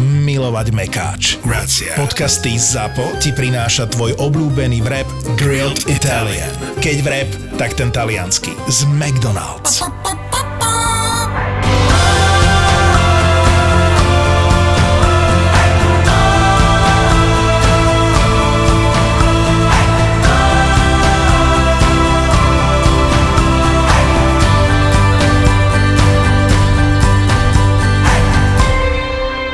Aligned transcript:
milovať 0.00 0.66
mekáč. 0.72 1.22
Grazie. 1.42 1.92
Podcasty 1.98 2.56
ZAPO 2.56 3.20
ti 3.20 3.34
prináša 3.34 3.90
tvoj 3.90 4.16
obľúbený 4.18 4.80
vrep 4.82 5.06
Grilled 5.36 5.86
Italian. 5.90 6.50
Keď 6.80 6.96
vrep, 7.02 7.28
tak 7.60 7.74
ten 7.74 7.90
taliansky. 7.90 8.54
Z 8.70 8.86
McDonald's. 8.90 9.82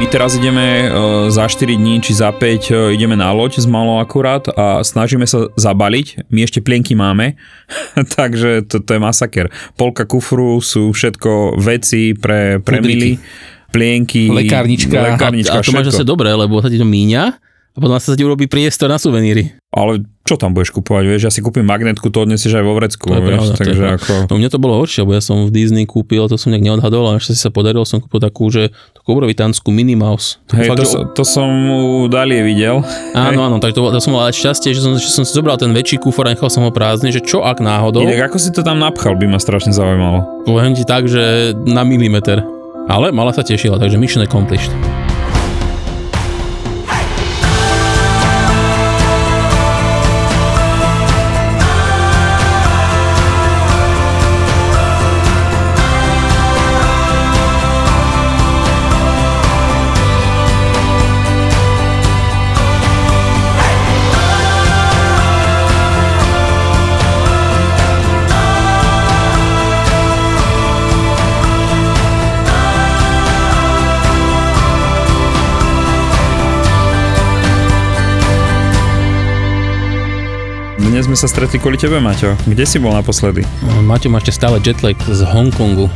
My 0.01 0.09
teraz 0.09 0.33
ideme 0.33 0.89
uh, 0.89 1.29
za 1.29 1.45
4 1.45 1.77
dní 1.77 2.01
či 2.01 2.17
za 2.17 2.33
5 2.33 2.41
uh, 2.41 2.89
ideme 2.89 3.21
na 3.21 3.37
loď 3.37 3.61
z 3.61 3.69
malo 3.69 4.01
akurát 4.01 4.49
a 4.49 4.81
snažíme 4.81 5.29
sa 5.29 5.53
zabaliť. 5.61 6.25
My 6.33 6.41
ešte 6.49 6.65
plienky 6.65 6.97
máme, 6.97 7.37
takže 8.17 8.65
to, 8.65 8.81
to 8.81 8.97
je 8.97 9.01
masaker. 9.01 9.53
Polka 9.77 10.09
kufru 10.09 10.65
sú 10.65 10.97
všetko 10.97 11.61
veci 11.61 12.17
pre, 12.17 12.65
pre 12.65 12.81
mily, 12.81 13.21
plienky, 13.69 14.33
lekárnička. 14.33 14.97
lekárnička 14.97 15.53
a, 15.53 15.61
a 15.61 15.69
to 15.69 15.77
máš 15.77 15.93
všetko. 15.93 15.93
zase 15.93 16.09
dobré, 16.09 16.33
lebo 16.33 16.57
sa 16.65 16.73
ti 16.73 16.81
to 16.81 16.89
míňa 16.89 17.37
a 17.71 17.77
potom 17.77 18.01
sa 18.01 18.17
ti 18.17 18.25
urobí 18.25 18.49
priestor 18.49 18.89
na 18.89 18.97
suveníry. 18.97 19.53
Ale 19.69 20.01
čo 20.31 20.39
tam 20.39 20.55
budeš 20.55 20.71
kupovať, 20.71 21.05
vieš, 21.11 21.23
ja 21.27 21.31
si 21.35 21.43
kúpim 21.43 21.67
magnetku, 21.67 22.07
to 22.07 22.23
odnesieš 22.23 22.55
aj 22.55 22.65
vo 22.65 22.79
vrecku, 22.79 23.11
To 23.11 23.19
je 23.19 23.23
vieš, 23.27 23.35
pravda, 23.35 23.51
to 23.51 23.59
je 23.59 23.67
takže 23.67 23.85
ako... 23.99 24.13
No 24.31 24.35
mne 24.39 24.49
to 24.49 24.59
bolo 24.63 24.75
horšie, 24.79 25.03
lebo 25.03 25.19
ja 25.19 25.23
som 25.23 25.37
v 25.47 25.51
Disney 25.51 25.85
kúpil, 25.91 26.31
to 26.31 26.39
som 26.39 26.55
nejak 26.55 26.63
a 26.71 27.19
ešte 27.19 27.35
si 27.35 27.41
sa 27.43 27.51
podarilo, 27.51 27.83
som 27.83 27.99
kúpil 27.99 28.23
takú, 28.23 28.47
že 28.55 28.71
takú 28.95 29.19
obrovitánsku 29.19 29.67
Minnie 29.75 29.99
Mouse. 29.99 30.39
Hej, 30.55 30.71
fakt, 30.71 30.79
to, 30.79 30.87
že- 30.87 31.07
to 31.19 31.23
som 31.27 31.51
u 31.51 32.07
Dalie 32.07 32.47
videl. 32.47 32.87
Áno, 33.19 33.43
áno, 33.43 33.59
tak 33.59 33.75
to, 33.75 33.83
to 33.91 33.99
som 33.99 34.15
mal 34.15 34.31
aj 34.31 34.39
šťastie, 34.39 34.71
že 34.71 34.81
som, 34.87 34.95
že 34.95 35.11
som 35.11 35.27
si 35.27 35.35
zobral 35.35 35.59
ten 35.59 35.75
väčší 35.75 35.99
kufor 35.99 36.31
a 36.31 36.39
nechal 36.39 36.47
som 36.47 36.63
ho 36.63 36.71
prázdny, 36.71 37.11
že 37.11 37.19
čo 37.19 37.43
ak 37.43 37.59
náhodou, 37.59 38.07
Inak 38.07 38.31
ako 38.31 38.39
si 38.39 38.55
to 38.55 38.63
tam 38.63 38.79
napchal, 38.79 39.19
by 39.19 39.27
ma 39.27 39.43
strašne 39.43 39.75
zaujímalo. 39.75 40.47
poviem 40.47 40.79
ti 40.79 40.87
tak, 40.87 41.11
že 41.11 41.51
na 41.67 41.83
milimeter. 41.83 42.45
Ale 42.91 43.15
mala 43.15 43.31
sa 43.31 43.47
tešila, 43.47 43.79
takže 43.79 44.01
mission 44.01 44.23
accomplished. 44.23 44.90
Sme 81.11 81.27
sa 81.27 81.27
stretli 81.27 81.59
kvôli 81.59 81.75
tebe, 81.75 81.99
Maťo. 81.99 82.39
Kde 82.47 82.63
si 82.63 82.79
bol 82.79 82.95
naposledy? 82.95 83.43
Maťo 83.83 84.15
má 84.15 84.23
ešte 84.23 84.31
stále 84.31 84.63
jetlag 84.63 84.95
z 85.11 85.27
Hongkongu. 85.27 85.91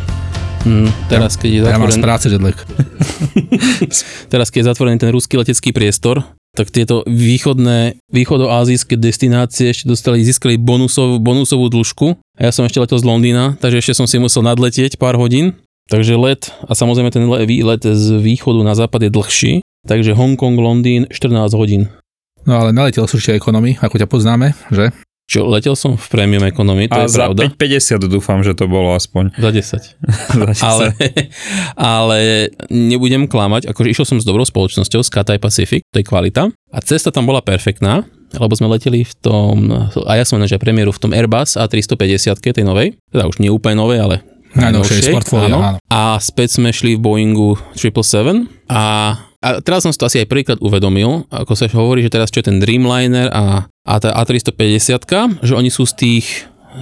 Hm, 0.67 0.91
teraz, 1.07 1.39
keď 1.39 1.51
je 1.55 1.61
Ja 1.63 1.79
mám 1.79 1.87
z 1.87 2.03
zatvorený, 2.03 2.03
práce 2.03 2.27
jetlag. 2.35 2.57
teraz, 4.35 4.51
keď 4.51 4.59
je 4.59 4.67
zatvorený 4.75 4.99
ten 4.99 5.15
ruský 5.15 5.39
letecký 5.39 5.71
priestor, 5.71 6.27
tak 6.59 6.75
tieto 6.75 7.07
východné, 7.07 7.95
východoázijské 8.11 8.99
destinácie 8.99 9.71
ešte 9.71 9.87
dostali, 9.87 10.19
získali 10.27 10.59
bonusov, 10.59 11.23
bonusovú 11.23 11.71
dĺžku. 11.71 12.19
A 12.35 12.41
ja 12.41 12.51
som 12.51 12.67
ešte 12.67 12.83
letel 12.83 12.99
z 12.99 13.07
Londýna, 13.07 13.55
takže 13.63 13.87
ešte 13.87 13.95
som 13.95 14.11
si 14.11 14.19
musel 14.19 14.43
nadletieť 14.43 14.99
pár 14.99 15.15
hodín. 15.15 15.55
Takže 15.95 16.19
let, 16.19 16.51
a 16.67 16.75
samozrejme 16.75 17.15
ten 17.15 17.23
le- 17.31 17.47
výlet 17.47 17.87
z 17.87 18.19
východu 18.19 18.67
na 18.67 18.75
západ 18.75 19.07
je 19.07 19.11
dlhší, 19.15 19.53
takže 19.87 20.11
Hongkong, 20.11 20.59
Londýn 20.59 21.07
14 21.07 21.55
hodín. 21.55 21.87
No 22.44 22.60
ale 22.60 22.77
naletel 22.77 23.09
sú 23.09 23.16
ešte 23.16 23.37
ekonomy, 23.37 23.81
ako 23.81 23.97
ťa 24.00 24.09
poznáme, 24.09 24.53
že? 24.69 24.93
Čo, 25.25 25.49
letel 25.49 25.72
som 25.72 25.97
v 25.97 26.06
premium 26.12 26.44
economy, 26.44 26.84
to 26.84 27.00
A 27.00 27.09
je 27.09 27.16
za 27.16 27.32
pravda. 27.32 27.49
5,50 27.56 28.12
dúfam, 28.12 28.44
že 28.44 28.53
to 28.53 28.69
bolo 28.69 28.93
aspoň. 28.93 29.32
Za 29.41 29.50
10. 29.56 29.97
ale, 30.69 30.87
ale 31.97 32.19
nebudem 32.69 33.25
klamať, 33.25 33.72
akože 33.72 33.88
išiel 33.88 34.04
som 34.04 34.19
s 34.21 34.28
dobrou 34.28 34.44
spoločnosťou, 34.44 35.00
z 35.00 35.09
Cathay 35.09 35.41
Pacific, 35.41 35.81
to 35.88 36.04
je 36.04 36.04
kvalita. 36.04 36.53
A 36.53 36.78
cesta 36.84 37.09
tam 37.09 37.25
bola 37.25 37.41
perfektná, 37.41 38.04
lebo 38.37 38.53
sme 38.53 38.69
leteli 38.69 39.09
v 39.09 39.15
tom, 39.25 39.72
a 40.04 40.12
ja 40.12 40.28
som 40.28 40.37
že 40.44 40.60
premiéru 40.60 40.93
v 40.93 41.00
tom 41.00 41.16
Airbus 41.16 41.56
A350, 41.56 42.44
tej 42.44 42.65
novej, 42.66 42.93
teda 43.09 43.25
už 43.25 43.41
nie 43.41 43.49
úplne 43.49 43.81
novej, 43.81 44.04
ale 44.04 44.16
Najnovšej 44.54 45.10
portfólia, 45.10 45.50
áno. 45.50 45.83
A 45.91 46.15
späť 46.22 46.62
sme 46.62 46.71
šli 46.71 46.94
v 46.94 47.03
Boeingu 47.03 47.59
777 47.75 48.71
a, 48.71 49.19
a 49.44 49.60
teraz 49.60 49.84
som 49.84 49.93
si 49.93 50.00
to 50.00 50.09
asi 50.09 50.25
aj 50.25 50.28
prvýkrát 50.32 50.59
uvedomil, 50.65 51.28
ako 51.28 51.53
sa 51.53 51.69
hovorí, 51.69 52.00
že 52.00 52.09
teraz 52.09 52.32
čo 52.32 52.41
je 52.41 52.49
ten 52.49 52.56
Dreamliner 52.56 53.28
a, 53.28 53.69
a 53.69 53.93
tá 54.00 54.16
A350, 54.25 55.44
že 55.44 55.53
oni 55.53 55.69
sú 55.69 55.84
z 55.84 55.94
tých 56.00 56.27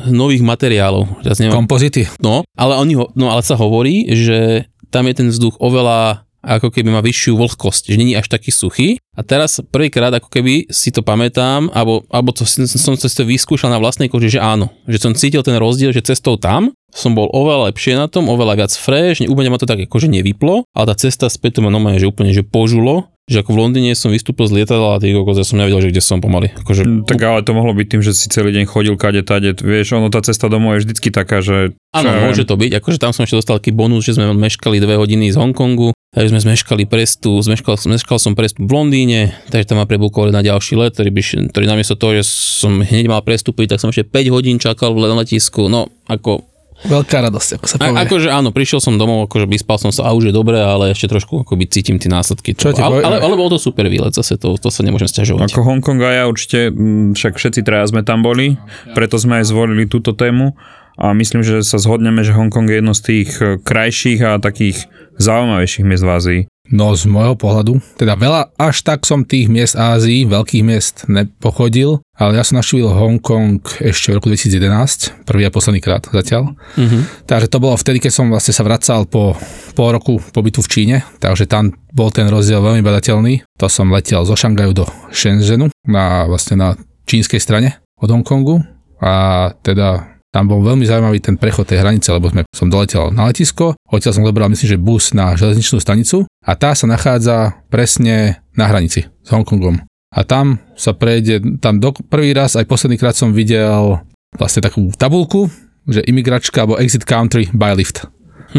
nových 0.07 0.47
materiálov. 0.47 1.27
Teraz 1.27 1.43
neviem, 1.43 1.59
Kompozity. 1.59 2.07
No, 2.23 2.47
ale, 2.55 2.79
oni 2.79 2.95
ho, 2.97 3.11
no, 3.19 3.29
ale 3.29 3.43
sa 3.43 3.59
hovorí, 3.59 4.09
že 4.15 4.71
tam 4.95 5.11
je 5.11 5.15
ten 5.19 5.29
vzduch 5.29 5.59
oveľa 5.59 6.23
ako 6.43 6.75
keby 6.75 6.91
má 6.91 6.99
vyššiu 7.07 7.39
vlhkosť, 7.39 7.95
že 7.95 7.97
není 7.97 8.19
až 8.19 8.27
taký 8.27 8.51
suchý. 8.51 8.99
A 9.15 9.23
teraz 9.23 9.63
prvýkrát 9.63 10.11
ako 10.11 10.27
keby 10.27 10.67
si 10.75 10.91
to 10.91 11.07
pamätám, 11.07 11.71
alebo, 11.71 12.03
alebo 12.11 12.35
to, 12.35 12.43
som 12.43 12.67
som 12.67 12.99
si 12.99 13.15
to 13.15 13.23
vyskúšal 13.23 13.71
na 13.71 13.79
vlastnej 13.79 14.11
koži, 14.11 14.37
že 14.37 14.41
áno, 14.43 14.75
že 14.91 14.99
som 14.99 15.15
cítil 15.15 15.47
ten 15.47 15.55
rozdiel, 15.55 15.95
že 15.95 16.03
cestou 16.03 16.35
tam 16.35 16.75
som 16.93 17.17
bol 17.17 17.27
oveľa 17.33 17.73
lepšie 17.73 17.97
na 17.97 18.07
tom, 18.07 18.29
oveľa 18.29 18.65
viac 18.65 18.73
fresh, 18.73 19.25
úplne 19.25 19.49
ma 19.49 19.57
to 19.57 19.65
tak 19.65 19.81
akože 19.81 20.13
nevyplo, 20.13 20.69
ale 20.77 20.85
tá 20.85 20.95
cesta 20.95 21.27
späť 21.33 21.59
to 21.59 21.61
ma 21.65 21.73
normálne, 21.73 21.97
že 21.97 22.07
úplne 22.07 22.37
že 22.37 22.45
požulo, 22.45 23.09
že 23.31 23.41
ako 23.41 23.55
v 23.55 23.61
Londýne 23.65 23.95
som 23.95 24.11
vystúpil 24.13 24.51
z 24.51 24.61
lietadla 24.61 24.99
a 24.99 25.01
tých 25.01 25.15
kokos, 25.15 25.39
ja 25.39 25.47
som 25.47 25.57
nevedel, 25.57 25.79
že 25.79 25.89
kde 25.95 26.03
som 26.03 26.19
pomaly. 26.21 26.53
Akože, 26.53 26.83
Mm, 26.85 27.07
Tak 27.07 27.23
ale 27.23 27.41
to 27.47 27.55
mohlo 27.55 27.73
byť 27.73 27.87
tým, 27.87 28.03
že 28.03 28.13
si 28.13 28.27
celý 28.29 28.51
deň 28.53 28.67
chodil 28.67 28.99
kade 28.99 29.23
tade, 29.23 29.55
vieš, 29.57 29.95
ono 29.97 30.11
tá 30.11 30.21
cesta 30.21 30.51
domov 30.51 30.77
je 30.77 30.85
vždycky 30.85 31.09
taká, 31.15 31.39
že... 31.41 31.73
Áno, 31.95 32.11
môže 32.29 32.45
to 32.45 32.59
byť. 32.59 32.83
Akože 32.83 32.99
tam 32.99 33.15
som 33.15 33.23
ešte 33.25 33.39
dostal 33.39 33.57
taký 33.63 33.73
bonus, 33.73 34.05
že 34.05 34.19
sme 34.19 34.29
meškali 34.35 34.83
dve 34.83 34.99
hodiny 34.99 35.31
z 35.31 35.39
Hongkongu, 35.39 35.95
takže 36.13 36.35
sme 36.35 36.41
zmeškali 36.51 36.85
prestu, 36.91 37.39
zmeškal, 37.39 37.79
zmeškal 37.79 38.19
som 38.19 38.35
prestu 38.35 38.67
v 38.67 38.73
Londýne, 38.75 39.33
takže 39.49 39.71
tam 39.71 39.79
ma 39.81 39.87
prebukovali 39.87 40.35
na 40.35 40.43
ďalší 40.43 40.75
let, 40.77 40.99
ktorý, 40.99 41.15
by, 41.15 41.23
ktorý 41.55 41.65
namiesto 41.65 41.95
toho, 41.95 42.19
že 42.19 42.27
som 42.27 42.83
hneď 42.83 43.07
mal 43.07 43.23
prestúpiť, 43.23 43.71
tak 43.71 43.81
som 43.81 43.95
ešte 43.95 44.03
5 44.03 44.35
hodín 44.35 44.59
čakal 44.59 44.93
v 44.93 45.15
letisku. 45.15 45.71
No, 45.71 45.89
ako, 46.11 46.52
Veľká 46.83 47.23
radosť, 47.31 47.51
ako 47.59 47.67
sa 47.71 47.77
povie. 47.79 47.95
a, 47.95 48.03
akože 48.03 48.29
áno, 48.31 48.51
prišiel 48.51 48.83
som 48.83 48.99
domov, 48.99 49.31
akože 49.31 49.47
vyspal 49.47 49.79
som 49.79 49.95
sa 49.95 50.11
a 50.11 50.15
už 50.15 50.31
je 50.31 50.35
dobré, 50.35 50.59
ale 50.59 50.91
ešte 50.91 51.07
trošku 51.15 51.47
akoby 51.47 51.71
cítim 51.71 51.97
tie 52.03 52.11
následky. 52.11 52.59
Čo 52.59 52.75
ale, 52.75 53.07
ale, 53.07 53.17
ale, 53.23 53.35
bol 53.39 53.47
to 53.47 53.59
super 53.59 53.87
výlet, 53.87 54.11
zase 54.11 54.35
to, 54.35 54.59
to 54.59 54.69
sa 54.69 54.83
nemôžem 54.83 55.07
stiažovať. 55.07 55.55
Ako 55.55 55.63
Hongkong 55.63 56.03
a 56.03 56.11
ja 56.11 56.25
určite, 56.27 56.75
mm, 56.75 57.15
však 57.15 57.39
všetci 57.39 57.61
traja 57.63 57.87
sme 57.87 58.03
tam 58.03 58.27
boli, 58.27 58.59
preto 58.99 59.15
sme 59.15 59.43
aj 59.43 59.55
zvolili 59.55 59.87
túto 59.87 60.11
tému 60.11 60.59
a 60.99 61.15
myslím, 61.17 61.41
že 61.47 61.65
sa 61.65 61.81
zhodneme, 61.81 62.21
že 62.27 62.37
Hongkong 62.37 62.69
je 62.69 62.77
jedno 62.83 62.93
z 62.93 63.03
tých 63.03 63.31
e, 63.41 63.57
krajších 63.63 64.21
a 64.27 64.43
takých 64.43 64.91
zaujímavejších 65.17 65.87
miest 65.87 66.05
v 66.05 66.11
Ázii. 66.11 66.41
No 66.73 66.97
z 66.97 67.05
môjho 67.05 67.37
pohľadu, 67.37 67.85
teda 68.01 68.17
veľa, 68.17 68.57
až 68.57 68.81
tak 68.81 69.05
som 69.05 69.29
tých 69.29 69.53
miest 69.53 69.77
Ázii, 69.77 70.25
veľkých 70.25 70.65
miest 70.65 71.05
nepochodil, 71.05 72.01
ale 72.17 72.41
ja 72.41 72.45
som 72.49 72.57
navštívil 72.57 72.89
Hongkong 72.89 73.61
ešte 73.85 74.09
v 74.09 74.17
roku 74.17 74.33
2011, 74.33 75.29
prvý 75.29 75.45
a 75.45 75.53
posledný 75.53 75.85
krát 75.85 76.09
zatiaľ. 76.09 76.57
Mhm. 76.81 77.29
Takže 77.29 77.53
to 77.53 77.61
bolo 77.61 77.77
vtedy, 77.77 78.01
keď 78.01 78.13
som 78.17 78.33
vlastne 78.33 78.57
sa 78.57 78.65
vracal 78.65 79.05
po 79.05 79.37
pol 79.77 79.89
roku 79.93 80.17
pobytu 80.33 80.65
v 80.65 80.73
Číne, 80.73 80.97
takže 81.21 81.45
tam 81.45 81.77
bol 81.93 82.09
ten 82.09 82.25
rozdiel 82.33 82.65
veľmi 82.65 82.81
badateľný. 82.81 83.45
To 83.61 83.69
som 83.69 83.93
letel 83.93 84.25
zo 84.25 84.33
Šangaju 84.33 84.73
do 84.73 84.85
Shenzhenu, 85.13 85.69
na, 85.85 86.25
vlastne 86.25 86.57
na 86.57 86.69
čínskej 87.05 87.37
strane 87.37 87.85
od 88.01 88.09
Hongkongu 88.09 88.65
a 89.05 89.13
teda 89.61 90.13
tam 90.33 90.49
bol 90.49 90.65
veľmi 90.65 90.89
zaujímavý 90.89 91.21
ten 91.21 91.37
prechod 91.37 91.69
tej 91.69 91.85
hranice, 91.85 92.09
lebo 92.09 92.33
sme, 92.33 92.49
som 92.49 92.73
doletel 92.73 93.13
na 93.13 93.29
letisko, 93.29 93.77
odtiaľ 93.93 94.17
som 94.17 94.25
zobral 94.25 94.49
myslím, 94.49 94.69
že 94.73 94.81
bus 94.81 95.13
na 95.13 95.37
železničnú 95.37 95.77
stanicu 95.77 96.25
a 96.43 96.53
tá 96.59 96.75
sa 96.75 96.91
nachádza 96.91 97.63
presne 97.71 98.43
na 98.59 98.67
hranici 98.67 99.07
s 99.07 99.29
Hongkongom. 99.31 99.87
A 100.13 100.21
tam 100.29 100.61
sa 100.77 100.93
prejde, 100.93 101.41
tam 101.63 101.81
do, 101.81 101.95
prvý 101.95 102.37
raz, 102.37 102.59
aj 102.59 102.69
posledný 102.69 103.01
krát 103.01 103.17
som 103.17 103.33
videl 103.33 104.03
vlastne 104.37 104.61
takú 104.61 104.93
tabulku, 104.93 105.49
že 105.89 106.05
imigračka 106.05 106.67
alebo 106.67 106.77
exit 106.77 107.09
country 107.09 107.49
by 107.57 107.73
lift. 107.73 108.05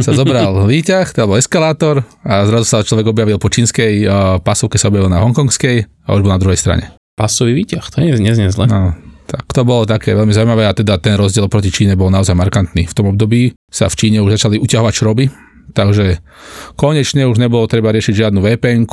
Sa 0.01 0.15
zobral 0.19 0.65
výťah, 0.65 1.13
alebo 1.13 1.37
eskalátor 1.37 2.01
a 2.25 2.49
zrazu 2.49 2.65
sa 2.65 2.81
človek 2.81 3.13
objavil 3.13 3.37
po 3.37 3.53
čínskej 3.53 4.09
pasovke, 4.41 4.81
sa 4.81 4.89
objavil 4.89 5.13
na 5.13 5.21
hongkongskej 5.21 5.85
a 5.85 6.17
už 6.17 6.25
bol 6.25 6.33
na 6.33 6.41
druhej 6.41 6.57
strane. 6.57 6.89
Pasový 7.13 7.53
výťah, 7.53 7.85
to 7.93 8.01
je 8.01 8.17
neznie 8.17 8.49
zle. 8.49 8.65
No, 8.65 8.97
tak 9.29 9.45
to 9.53 9.61
bolo 9.61 9.85
také 9.85 10.17
veľmi 10.17 10.33
zaujímavé 10.33 10.65
a 10.65 10.73
teda 10.73 10.97
ten 10.97 11.13
rozdiel 11.13 11.45
proti 11.45 11.69
Číne 11.69 11.93
bol 11.93 12.09
naozaj 12.09 12.33
markantný. 12.33 12.89
V 12.89 12.97
tom 12.97 13.13
období 13.13 13.53
sa 13.69 13.85
v 13.85 13.95
Číne 13.97 14.25
už 14.25 14.41
začali 14.41 14.57
uťahovať 14.57 14.93
šroby, 14.97 15.25
takže 15.71 16.19
konečne 16.75 17.23
už 17.29 17.39
nebolo 17.39 17.63
treba 17.71 17.95
riešiť 17.95 18.27
žiadnu 18.27 18.43
vpn 18.43 18.83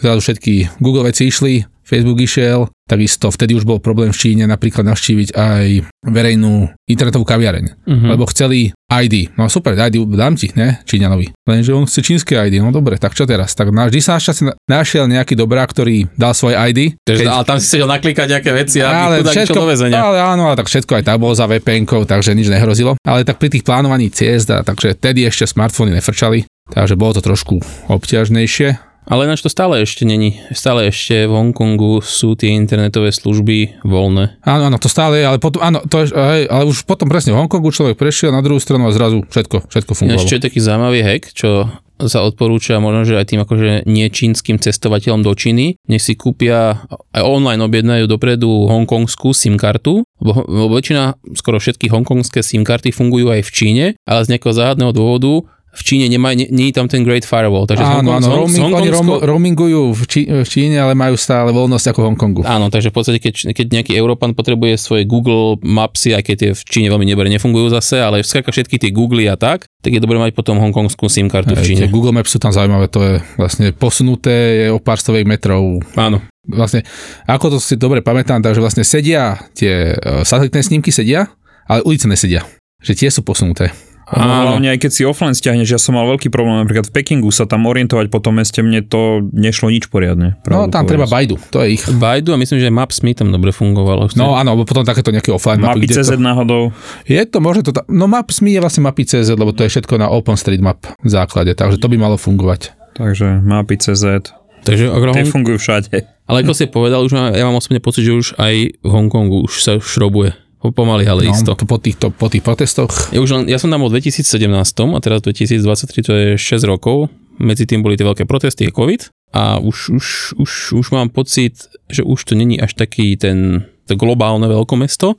zrazu 0.00 0.20
všetky 0.20 0.80
Google 0.80 1.08
veci 1.08 1.28
išli, 1.28 1.64
Facebook 1.84 2.20
išiel, 2.20 2.72
takisto 2.86 3.34
vtedy 3.34 3.58
už 3.58 3.66
bol 3.66 3.82
problém 3.82 4.14
v 4.14 4.18
Číne 4.18 4.46
napríklad 4.46 4.86
navštíviť 4.86 5.34
aj 5.34 5.66
verejnú 6.06 6.70
internetovú 6.86 7.26
kaviareň, 7.26 7.82
uh-huh. 7.82 8.08
lebo 8.14 8.30
chceli 8.30 8.70
ID. 8.86 9.34
No 9.34 9.50
super, 9.50 9.74
ID 9.74 10.06
dám 10.06 10.38
ti, 10.38 10.54
ne, 10.54 10.78
Číňanovi. 10.86 11.34
Lenže 11.42 11.74
on 11.74 11.90
chce 11.90 12.00
čínske 12.06 12.38
ID, 12.38 12.62
no 12.62 12.70
dobre, 12.70 12.94
tak 13.02 13.18
čo 13.18 13.26
teraz? 13.26 13.58
Tak 13.58 13.74
vždy 13.74 13.98
sa 13.98 14.16
našťastie 14.16 14.54
našiel 14.70 15.10
nejaký 15.10 15.34
dobrák, 15.34 15.66
ktorý 15.66 16.06
dal 16.14 16.30
svoj 16.38 16.54
ID. 16.70 16.94
Keď... 17.02 17.26
Ale 17.26 17.42
tam 17.42 17.58
si 17.58 17.74
chcel 17.74 17.90
naklikať 17.90 18.26
nejaké 18.38 18.50
veci 18.54 18.78
a 18.78 19.10
ale 19.10 19.26
všetko, 19.26 19.58
do 19.58 19.66
väzenia. 19.66 19.98
Ale 19.98 20.22
áno, 20.22 20.54
ale 20.54 20.56
tak 20.62 20.70
všetko 20.70 21.02
aj 21.02 21.04
tak 21.10 21.18
bolo 21.18 21.34
za 21.34 21.50
vpn 21.50 22.06
takže 22.06 22.38
nič 22.38 22.46
nehrozilo. 22.46 22.94
Ale 23.02 23.26
tak 23.26 23.42
pri 23.42 23.50
tých 23.50 23.66
plánovaní 23.66 24.14
ciest, 24.14 24.46
a, 24.54 24.62
takže 24.62 24.94
tedy 24.94 25.26
ešte 25.26 25.50
smartfóny 25.50 25.90
nefrčali, 25.98 26.46
takže 26.70 26.94
bolo 26.94 27.18
to 27.18 27.22
trošku 27.26 27.58
obťažnejšie, 27.90 28.95
ale 29.06 29.30
ináč 29.30 29.40
to 29.46 29.50
stále 29.50 29.78
ešte 29.78 30.02
není. 30.02 30.42
Stále 30.50 30.90
ešte 30.90 31.30
v 31.30 31.32
Hongkongu 31.32 32.02
sú 32.02 32.34
tie 32.34 32.52
internetové 32.58 33.14
služby 33.14 33.86
voľné. 33.86 34.42
Áno, 34.42 34.68
áno, 34.68 34.78
to 34.82 34.90
stále 34.90 35.22
je, 35.22 35.24
ale 35.24 35.38
potom, 35.38 35.62
áno, 35.62 35.80
to 35.86 36.02
hej, 36.02 36.50
ale 36.50 36.66
už 36.66 36.82
potom 36.84 37.06
presne 37.06 37.32
v 37.32 37.40
Hongkongu 37.40 37.70
človek 37.70 37.94
prešiel 37.94 38.34
na 38.34 38.42
druhú 38.42 38.58
stranu 38.58 38.90
a 38.90 38.92
zrazu 38.92 39.22
všetko, 39.30 39.70
všetko 39.70 39.92
fungovalo. 39.94 40.18
Ešte 40.18 40.36
je 40.36 40.44
taký 40.50 40.58
zaujímavý 40.58 41.00
hack, 41.06 41.30
čo 41.30 41.70
sa 41.96 42.20
odporúča 42.20 42.76
možno, 42.76 43.08
že 43.08 43.16
aj 43.16 43.26
tým 43.32 43.40
akože 43.40 43.88
nečínskym 43.88 44.60
cestovateľom 44.60 45.24
do 45.24 45.32
Číny, 45.32 45.80
nech 45.88 46.04
si 46.04 46.12
kúpia 46.12 46.84
aj 47.16 47.22
online 47.24 47.64
objednajú 47.64 48.04
dopredu 48.04 48.68
hongkongskú 48.68 49.32
SIM 49.32 49.56
kartu, 49.56 50.04
lebo 50.20 50.76
väčšina, 50.76 51.16
skoro 51.40 51.56
všetky 51.56 51.88
hongkongské 51.88 52.44
SIM 52.44 52.68
karty 52.68 52.92
fungujú 52.92 53.32
aj 53.32 53.48
v 53.48 53.50
Číne, 53.50 53.86
ale 54.04 54.28
z 54.28 54.36
nejakého 54.36 54.52
záhadného 54.52 54.92
dôvodu 54.92 55.48
v 55.76 55.82
Číne 55.84 56.08
nemá, 56.08 56.32
nie, 56.32 56.48
nie 56.48 56.72
je 56.72 56.74
tam 56.80 56.88
ten 56.88 57.04
Great 57.04 57.28
Firewall. 57.28 57.68
Takže 57.68 57.84
áno, 57.84 58.16
áno, 58.16 58.28
roaming, 58.32 58.72
oni 58.72 58.88
rom, 58.88 59.08
roamingujú 59.20 59.92
v, 59.92 60.02
Čí, 60.08 60.20
v 60.24 60.48
Číne, 60.48 60.80
ale 60.80 60.96
majú 60.96 61.20
stále 61.20 61.52
voľnosť 61.52 61.92
ako 61.92 61.98
v 62.00 62.06
Hongkongu. 62.08 62.40
Áno, 62.48 62.72
takže 62.72 62.88
v 62.88 62.94
podstate, 62.96 63.18
keď, 63.20 63.52
keď 63.52 63.66
nejaký 63.76 63.92
Európan 63.92 64.32
potrebuje 64.32 64.80
svoje 64.80 65.04
Google 65.04 65.60
Mapsy, 65.60 66.16
aj 66.16 66.22
keď 66.24 66.36
tie 66.40 66.50
v 66.56 66.62
Číne 66.64 66.88
veľmi 66.88 67.04
nebere, 67.04 67.28
nefungujú 67.28 67.68
zase, 67.76 68.00
ale 68.00 68.24
skáka 68.24 68.48
všetky 68.48 68.80
tie 68.80 68.88
Google 68.88 69.28
a 69.28 69.36
tak, 69.36 69.68
tak 69.84 69.92
je 69.92 70.00
dobré 70.00 70.16
mať 70.16 70.32
potom 70.32 70.56
hongkongskú 70.56 71.12
SIM 71.12 71.28
kartu 71.28 71.52
v 71.52 71.62
Číne. 71.62 71.92
Google 71.92 72.16
Maps 72.16 72.32
sú 72.32 72.40
tam 72.40 72.50
zaujímavé, 72.56 72.88
to 72.88 73.00
je 73.04 73.14
vlastne 73.36 73.70
posunuté, 73.76 74.66
je 74.66 74.68
o 74.72 74.80
pár 74.80 74.96
stovek 74.96 75.28
metrov. 75.28 75.84
Áno. 75.94 76.24
Vlastne, 76.46 76.86
ako 77.26 77.54
to 77.54 77.58
si 77.58 77.74
dobre 77.74 78.00
pamätám, 78.00 78.38
takže 78.38 78.62
vlastne 78.62 78.86
sedia, 78.86 79.34
tie 79.58 79.98
e, 79.98 80.22
satelitné 80.22 80.62
snímky 80.62 80.94
sedia, 80.94 81.26
ale 81.66 81.82
ulice 81.82 82.06
nesedia. 82.06 82.46
Že 82.78 82.92
tie 82.94 83.08
sú 83.10 83.26
posunuté. 83.26 83.74
A 84.06 84.54
hlavne 84.54 84.70
aj 84.70 84.78
keď 84.86 84.90
si 84.94 85.02
offline 85.02 85.34
stiahneš, 85.34 85.66
ja 85.66 85.80
som 85.82 85.98
mal 85.98 86.06
veľký 86.06 86.30
problém, 86.30 86.62
napríklad 86.62 86.86
v 86.86 86.94
Pekingu 86.94 87.34
sa 87.34 87.42
tam 87.42 87.66
orientovať 87.66 88.06
po 88.06 88.22
tom 88.22 88.38
meste, 88.38 88.62
mne 88.62 88.86
to 88.86 89.26
nešlo 89.34 89.66
nič 89.66 89.90
poriadne. 89.90 90.38
No 90.46 90.70
tam 90.70 90.86
povedať. 90.86 90.90
treba 90.94 91.06
Baidu, 91.10 91.34
to 91.50 91.58
je 91.66 91.74
ich. 91.74 91.82
Baidu 91.90 92.30
a 92.30 92.38
myslím, 92.38 92.62
že 92.62 92.70
Maps.me 92.70 93.18
tam 93.18 93.34
dobre 93.34 93.50
fungovalo. 93.50 94.06
No 94.14 94.38
áno, 94.38 94.54
potom 94.62 94.86
takéto 94.86 95.10
nejaké 95.10 95.34
offline 95.34 95.58
mapy. 95.58 95.90
Mapy 95.90 95.98
CZ 95.98 96.14
to... 96.14 96.22
náhodou. 96.22 96.62
Je 97.02 97.18
to, 97.26 97.42
môže 97.42 97.66
to, 97.66 97.74
ta... 97.74 97.82
no 97.90 98.06
Maps.me 98.06 98.54
je 98.54 98.62
vlastne 98.62 98.86
mapy 98.86 99.02
CZ, 99.02 99.34
lebo 99.34 99.50
to 99.50 99.66
je 99.66 99.74
všetko 99.74 99.98
na 99.98 100.06
OpenStreetMap 100.06 101.02
v 101.02 101.10
základe, 101.10 101.58
takže 101.58 101.82
to 101.82 101.90
by 101.90 101.98
malo 101.98 102.14
fungovať. 102.14 102.78
Takže 102.94 103.42
mapy 103.42 103.74
CZ. 103.74 104.30
Takže 104.62 104.86
Tie 104.90 105.30
fungujú 105.30 105.58
všade. 105.58 106.06
Ale 106.26 106.42
ako 106.42 106.54
si 106.54 106.66
povedal, 106.66 107.06
už 107.06 107.14
má, 107.14 107.30
ja 107.34 107.46
mám 107.46 107.58
osobne 107.58 107.78
pocit, 107.78 108.02
že 108.02 108.14
už 108.14 108.26
aj 108.38 108.54
v 108.82 108.88
Hongkongu 108.90 109.46
už 109.46 109.62
sa 109.62 109.78
šrobuje 109.78 110.45
Pomaly, 110.72 111.04
ale 111.06 111.26
no, 111.26 111.34
isto. 111.34 111.52
To 111.52 111.66
po, 111.66 111.78
týchto, 111.78 112.14
po 112.14 112.30
tých 112.30 112.42
protestoch. 112.42 113.12
Ja, 113.12 113.20
už 113.20 113.30
len, 113.30 113.42
ja 113.50 113.58
som 113.60 113.68
tam 113.68 113.84
bol 113.84 113.90
v 113.90 114.00
2017 114.00 114.46
a 114.94 114.98
teraz 115.02 115.20
2023, 115.22 116.06
to 116.06 116.12
je 116.14 116.28
6 116.38 116.64
rokov. 116.66 117.12
Medzi 117.36 117.68
tým 117.68 117.84
boli 117.84 118.00
tie 118.00 118.06
veľké 118.06 118.24
protesty 118.24 118.66
a 118.66 118.72
COVID. 118.72 119.12
A 119.36 119.60
už, 119.60 119.92
už, 119.92 120.06
už, 120.40 120.50
už 120.80 120.86
mám 120.96 121.12
pocit, 121.12 121.68
že 121.92 122.00
už 122.00 122.18
to 122.24 122.32
není 122.32 122.56
až 122.56 122.72
taký 122.72 123.20
ten 123.20 123.68
to 123.86 123.94
globálne 123.94 124.50
veľkomesto, 124.50 125.14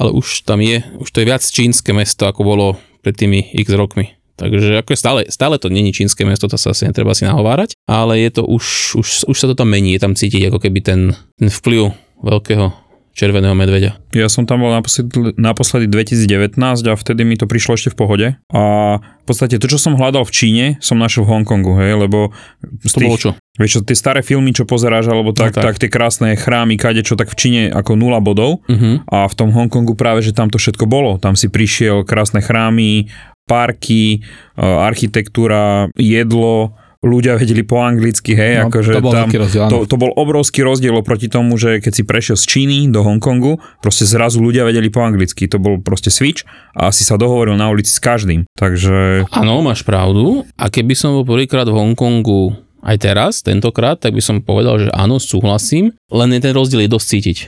ale 0.00 0.10
už 0.10 0.48
tam 0.48 0.64
je, 0.64 0.80
už 0.96 1.08
to 1.12 1.20
je 1.20 1.28
viac 1.28 1.44
čínske 1.44 1.92
mesto, 1.92 2.24
ako 2.24 2.40
bolo 2.42 2.66
pred 3.04 3.12
tými 3.12 3.52
x 3.52 3.68
rokmi. 3.76 4.16
Takže 4.36 4.84
ako 4.84 4.90
je 4.92 5.00
stále, 5.00 5.20
stále 5.32 5.56
to 5.56 5.72
není 5.72 5.96
čínske 5.96 6.24
mesto, 6.24 6.48
to 6.48 6.60
sa 6.60 6.76
asi 6.76 6.84
netreba 6.84 7.16
si 7.16 7.24
nahovárať, 7.24 7.76
ale 7.88 8.20
je 8.20 8.40
to 8.40 8.42
už, 8.44 8.96
už, 9.00 9.08
už 9.28 9.36
sa 9.36 9.48
to 9.48 9.56
tam 9.56 9.72
mení, 9.72 9.96
je 9.96 10.02
tam 10.04 10.12
cítiť 10.12 10.52
ako 10.52 10.60
keby 10.60 10.80
ten, 10.84 11.00
ten 11.40 11.48
vplyv 11.48 11.92
veľkého 12.20 12.85
červeného 13.16 13.56
medveďa. 13.56 13.96
Ja 14.12 14.28
som 14.28 14.44
tam 14.44 14.60
bol 14.60 14.76
naposledy, 14.76 15.32
naposledy 15.40 15.88
2019 15.88 16.60
a 16.60 16.92
vtedy 16.92 17.24
mi 17.24 17.40
to 17.40 17.48
prišlo 17.48 17.80
ešte 17.80 17.88
v 17.90 17.96
pohode. 17.96 18.26
A 18.52 18.62
v 19.00 19.24
podstate 19.24 19.56
to, 19.56 19.64
čo 19.64 19.80
som 19.80 19.96
hľadal 19.96 20.28
v 20.28 20.32
Číne, 20.36 20.64
som 20.84 21.00
našiel 21.00 21.24
v 21.24 21.32
Hongkongu, 21.32 21.80
hej, 21.80 21.96
lebo... 21.96 22.36
To 22.60 23.00
tých, 23.00 23.08
bolo 23.08 23.16
čo? 23.16 23.30
Vieš 23.56 23.72
čo, 23.72 23.80
tie 23.88 23.96
staré 23.96 24.20
filmy, 24.20 24.52
čo 24.52 24.68
pozeráš, 24.68 25.08
alebo 25.08 25.32
tak, 25.32 25.56
no, 25.56 25.64
tak. 25.64 25.64
tak 25.64 25.76
tie 25.80 25.88
krásne 25.88 26.36
chrámy, 26.36 26.76
kade 26.76 27.00
čo, 27.00 27.16
tak 27.16 27.32
v 27.32 27.36
Číne 27.40 27.62
ako 27.72 27.96
nula 27.96 28.20
bodov. 28.20 28.60
Uh-huh. 28.68 29.00
A 29.08 29.24
v 29.24 29.34
tom 29.34 29.48
Hongkongu 29.48 29.96
práve, 29.96 30.20
že 30.20 30.36
tam 30.36 30.52
to 30.52 30.60
všetko 30.60 30.84
bolo. 30.84 31.16
Tam 31.16 31.40
si 31.40 31.48
prišiel 31.48 32.04
krásne 32.04 32.44
chrámy, 32.44 33.08
parky, 33.48 34.20
architektúra, 34.60 35.88
jedlo, 35.96 36.76
ľudia 37.06 37.38
vedeli 37.38 37.62
po 37.62 37.80
anglicky, 37.80 38.34
hej, 38.34 38.66
no, 38.66 38.68
akože 38.68 38.90
to 38.92 39.02
bol 39.02 39.14
tam, 39.14 39.28
rozdiel, 39.30 39.70
to, 39.70 39.78
to 39.86 39.96
bol 39.96 40.10
obrovský 40.18 40.66
rozdiel 40.66 40.98
oproti 40.98 41.30
tomu, 41.30 41.54
že 41.54 41.78
keď 41.78 41.92
si 41.94 42.02
prešiel 42.02 42.36
z 42.36 42.44
Číny 42.44 42.78
do 42.90 43.06
Hongkongu, 43.06 43.62
proste 43.78 44.04
zrazu 44.04 44.42
ľudia 44.42 44.66
vedeli 44.66 44.90
po 44.90 45.06
anglicky, 45.06 45.46
to 45.46 45.62
bol 45.62 45.78
proste 45.78 46.10
switch 46.10 46.42
a 46.74 46.90
asi 46.90 47.06
sa 47.06 47.14
dohovoril 47.14 47.54
na 47.54 47.70
ulici 47.70 47.94
s 47.94 48.02
každým, 48.02 48.44
takže... 48.58 49.24
Áno, 49.30 49.62
máš 49.62 49.86
pravdu 49.86 50.42
a 50.58 50.66
keby 50.66 50.92
som 50.98 51.14
bol 51.14 51.24
prvýkrát 51.24 51.64
v 51.70 51.78
Hongkongu 51.78 52.66
aj 52.86 52.96
teraz, 53.02 53.32
tentokrát, 53.42 53.98
tak 53.98 54.14
by 54.14 54.22
som 54.22 54.38
povedal, 54.38 54.78
že 54.78 54.90
áno, 54.94 55.18
súhlasím, 55.18 55.94
len 56.10 56.38
ten 56.38 56.54
rozdiel 56.54 56.86
je 56.86 56.90
dosť 56.90 57.06
cítiť. 57.06 57.38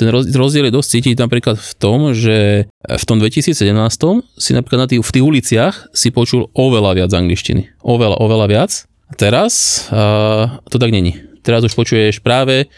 Ten 0.00 0.08
rozdiel 0.16 0.72
je 0.72 0.74
dosť 0.74 0.88
cítiť 0.96 1.16
napríklad 1.20 1.60
v 1.60 1.72
tom, 1.76 2.16
že 2.16 2.64
v 2.88 3.04
tom 3.04 3.20
2017 3.20 3.52
si 4.40 4.50
napríklad 4.56 4.80
na 4.80 4.88
tých, 4.88 5.04
v 5.04 5.12
tých 5.12 5.24
uliciach 5.24 5.74
si 5.92 6.08
počul 6.08 6.48
oveľa 6.56 6.96
viac 6.96 7.12
angličtiny. 7.12 7.84
Oveľa, 7.84 8.16
oveľa 8.16 8.46
viac. 8.48 8.70
Teraz 9.16 9.86
uh, 9.90 10.58
to 10.70 10.78
tak 10.78 10.90
není. 10.90 11.30
Teraz 11.42 11.64
už 11.64 11.72
počuješ 11.72 12.20
práve 12.20 12.68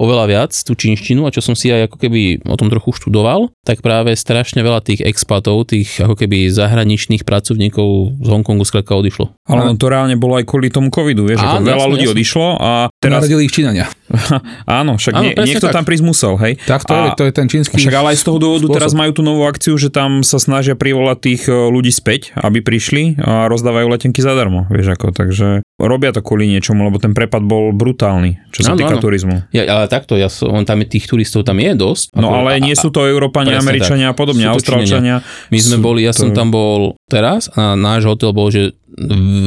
oveľa 0.00 0.24
viac 0.24 0.52
tú 0.56 0.72
čínštinu 0.72 1.28
a 1.28 1.30
čo 1.30 1.44
som 1.44 1.52
si 1.52 1.68
aj 1.68 1.92
ako 1.92 1.96
keby 2.00 2.48
o 2.48 2.56
tom 2.56 2.72
trochu 2.72 2.96
študoval, 2.96 3.52
tak 3.60 3.84
práve 3.84 4.16
strašne 4.16 4.64
veľa 4.64 4.80
tých 4.80 5.04
expatov, 5.04 5.68
tých 5.68 6.00
ako 6.00 6.16
keby 6.16 6.48
zahraničných 6.48 7.28
pracovníkov 7.28 8.16
z 8.24 8.28
Hongkongu 8.32 8.64
skrátka 8.64 8.96
odišlo. 8.96 9.36
Ale 9.44 9.76
to 9.76 9.86
reálne 9.92 10.16
bolo 10.16 10.40
aj 10.40 10.48
kvôli 10.48 10.72
tomu 10.72 10.88
covidu, 10.88 11.28
vieš, 11.28 11.44
ako 11.44 11.60
veľa 11.60 11.84
jasne, 11.84 11.92
ľudí 11.92 12.06
jasne. 12.08 12.16
odišlo 12.16 12.46
a 12.56 12.70
teraz... 12.96 13.20
Narodili 13.20 13.44
ich 13.44 13.52
Číňania. 13.52 13.86
Áno, 14.80 14.96
však 14.96 15.12
Áno, 15.14 15.22
nie, 15.22 15.32
niekto 15.36 15.68
tak. 15.68 15.76
tam 15.76 15.84
prísť 15.84 16.04
musel, 16.06 16.34
hej. 16.40 16.58
Tak 16.64 16.82
to, 16.88 16.94
a, 16.96 16.98
je, 16.98 17.08
to 17.14 17.22
je 17.28 17.32
ten 17.36 17.46
čínsky 17.46 17.78
Však 17.78 17.94
ale 17.94 18.16
aj 18.16 18.18
z 18.18 18.24
toho 18.26 18.38
dôvodu 18.40 18.66
spôsob. 18.66 18.78
teraz 18.80 18.92
majú 18.96 19.10
tú 19.14 19.22
novú 19.22 19.46
akciu, 19.46 19.76
že 19.76 19.92
tam 19.92 20.24
sa 20.24 20.40
snažia 20.40 20.74
privolať 20.74 21.18
tých 21.20 21.42
e, 21.46 21.52
ľudí 21.52 21.92
späť, 21.92 22.34
aby 22.34 22.58
prišli 22.64 23.20
a 23.20 23.46
rozdávajú 23.46 23.86
letenky 23.86 24.18
zadarmo, 24.24 24.66
vieš 24.72 24.98
ako, 24.98 25.14
takže 25.14 25.62
robia 25.78 26.10
to 26.10 26.24
kvôli 26.24 26.50
niečomu, 26.50 26.86
lebo 26.90 26.98
ten 26.98 27.14
prepad 27.14 27.44
bol 27.44 27.70
brutálny, 27.70 28.40
čo 28.50 28.66
sa 28.66 28.74
týka 28.74 28.98
turizmu. 28.98 29.50
Ja, 29.54 29.66
ale 29.66 29.89
takto, 29.90 30.14
ja 30.14 30.30
som, 30.30 30.54
on 30.54 30.62
tam 30.62 30.78
tých 30.86 31.10
turistov 31.10 31.42
tam 31.42 31.58
je 31.58 31.74
dosť. 31.74 32.14
No 32.14 32.30
ako, 32.30 32.36
ale 32.46 32.62
nie 32.62 32.78
sú 32.78 32.94
to 32.94 33.10
Európania, 33.10 33.58
Američania 33.58 34.10
tak. 34.10 34.14
a 34.14 34.18
podobne, 34.18 34.46
Austrálčania. 34.46 35.26
My 35.50 35.58
sme 35.58 35.82
boli, 35.82 36.06
ja 36.06 36.14
to... 36.14 36.22
som 36.24 36.28
tam 36.30 36.54
bol 36.54 36.94
teraz 37.10 37.50
a 37.58 37.74
náš 37.74 38.06
hotel 38.06 38.30
bol, 38.30 38.54
že 38.54 38.78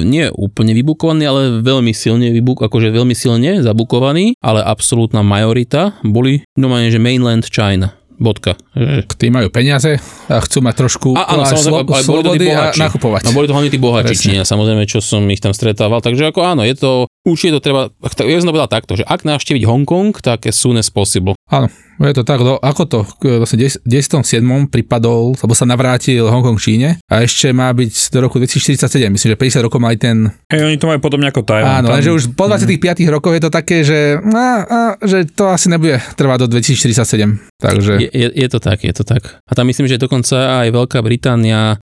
nie 0.04 0.28
úplne 0.34 0.76
vybukovaný, 0.76 1.24
ale 1.24 1.42
veľmi 1.64 1.96
silne 1.96 2.32
vybuk, 2.32 2.64
akože 2.64 2.92
veľmi 2.92 3.16
silne 3.16 3.64
zabukovaný, 3.64 4.36
ale 4.44 4.60
absolútna 4.64 5.24
majorita 5.24 5.96
boli 6.04 6.44
normálne, 6.60 6.92
že 6.92 7.00
mainland 7.00 7.48
China. 7.48 7.96
Bodka. 8.14 8.56
Tí 9.20 9.28
majú 9.34 9.50
peniaze 9.52 10.00
a 10.30 10.38
chcú 10.40 10.64
mať 10.64 10.76
trošku 10.86 11.10
a, 11.18 11.28
áno, 11.34 11.44
slo, 11.44 11.84
slobody 11.84 12.46
a 12.56 12.72
nakupovať. 12.72 13.28
No 13.28 13.36
boli 13.36 13.50
to 13.50 13.54
hlavne 13.58 13.74
tí 13.74 13.82
bohači 13.82 14.16
Číňa, 14.16 14.48
samozrejme, 14.48 14.86
čo 14.88 15.04
som 15.04 15.26
ich 15.28 15.44
tam 15.44 15.52
stretával. 15.52 16.00
Takže 16.00 16.32
ako 16.32 16.40
áno, 16.46 16.62
je 16.64 16.78
to, 16.78 17.10
Určite 17.24 17.56
to 17.56 17.62
treba, 17.64 17.82
ja 18.04 18.38
som 18.38 18.52
to 18.52 18.56
povedal 18.56 18.68
takto, 18.68 19.00
že 19.00 19.08
ak 19.08 19.24
navštíviť 19.24 19.64
Hongkong, 19.64 20.12
tak 20.20 20.44
as 20.44 20.60
soon 20.60 20.76
as 20.76 20.92
possible. 20.92 21.40
Áno, 21.48 21.72
je 21.96 22.12
to 22.12 22.28
tak, 22.28 22.44
no, 22.44 22.60
ako 22.60 22.84
to 22.84 23.00
k- 23.16 23.40
vlastne 23.40 23.64
10. 23.64 23.88
7. 23.88 24.44
pripadol, 24.68 25.32
lebo 25.32 25.54
sa 25.56 25.64
navrátil 25.64 26.28
Hongkong 26.28 26.60
Číne 26.60 27.00
a 27.08 27.24
ešte 27.24 27.56
má 27.56 27.72
byť 27.72 28.12
do 28.12 28.20
roku 28.20 28.44
2047, 28.44 29.08
myslím, 29.08 29.30
že 29.32 29.38
50 29.40 29.64
rokov 29.64 29.80
mali 29.80 29.96
ten... 29.96 30.36
Hej, 30.52 30.68
oni 30.68 30.76
to 30.76 30.92
majú 30.92 31.00
podobne 31.00 31.32
ako 31.32 31.48
Tajvan. 31.48 31.80
Áno, 31.80 31.88
Tam- 31.88 31.96
lenže 31.96 32.12
už 32.12 32.24
po 32.36 32.52
25 32.52 32.76
rokoch 33.08 33.32
je 33.32 33.44
to 33.44 33.52
také, 33.54 33.88
že, 33.88 34.20
a, 34.20 34.48
a, 34.60 34.80
že 35.00 35.24
to 35.24 35.48
asi 35.48 35.72
nebude 35.72 36.04
trvať 36.20 36.38
do 36.44 36.60
2047, 36.60 37.40
takže... 37.56 38.04
Je, 38.04 38.10
je, 38.12 38.28
je 38.36 38.48
to 38.52 38.60
tak, 38.60 38.84
je 38.84 38.92
to 38.92 39.08
tak. 39.08 39.40
A 39.40 39.52
tam 39.56 39.72
myslím, 39.72 39.88
že 39.88 39.96
dokonca 39.96 40.60
aj 40.60 40.76
Veľká 40.76 41.00
Británia 41.00 41.80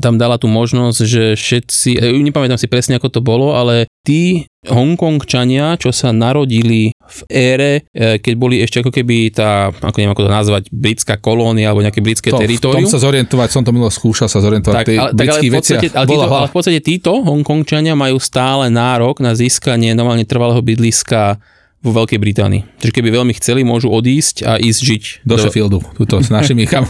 tam 0.00 0.20
dala 0.20 0.36
tú 0.36 0.44
možnosť, 0.44 0.98
že 1.04 1.24
všetci, 1.34 1.96
e, 1.96 2.20
nepamätám 2.20 2.60
si 2.60 2.68
presne 2.68 3.00
ako 3.00 3.08
to 3.08 3.20
bolo, 3.24 3.56
ale 3.56 3.88
tí 4.04 4.44
Hongkongčania, 4.68 5.76
čo 5.80 5.92
sa 5.92 6.12
narodili 6.12 6.92
v 6.92 7.20
ére, 7.32 7.72
e, 7.92 8.20
keď 8.20 8.34
boli 8.36 8.60
ešte 8.60 8.84
ako 8.84 8.92
keby 8.92 9.32
tá, 9.32 9.72
ako 9.72 9.96
neviem 9.96 10.12
ako 10.12 10.24
to 10.28 10.32
nazvať, 10.32 10.62
britská 10.68 11.16
kolónia 11.16 11.72
alebo 11.72 11.80
nejaké 11.80 12.04
britské 12.04 12.28
to, 12.28 12.36
v 12.36 12.44
tom 12.44 12.44
teritorium. 12.44 12.88
sa 12.88 13.00
zorientovať, 13.00 13.48
som 13.52 13.64
to 13.64 13.72
minulo 13.72 13.88
skúšal 13.88 14.28
sa 14.28 14.44
zorientovať 14.44 14.76
Tak, 14.76 14.88
ale, 14.92 15.10
tak 15.16 15.26
ale, 15.32 15.40
v 15.40 15.52
podstate, 15.52 15.86
ale, 15.96 16.06
títo, 16.08 16.26
ale 16.28 16.48
v 16.48 16.56
podstate 16.56 16.80
títo 16.84 17.12
Hongkongčania 17.24 17.96
majú 17.96 18.20
stále 18.20 18.68
nárok 18.68 19.24
na 19.24 19.32
získanie 19.32 19.96
normálne 19.96 20.28
trvalého 20.28 20.60
bydliska 20.60 21.40
vo 21.84 21.92
Veľkej 21.92 22.16
Británii. 22.16 22.64
Čiže 22.80 22.96
keby 22.96 23.12
veľmi 23.12 23.36
chceli, 23.36 23.60
môžu 23.60 23.92
odísť 23.92 24.48
a 24.48 24.56
ísť 24.56 24.80
žiť 24.80 25.02
do 25.28 25.36
Sheffieldu, 25.36 25.84
tuto 26.00 26.24
s 26.24 26.32
našimi 26.32 26.64
cham. 26.72 26.88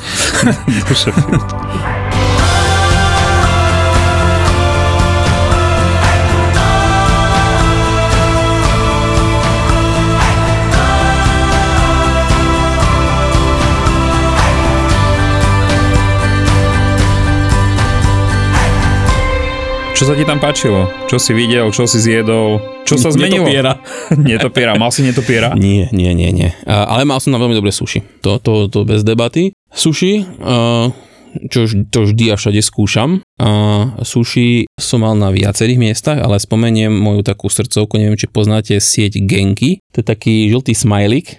Čo 19.95 20.11
sa 20.11 20.19
ti 20.19 20.27
tam 20.27 20.43
páčilo? 20.43 20.91
Čo 21.07 21.23
si 21.23 21.31
videl? 21.39 21.71
Čo 21.71 21.87
si 21.87 22.03
zjedol? 22.03 22.59
Čo 22.83 22.99
sa 22.99 23.15
zmenilo? 23.15 23.47
Netopiera. 23.47 23.73
netopiera. 24.19 24.73
Mal 24.75 24.91
si 24.91 25.07
netopiera? 25.07 25.55
Nie, 25.55 25.87
nie, 25.95 26.11
nie, 26.11 26.35
nie. 26.35 26.51
Ale 26.67 27.07
mal 27.07 27.23
som 27.23 27.31
na 27.31 27.39
veľmi 27.39 27.55
dobré 27.55 27.71
suši. 27.71 28.03
To, 28.27 28.43
to, 28.43 28.67
to 28.67 28.83
bez 28.83 29.07
debaty. 29.07 29.55
Suši, 29.71 30.27
uh, 30.43 30.91
čo 31.47 31.71
to 31.95 32.11
vždy 32.11 32.35
a 32.35 32.35
všade 32.35 32.59
skúšam. 32.59 33.23
Suši 34.03 34.67
som 34.75 35.07
mal 35.07 35.15
na 35.15 35.31
viacerých 35.31 35.79
miestach, 35.79 36.19
ale 36.19 36.43
spomeniem 36.43 36.91
moju 36.91 37.23
takú 37.23 37.47
srdcovku, 37.47 37.95
neviem, 37.95 38.19
či 38.19 38.27
poznáte 38.27 38.75
sieť 38.83 39.23
Genki. 39.23 39.79
To 39.95 40.03
je 40.03 40.07
taký 40.07 40.51
žltý 40.51 40.75
smajlik. 40.75 41.39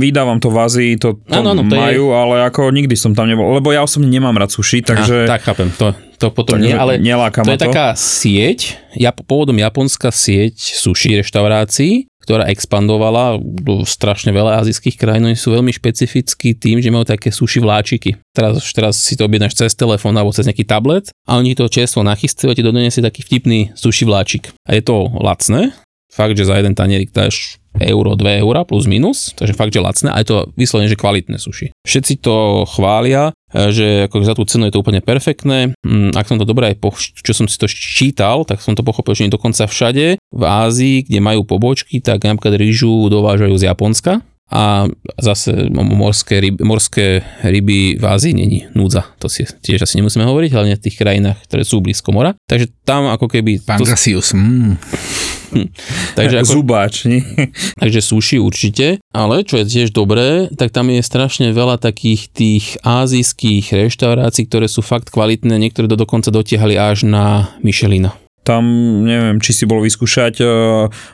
Vydávam 0.00 0.40
to 0.40 0.48
v 0.48 0.56
Ázii, 0.56 0.90
to, 0.96 1.20
to 1.20 1.36
Áno, 1.36 1.52
áno, 1.52 1.68
to 1.68 1.76
je- 1.76 1.84
majú, 1.84 2.16
ale 2.16 2.48
ako 2.48 2.72
nikdy 2.72 2.96
som 2.96 3.12
tam 3.12 3.28
nebol, 3.28 3.52
lebo 3.52 3.76
ja 3.76 3.84
osobne 3.84 4.08
nemám 4.08 4.32
rád 4.40 4.48
sushi, 4.50 4.80
takže... 4.80 5.28
A, 5.28 5.36
tak 5.36 5.44
chápem, 5.44 5.68
to, 5.76 5.92
to 6.24 6.32
potom 6.32 6.56
takže 6.56 6.72
nie, 6.72 6.72
ale 6.72 6.96
to 7.44 7.52
je 7.52 7.60
taká 7.60 7.92
sieť, 7.92 8.80
ja, 8.96 9.12
pôvodom 9.12 9.60
japonská 9.60 10.08
sieť 10.08 10.56
sushi 10.56 11.20
reštaurácií, 11.20 12.08
ktorá 12.24 12.48
expandovala 12.48 13.36
do 13.36 13.84
strašne 13.84 14.32
veľa 14.32 14.64
azijských 14.64 14.96
krajín. 14.96 15.28
Oni 15.28 15.36
sú 15.36 15.52
veľmi 15.52 15.68
špecifickí 15.68 16.56
tým, 16.56 16.80
že 16.80 16.88
majú 16.88 17.04
také 17.04 17.28
sushi 17.28 17.60
vláčiky. 17.60 18.16
Teraz, 18.32 18.64
teraz 18.72 18.96
si 18.96 19.12
to 19.12 19.28
objednáš 19.28 19.60
cez 19.60 19.76
telefón 19.76 20.16
alebo 20.16 20.32
cez 20.32 20.48
nejaký 20.48 20.64
tablet 20.64 21.12
a 21.28 21.36
oni 21.36 21.52
to 21.52 21.68
čerstvo 21.68 22.00
nachystajú 22.00 22.48
a 22.48 22.56
ti 22.56 22.64
donesie 22.64 23.04
taký 23.04 23.20
vtipný 23.20 23.76
sushi 23.76 24.08
vláčik. 24.08 24.56
A 24.64 24.72
je 24.72 24.80
to 24.80 25.12
lacné, 25.20 25.76
fakt, 26.08 26.40
že 26.40 26.48
za 26.48 26.56
jeden 26.56 26.72
tanierik 26.72 27.12
dáš 27.12 27.60
euro, 27.80 28.14
2 28.14 28.42
eura 28.42 28.62
plus 28.62 28.86
minus, 28.86 29.34
takže 29.34 29.56
fakt, 29.56 29.74
že 29.74 29.82
lacné 29.82 30.08
a 30.14 30.20
je 30.22 30.30
to 30.30 30.36
vyslovene, 30.54 30.86
že 30.86 30.98
kvalitné 30.98 31.36
sushi. 31.42 31.74
Všetci 31.82 32.22
to 32.22 32.62
chvália, 32.70 33.34
e, 33.50 33.74
že 33.74 33.86
ako 34.06 34.16
za 34.22 34.34
tú 34.38 34.46
cenu 34.46 34.70
je 34.70 34.74
to 34.74 34.82
úplne 34.82 35.02
perfektné. 35.02 35.74
Mm, 35.82 36.14
Ak 36.14 36.30
som 36.30 36.38
to 36.38 36.46
dobre 36.46 36.70
aj, 36.70 36.76
po, 36.78 36.94
čo 36.94 37.32
som 37.34 37.50
si 37.50 37.58
to 37.58 37.66
čítal, 37.66 38.46
tak 38.46 38.62
som 38.62 38.78
to 38.78 38.86
pochopil, 38.86 39.18
že 39.18 39.26
nie 39.26 39.34
dokonca 39.34 39.66
všade 39.66 40.18
v 40.18 40.42
Ázii, 40.42 41.06
kde 41.10 41.18
majú 41.18 41.42
pobočky, 41.42 41.98
tak 41.98 42.22
napríklad 42.22 42.54
rýžu 42.58 43.10
dovážajú 43.10 43.54
z 43.58 43.66
Japonska 43.70 44.22
a 44.52 44.86
zase 45.16 45.72
morské 45.72 46.40
ryby, 46.40 46.60
morské 46.64 47.24
ryby 47.42 47.96
v 47.96 48.04
Ázii 48.04 48.34
není 48.36 48.68
núdza. 48.76 49.08
To 49.18 49.28
si 49.28 49.48
tiež 49.48 49.88
asi 49.88 49.96
nemusíme 49.98 50.24
hovoriť, 50.24 50.50
hlavne 50.52 50.76
v 50.76 50.84
tých 50.84 51.00
krajinách, 51.00 51.40
ktoré 51.48 51.64
sú 51.64 51.80
blízko 51.80 52.12
mora. 52.12 52.36
Takže 52.44 52.68
tam 52.84 53.08
ako 53.08 53.26
keby... 53.28 53.64
To, 53.64 53.80
Pangasius, 53.80 54.36
mm. 54.36 54.76
takže 56.18 56.44
ako, 56.44 56.60
Zubáč, 56.60 57.08
nie? 57.08 57.22
Takže 57.80 58.00
sushi 58.04 58.36
určite, 58.42 58.98
ale 59.14 59.46
čo 59.46 59.62
je 59.62 59.70
tiež 59.70 59.94
dobré, 59.94 60.50
tak 60.52 60.74
tam 60.74 60.90
je 60.90 61.00
strašne 61.00 61.54
veľa 61.54 61.80
takých 61.80 62.28
tých 62.34 62.64
azijských 62.82 63.70
reštaurácií, 63.70 64.50
ktoré 64.50 64.66
sú 64.66 64.82
fakt 64.82 65.08
kvalitné, 65.14 65.56
niektoré 65.56 65.86
to 65.86 65.96
dokonca 65.96 66.28
dotiahali 66.34 66.74
až 66.76 67.06
na 67.06 67.54
Michelina. 67.62 68.23
Tam 68.44 68.62
neviem, 69.08 69.40
či 69.40 69.56
si 69.56 69.64
bol 69.64 69.80
vyskúšať, 69.80 70.38
e, 70.38 70.46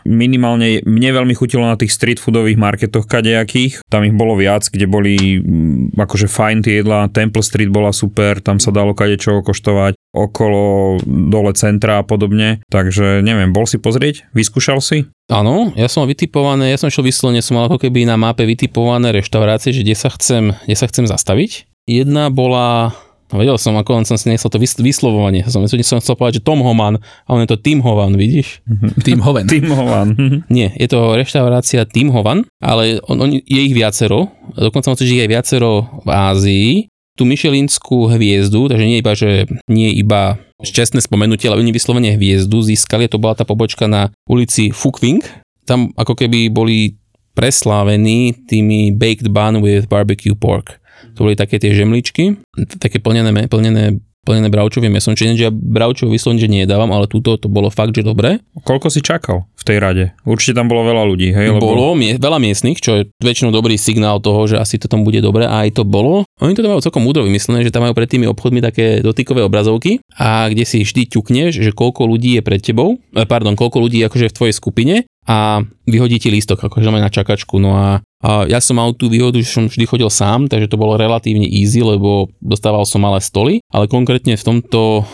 minimálne 0.04 0.82
mne 0.82 1.10
veľmi 1.14 1.34
chutilo 1.38 1.62
na 1.62 1.78
tých 1.78 1.94
street 1.94 2.18
foodových 2.18 2.58
marketoch 2.58 3.06
kadejakých, 3.06 3.86
tam 3.86 4.02
ich 4.02 4.14
bolo 4.14 4.34
viac, 4.34 4.66
kde 4.66 4.90
boli 4.90 5.38
mm, 5.38 5.94
akože 5.94 6.26
fajn 6.26 6.66
tie 6.66 6.82
jedlá, 6.82 7.06
Temple 7.08 7.46
Street 7.46 7.70
bola 7.70 7.94
super, 7.94 8.42
tam 8.42 8.58
sa 8.58 8.74
dalo 8.74 8.92
kadečo 8.92 9.46
koštovať, 9.46 9.94
okolo 10.10 10.98
dole 11.06 11.54
centra 11.54 12.02
a 12.02 12.06
podobne, 12.06 12.60
takže 12.66 13.22
neviem, 13.22 13.54
bol 13.54 13.64
si 13.64 13.78
pozrieť, 13.78 14.26
vyskúšal 14.34 14.82
si? 14.82 15.06
Áno, 15.30 15.70
ja 15.78 15.86
som 15.86 16.10
vytipované, 16.10 16.74
ja 16.74 16.78
som 16.82 16.90
šiel 16.90 17.06
vyslovene, 17.06 17.38
som 17.38 17.54
mal 17.54 17.70
ako 17.70 17.78
keby 17.86 18.02
na 18.02 18.18
mape 18.18 18.42
vytipované 18.42 19.14
reštaurácie, 19.14 19.70
že 19.70 19.86
kde 19.86 19.94
sa 19.94 20.10
chcem, 20.10 20.58
kde 20.66 20.74
sa 20.74 20.90
chcem 20.90 21.06
zastaviť. 21.06 21.70
Jedna 21.86 22.34
bola 22.34 22.90
vedel 23.38 23.54
som, 23.60 23.78
ako 23.78 24.02
len 24.02 24.04
som 24.08 24.18
si 24.18 24.26
nechcel 24.26 24.50
to 24.50 24.58
vys- 24.58 24.78
vyslovovanie. 24.78 25.46
Som, 25.46 25.66
som 25.68 25.98
chcel 26.02 26.16
povedať, 26.18 26.42
že 26.42 26.46
Tom 26.46 26.64
Homan, 26.64 26.98
a 26.98 27.28
on 27.30 27.44
je 27.44 27.50
to 27.50 27.60
Tim 27.60 27.78
Hovan, 27.84 28.18
vidíš? 28.18 28.64
Tým 29.06 29.22
hoven. 29.22 29.46
Tim 29.46 29.70
Hovan. 29.70 30.08
Nie, 30.50 30.74
je 30.74 30.88
to 30.90 31.14
reštaurácia 31.14 31.86
Tim 31.86 32.10
Hovan, 32.10 32.48
ale 32.58 32.98
on, 33.06 33.20
on, 33.22 33.30
je 33.30 33.60
ich 33.60 33.76
viacero. 33.76 34.34
Dokonca 34.58 34.90
myslím, 34.96 35.06
že 35.06 35.24
aj 35.26 35.30
viacero 35.30 35.70
v 36.02 36.08
Ázii. 36.10 36.70
Tú 37.14 37.28
Michelinskú 37.28 38.08
hviezdu, 38.08 38.72
takže 38.72 38.86
nie 38.88 38.98
iba, 38.98 39.12
že 39.12 39.44
nie 39.68 39.92
iba 39.92 40.40
šťastné 40.64 41.04
spomenutie, 41.04 41.52
ale 41.52 41.60
oni 41.60 41.68
vyslovene 41.68 42.16
hviezdu 42.16 42.64
získali. 42.64 43.12
To 43.12 43.20
bola 43.20 43.36
tá 43.36 43.44
pobočka 43.44 43.84
na 43.84 44.08
ulici 44.24 44.72
Fukwing. 44.72 45.20
Tam 45.68 45.92
ako 46.00 46.16
keby 46.16 46.48
boli 46.48 46.96
preslávení 47.36 48.34
tými 48.48 48.90
baked 48.96 49.30
bun 49.30 49.60
with 49.60 49.86
barbecue 49.86 50.34
pork. 50.34 50.79
To 51.16 51.26
boli 51.26 51.34
také 51.36 51.60
tie 51.60 51.72
žemličky, 51.74 52.40
také 52.80 53.02
plnené, 53.02 53.30
plnené, 53.46 54.00
plnené 54.20 54.52
bravčovým 54.52 54.92
mesom. 54.92 55.16
Čiže 55.16 55.48
ja 55.48 55.50
bravčov 55.50 56.12
vyslovene, 56.12 56.40
že 56.40 56.48
nedávam, 56.48 56.92
ale 56.92 57.08
túto 57.08 57.40
to 57.40 57.48
bolo 57.48 57.72
fakt, 57.72 57.96
že 57.96 58.04
dobré. 58.04 58.38
Koľko 58.62 58.92
si 58.92 59.00
čakal 59.00 59.48
v 59.56 59.62
tej 59.64 59.76
rade? 59.80 60.04
Určite 60.28 60.60
tam 60.60 60.68
bolo 60.68 60.84
veľa 60.84 61.02
ľudí, 61.08 61.32
hej? 61.32 61.56
Lebo... 61.56 61.72
Bolo 61.72 61.96
mie- 61.96 62.20
veľa 62.20 62.36
miestnych, 62.36 62.78
čo 62.78 63.00
je 63.00 63.02
väčšinou 63.24 63.50
dobrý 63.50 63.80
signál 63.80 64.20
toho, 64.20 64.44
že 64.44 64.60
asi 64.60 64.76
to 64.76 64.86
tam 64.86 65.02
bude 65.02 65.18
dobre 65.24 65.48
a 65.48 65.64
aj 65.64 65.80
to 65.80 65.82
bolo. 65.88 66.28
Oni 66.40 66.52
to 66.52 66.60
tam 66.60 66.76
majú 66.76 66.84
celkom 66.84 67.04
múdro 67.04 67.24
vymyslené, 67.24 67.64
že 67.64 67.72
tam 67.72 67.84
majú 67.84 67.96
pred 67.96 68.08
tými 68.08 68.28
obchodmi 68.28 68.60
také 68.60 69.00
dotykové 69.00 69.44
obrazovky 69.44 70.04
a 70.16 70.48
kde 70.52 70.64
si 70.68 70.84
vždy 70.84 71.08
ťukneš, 71.08 71.60
že 71.60 71.70
koľko 71.72 72.04
ľudí 72.08 72.36
je 72.36 72.42
pred 72.44 72.60
tebou, 72.60 73.00
eh, 73.16 73.24
pardon, 73.24 73.56
koľko 73.56 73.88
ľudí 73.88 74.04
je 74.04 74.08
akože 74.08 74.26
v 74.30 74.36
tvojej 74.36 74.54
skupine 74.54 74.94
a 75.28 75.60
vyhodí 75.84 76.16
ti 76.18 76.28
lístok, 76.32 76.70
akože 76.70 76.88
na 76.90 77.12
čakačku. 77.12 77.60
No 77.60 77.76
a, 77.76 77.88
a 78.24 78.48
ja 78.48 78.58
som 78.58 78.80
mal 78.80 78.96
tú 78.96 79.12
výhodu, 79.12 79.36
že 79.40 79.52
som 79.52 79.68
vždy 79.68 79.84
chodil 79.84 80.10
sám, 80.10 80.48
takže 80.48 80.70
to 80.70 80.80
bolo 80.80 80.96
relatívne 80.96 81.44
easy, 81.44 81.84
lebo 81.84 82.32
dostával 82.40 82.88
som 82.88 83.04
malé 83.04 83.20
stoly, 83.20 83.60
ale 83.70 83.90
konkrétne 83.90 84.34
v 84.34 84.44
tomto, 84.44 85.04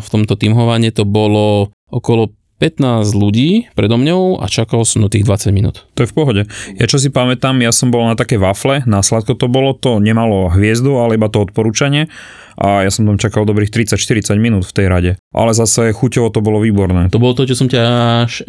v 0.00 0.08
tomto 0.08 0.34
tímhovanie 0.36 0.92
to 0.92 1.08
bolo 1.08 1.72
okolo 1.88 2.34
15 2.56 3.12
ľudí 3.12 3.68
predo 3.76 4.00
mňou 4.00 4.40
a 4.40 4.48
čakal 4.48 4.80
som 4.88 5.04
do 5.04 5.12
tých 5.12 5.28
20 5.28 5.52
minút. 5.52 5.84
To 5.92 6.04
je 6.04 6.08
v 6.08 6.16
pohode. 6.16 6.42
Ja 6.80 6.88
čo 6.88 6.96
si 6.96 7.12
pamätám, 7.12 7.60
ja 7.60 7.68
som 7.68 7.92
bol 7.92 8.08
na 8.08 8.16
také 8.16 8.40
wafle, 8.40 8.80
na 8.88 9.04
sladko 9.04 9.36
to 9.36 9.44
bolo, 9.44 9.76
to 9.76 10.00
nemalo 10.00 10.48
hviezdu, 10.48 10.96
ale 10.96 11.20
iba 11.20 11.28
to 11.28 11.44
odporúčanie 11.44 12.08
a 12.56 12.82
ja 12.82 12.90
som 12.90 13.04
tam 13.04 13.20
čakal 13.20 13.44
dobrých 13.44 13.68
30-40 13.68 14.32
minút 14.40 14.64
v 14.64 14.72
tej 14.72 14.86
rade. 14.88 15.10
Ale 15.36 15.52
zase 15.52 15.92
chuťovo 15.92 16.32
to 16.32 16.40
bolo 16.40 16.64
výborné. 16.64 17.12
To 17.12 17.20
bolo 17.20 17.36
to, 17.36 17.44
čo 17.44 17.52
som 17.52 17.68
ťa, 17.68 17.84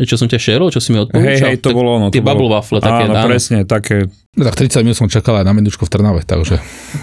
čo 0.08 0.16
som 0.16 0.32
ťa 0.32 0.40
šerol, 0.40 0.72
čo 0.72 0.80
si 0.80 0.96
mi 0.96 1.04
odporúčal? 1.04 1.28
Hej, 1.28 1.38
hej, 1.44 1.56
to 1.60 1.76
bolo 1.76 2.00
ono. 2.00 2.08
Tie 2.08 2.24
bubble 2.24 2.48
waffle 2.48 2.80
také, 2.80 3.04
Áno, 3.06 3.14
áno. 3.14 3.28
presne, 3.28 3.68
také. 3.68 4.08
No 4.38 4.48
tak 4.48 4.56
30 4.56 4.86
minút 4.88 4.96
som 4.96 5.12
čakal 5.12 5.44
aj 5.44 5.46
na 5.46 5.52
menučku 5.52 5.84
v 5.84 5.92
Trnave, 5.92 6.22
takže 6.24 6.62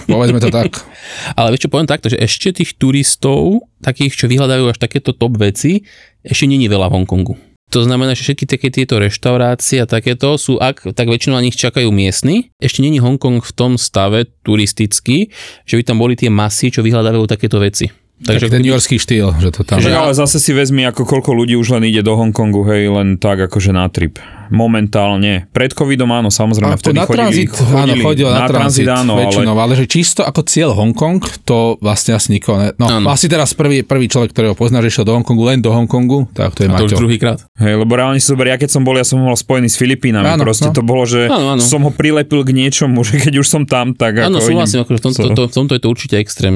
povedzme 0.09 0.41
to 0.41 0.49
tak. 0.49 0.81
Ale 1.39 1.53
vieš 1.53 1.67
čo, 1.67 1.73
poviem 1.73 1.91
takto, 1.91 2.09
že 2.09 2.17
ešte 2.17 2.57
tých 2.65 2.79
turistov, 2.81 3.69
takých, 3.85 4.17
čo 4.17 4.25
vyhľadajú 4.31 4.73
až 4.73 4.79
takéto 4.81 5.13
top 5.13 5.37
veci, 5.37 5.85
ešte 6.25 6.49
není 6.49 6.73
veľa 6.73 6.89
v 6.89 7.05
Hongkongu. 7.05 7.54
To 7.75 7.83
znamená, 7.83 8.15
že 8.15 8.23
všetky 8.23 8.47
také 8.47 8.71
tieto 8.71 9.03
reštaurácie 9.03 9.83
a 9.83 9.91
takéto 9.91 10.39
sú, 10.39 10.63
ak, 10.63 10.95
tak 10.95 11.11
väčšinou 11.11 11.35
na 11.35 11.43
nich 11.43 11.59
čakajú 11.59 11.91
miestni. 11.91 12.55
Ešte 12.63 12.87
není 12.87 13.03
Hongkong 13.03 13.43
v 13.43 13.51
tom 13.51 13.75
stave 13.83 14.31
turistický, 14.47 15.35
že 15.67 15.75
by 15.75 15.83
tam 15.83 15.99
boli 15.99 16.15
tie 16.15 16.31
masy, 16.31 16.71
čo 16.71 16.87
vyhľadávajú 16.87 17.27
takéto 17.27 17.59
veci. 17.59 18.04
Takže 18.15 18.47
ten 18.47 18.63
New 18.63 18.71
Yorkský 18.71 18.95
štýl, 18.97 19.35
že 19.43 19.51
to 19.51 19.67
tam... 19.67 19.83
Že, 19.83 19.91
ale 19.91 20.15
zase 20.15 20.39
si 20.39 20.55
vezmi, 20.55 20.87
ako 20.87 21.03
koľko 21.03 21.35
ľudí 21.35 21.59
už 21.59 21.75
len 21.75 21.91
ide 21.91 21.99
do 21.99 22.15
Hongkongu, 22.15 22.63
hej, 22.71 22.87
len 22.87 23.19
tak 23.19 23.43
akože 23.43 23.75
na 23.75 23.91
trip. 23.91 24.23
Momentálne. 24.55 25.51
Pred 25.51 25.75
covidom 25.75 26.09
áno, 26.09 26.31
samozrejme, 26.31 26.73
A 26.73 26.79
vtedy 26.79 26.95
na 26.95 27.09
tranzit, 27.11 27.51
chodili, 27.51 27.75
áno, 27.75 27.93
chodil 28.01 28.29
na, 28.31 28.39
na 28.39 28.47
tranzit, 28.47 28.87
áno, 28.87 29.13
ale 29.19 29.27
väčšinou, 29.27 29.55
ale... 29.59 29.73
že 29.75 29.85
čisto 29.85 30.21
ako 30.23 30.41
cieľ 30.47 30.71
Hongkong, 30.79 31.21
to 31.43 31.75
vlastne 31.83 32.15
asi 32.15 32.39
nikoho 32.39 32.63
ne... 32.63 32.71
No, 32.79 32.87
Áno. 32.87 33.09
asi 33.11 33.27
teraz 33.27 33.51
prvý, 33.53 33.83
prvý 33.83 34.07
človek, 34.07 34.31
ktorého 34.31 34.55
poznáš, 34.55 34.89
že 34.89 35.01
šiel 35.01 35.07
do 35.11 35.15
Hongkongu, 35.19 35.43
len 35.45 35.59
do 35.59 35.75
Hongkongu, 35.75 36.31
tak 36.33 36.55
to 36.55 36.65
je 36.65 36.69
A 36.71 36.79
to 36.79 36.87
už 36.87 36.93
Maťo. 36.95 37.01
druhýkrát. 37.03 37.39
Hej, 37.59 37.75
lebo 37.77 37.93
reálne 37.93 38.21
si 38.21 38.31
zober, 38.31 38.47
ja 38.47 38.57
keď 38.57 38.71
som 38.71 38.87
bol, 38.87 38.95
ja 38.95 39.05
som 39.05 39.19
bol 39.19 39.35
spojený 39.35 39.67
s 39.67 39.77
Filipínami, 39.77 40.25
Áno, 40.25 40.47
proste 40.47 40.71
no. 40.71 40.77
to 40.77 40.81
bolo, 40.81 41.03
že 41.05 41.27
Áno, 41.27 41.59
áno. 41.59 41.63
som 41.65 41.83
ho 41.83 41.91
prilepil 41.91 42.47
k 42.47 42.51
niečomu, 42.55 43.03
že 43.09 43.19
keď 43.19 43.43
už 43.43 43.47
som 43.49 43.63
tam, 43.67 43.93
tak 43.93 44.23
Áno, 44.23 44.39
ako 44.39 44.55
súhlasím, 44.55 44.79
idem. 44.81 44.85
akože 44.87 44.99
v 45.01 45.05
tomto, 45.05 45.23
to, 45.35 45.43
v 45.51 45.55
tomto 45.57 45.73
je 45.75 45.83
to 45.83 45.89
určite 45.91 46.15
extrém, 46.21 46.55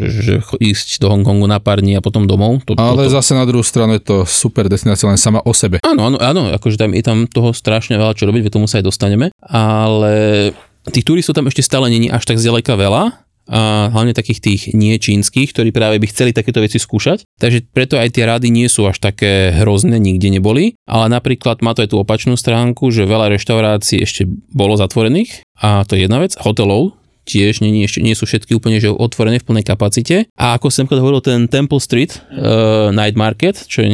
že, 0.00 0.10
že 0.24 0.34
cho- 0.42 0.58
ísť 0.88 1.04
do 1.04 1.12
Hongkongu 1.12 1.44
na 1.44 1.60
pár 1.60 1.84
dní 1.84 2.00
a 2.00 2.02
potom 2.02 2.24
domov. 2.24 2.64
To, 2.64 2.72
Ale 2.80 3.04
to, 3.04 3.12
to, 3.12 3.16
zase 3.20 3.36
na 3.36 3.44
druhú 3.44 3.60
stranu 3.60 4.00
je 4.00 4.02
to 4.02 4.16
super 4.24 4.72
destinácia 4.72 5.04
len 5.04 5.20
sama 5.20 5.44
o 5.44 5.52
sebe. 5.52 5.84
Áno, 5.84 6.08
áno, 6.08 6.16
áno, 6.16 6.48
akože 6.56 6.80
tam 6.80 6.96
je 6.96 7.04
tam 7.04 7.28
toho 7.28 7.52
strašne 7.52 8.00
veľa 8.00 8.16
čo 8.16 8.24
robiť, 8.24 8.48
veď 8.48 8.52
tomu 8.56 8.64
sa 8.64 8.80
aj 8.80 8.88
dostaneme, 8.88 9.28
ale 9.44 10.50
tých 10.88 11.04
turistov 11.04 11.36
tam 11.36 11.44
ešte 11.44 11.60
stále 11.60 11.92
není 11.92 12.08
až 12.08 12.24
tak 12.24 12.40
zďaleka 12.40 12.72
veľa, 12.72 13.28
a 13.48 13.88
hlavne 13.88 14.12
takých 14.12 14.44
tých 14.44 14.62
nie 14.76 14.92
čínskych, 15.00 15.56
ktorí 15.56 15.72
práve 15.72 15.96
by 15.96 16.06
chceli 16.12 16.36
takéto 16.36 16.60
veci 16.60 16.76
skúšať. 16.76 17.24
Takže 17.40 17.72
preto 17.72 17.96
aj 17.96 18.12
tie 18.12 18.28
rady 18.28 18.52
nie 18.52 18.68
sú 18.68 18.84
až 18.84 19.00
také 19.00 19.56
hrozné, 19.56 19.96
nikde 19.96 20.28
neboli. 20.28 20.76
Ale 20.84 21.08
napríklad 21.08 21.64
má 21.64 21.72
to 21.72 21.80
aj 21.80 21.90
tú 21.90 21.96
opačnú 21.96 22.36
stránku, 22.36 22.92
že 22.92 23.08
veľa 23.08 23.32
reštaurácií 23.32 24.04
ešte 24.04 24.28
bolo 24.52 24.76
zatvorených 24.76 25.48
a 25.64 25.88
to 25.88 25.96
je 25.96 26.04
jedna 26.04 26.20
vec. 26.20 26.36
Hotelov 26.36 26.92
tiež 27.28 27.60
nie, 27.60 27.84
ešte 27.84 28.00
nie 28.00 28.16
sú 28.16 28.24
všetky 28.24 28.56
úplne 28.56 28.80
že 28.80 28.88
otvorené 28.88 29.36
v 29.38 29.46
plnej 29.52 29.64
kapacite. 29.68 30.32
A 30.40 30.56
ako 30.56 30.72
som 30.72 30.88
hovoril, 30.88 31.20
ten 31.20 31.44
Temple 31.44 31.78
Street 31.78 32.16
uh, 32.32 32.88
Night 32.88 33.20
Market, 33.20 33.68
čo 33.68 33.84
je 33.84 33.88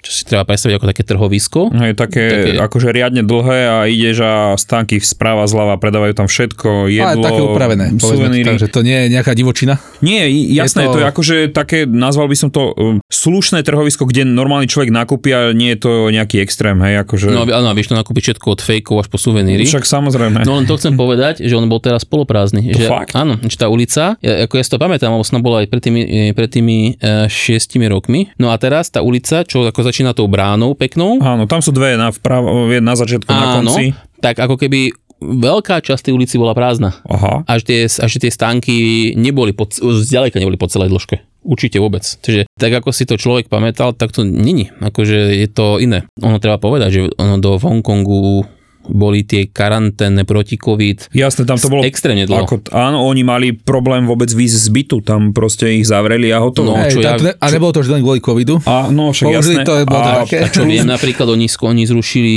čo 0.00 0.10
si 0.10 0.22
treba 0.24 0.44
predstaviť 0.44 0.74
ako 0.76 0.86
také 0.88 1.02
trhovisko, 1.04 1.60
Hej, 1.70 1.92
také, 1.94 2.24
Také- 2.26 2.58
akože 2.58 2.88
riadne 2.90 3.22
dlhé 3.22 3.60
a 3.64 3.76
ideš 3.84 4.16
a 4.20 4.32
stánky 4.56 4.96
správa 4.98 5.44
zľava 5.44 5.76
predávajú 5.76 6.12
tam 6.14 6.26
všetko, 6.26 6.68
Ale 6.86 6.92
jedlo, 6.92 7.22
také 7.22 7.40
upravené, 7.40 7.84
suveníry. 7.96 8.46
tak, 8.46 8.58
že 8.58 8.68
to 8.68 8.80
nie 8.80 8.96
je 8.96 9.06
nejaká 9.12 9.32
divočina. 9.32 9.76
Nie, 10.00 10.28
jasné, 10.30 10.84
je 10.84 10.86
Je 10.86 10.90
to... 10.90 10.94
to 10.96 11.00
je 11.00 11.06
akože 11.06 11.36
také, 11.52 11.78
nazval 11.84 12.26
by 12.26 12.36
som 12.36 12.48
to 12.48 12.72
um, 12.72 12.98
slušné 13.06 13.60
trhovisko, 13.60 14.04
kde 14.04 14.24
normálny 14.24 14.64
človek 14.64 14.88
nakúpi 14.88 15.30
a 15.30 15.52
nie 15.52 15.76
je 15.76 15.84
to 15.84 15.92
nejaký 16.08 16.40
extrém, 16.40 16.80
hej, 16.80 17.04
akože... 17.04 17.28
No 17.30 17.44
áno, 17.44 17.68
vieš 17.76 17.92
to 17.92 17.96
nakúpiť 17.98 18.32
všetko 18.32 18.46
od 18.56 18.60
fejkov 18.60 18.96
až 19.04 19.08
po 19.12 19.18
suveníry. 19.20 19.68
však 19.68 19.84
samozrejme. 19.84 20.42
No 20.48 20.56
len 20.56 20.64
to 20.64 20.80
chcem 20.80 20.96
povedať, 21.02 21.44
že 21.44 21.52
on 21.52 21.68
bol 21.68 21.78
teraz 21.78 22.08
poloprázdny. 22.08 22.72
To 22.72 22.80
že, 22.80 22.88
fakt? 22.88 23.12
Áno, 23.12 23.36
že 23.42 23.56
tá 23.56 23.68
ulica, 23.68 24.16
ja, 24.20 24.46
ako 24.48 24.54
ja 24.56 24.62
si 24.64 24.70
to 24.72 24.78
pamätám, 24.80 25.12
lebo 25.12 25.24
som 25.26 25.42
bola 25.44 25.60
aj 25.60 25.68
pred 25.68 25.82
tými, 25.82 26.00
eh, 26.02 26.32
pred 26.32 26.48
tými 26.48 26.96
uh, 26.96 27.26
šiestimi 27.28 27.84
rokmi. 27.86 28.32
No 28.40 28.48
a 28.50 28.56
teraz 28.56 28.88
tá 28.88 29.04
ulica, 29.04 29.44
čo 29.44 29.66
ako 29.66 29.89
začína 29.90 30.14
tou 30.14 30.30
bránou 30.30 30.78
peknou, 30.78 31.18
Áno, 31.18 31.50
tam 31.50 31.58
sú 31.58 31.74
dve 31.74 31.98
na, 31.98 32.14
vpravo, 32.14 32.70
na 32.70 32.94
začiatku, 32.94 33.28
na 33.28 33.58
áno, 33.58 33.74
konci. 33.74 33.92
tak 34.22 34.38
ako 34.38 34.54
keby 34.54 34.94
veľká 35.20 35.84
časť 35.84 36.08
tej 36.08 36.16
ulici 36.16 36.40
bola 36.40 36.56
prázdna. 36.56 36.96
Aha. 37.04 37.44
Až 37.44 37.68
tie, 37.68 37.80
až 37.86 38.12
tie 38.16 38.32
stánky 38.32 38.74
neboli, 39.14 39.52
po, 39.52 39.68
zďaleka 39.68 40.40
neboli 40.40 40.56
po 40.56 40.66
celej 40.66 40.88
dĺžke. 40.88 41.20
Určite 41.40 41.80
vôbec. 41.80 42.04
Čiže 42.04 42.48
tak 42.56 42.72
ako 42.72 42.92
si 42.92 43.04
to 43.08 43.20
človek 43.20 43.48
pamätal, 43.48 43.92
tak 43.96 44.12
to 44.12 44.24
není. 44.24 44.72
Akože 44.80 45.36
je 45.36 45.48
to 45.48 45.80
iné. 45.80 46.04
Ono 46.20 46.36
treba 46.40 46.60
povedať, 46.60 46.88
že 46.92 47.00
ono 47.16 47.40
do 47.40 47.56
Hongkongu 47.56 48.44
boli 48.90 49.24
tie 49.24 49.48
karanténne 49.48 50.26
proti 50.26 50.58
COVID 50.58 51.14
Jasné, 51.14 51.46
tam 51.46 51.56
to 51.56 51.70
bolo... 51.70 51.82
extrémne 51.86 52.26
dlho. 52.26 52.44
Ako, 52.44 52.68
áno, 52.74 53.06
oni 53.06 53.22
mali 53.22 53.48
problém 53.54 54.04
vôbec 54.04 54.28
výjsť 54.28 54.56
z 54.58 54.68
bytu, 54.68 54.96
tam 55.06 55.30
proste 55.30 55.70
ich 55.70 55.86
zavreli 55.86 56.34
a 56.34 56.42
hotovo. 56.42 56.74
No, 56.74 56.82
Hej, 56.82 56.98
čo 56.98 57.00
ja- 57.00 57.16
ne- 57.16 57.38
a 57.38 57.46
nebolo 57.48 57.70
to 57.72 57.80
už 57.80 57.90
len 57.94 58.02
kvôli 58.02 58.20
covidu. 58.20 58.58
A 58.66 58.90
no, 58.90 59.14
však 59.14 59.26
Použili 59.30 59.62
jasné. 59.62 59.66
to, 59.66 59.72
bolo 59.86 60.00
to 60.02 60.10
a, 60.10 60.16
také. 60.26 60.36
A 60.42 60.46
čo 60.50 60.62
viem, 60.66 60.86
napríklad 60.94 61.26
oni, 61.30 61.46
oni 61.46 61.82
zrušili 61.86 62.36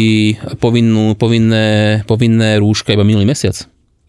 povinnú, 0.62 1.18
povinné, 1.18 2.02
povinné 2.06 2.62
rúška 2.62 2.94
iba 2.94 3.04
minulý 3.04 3.26
mesiac. 3.26 3.58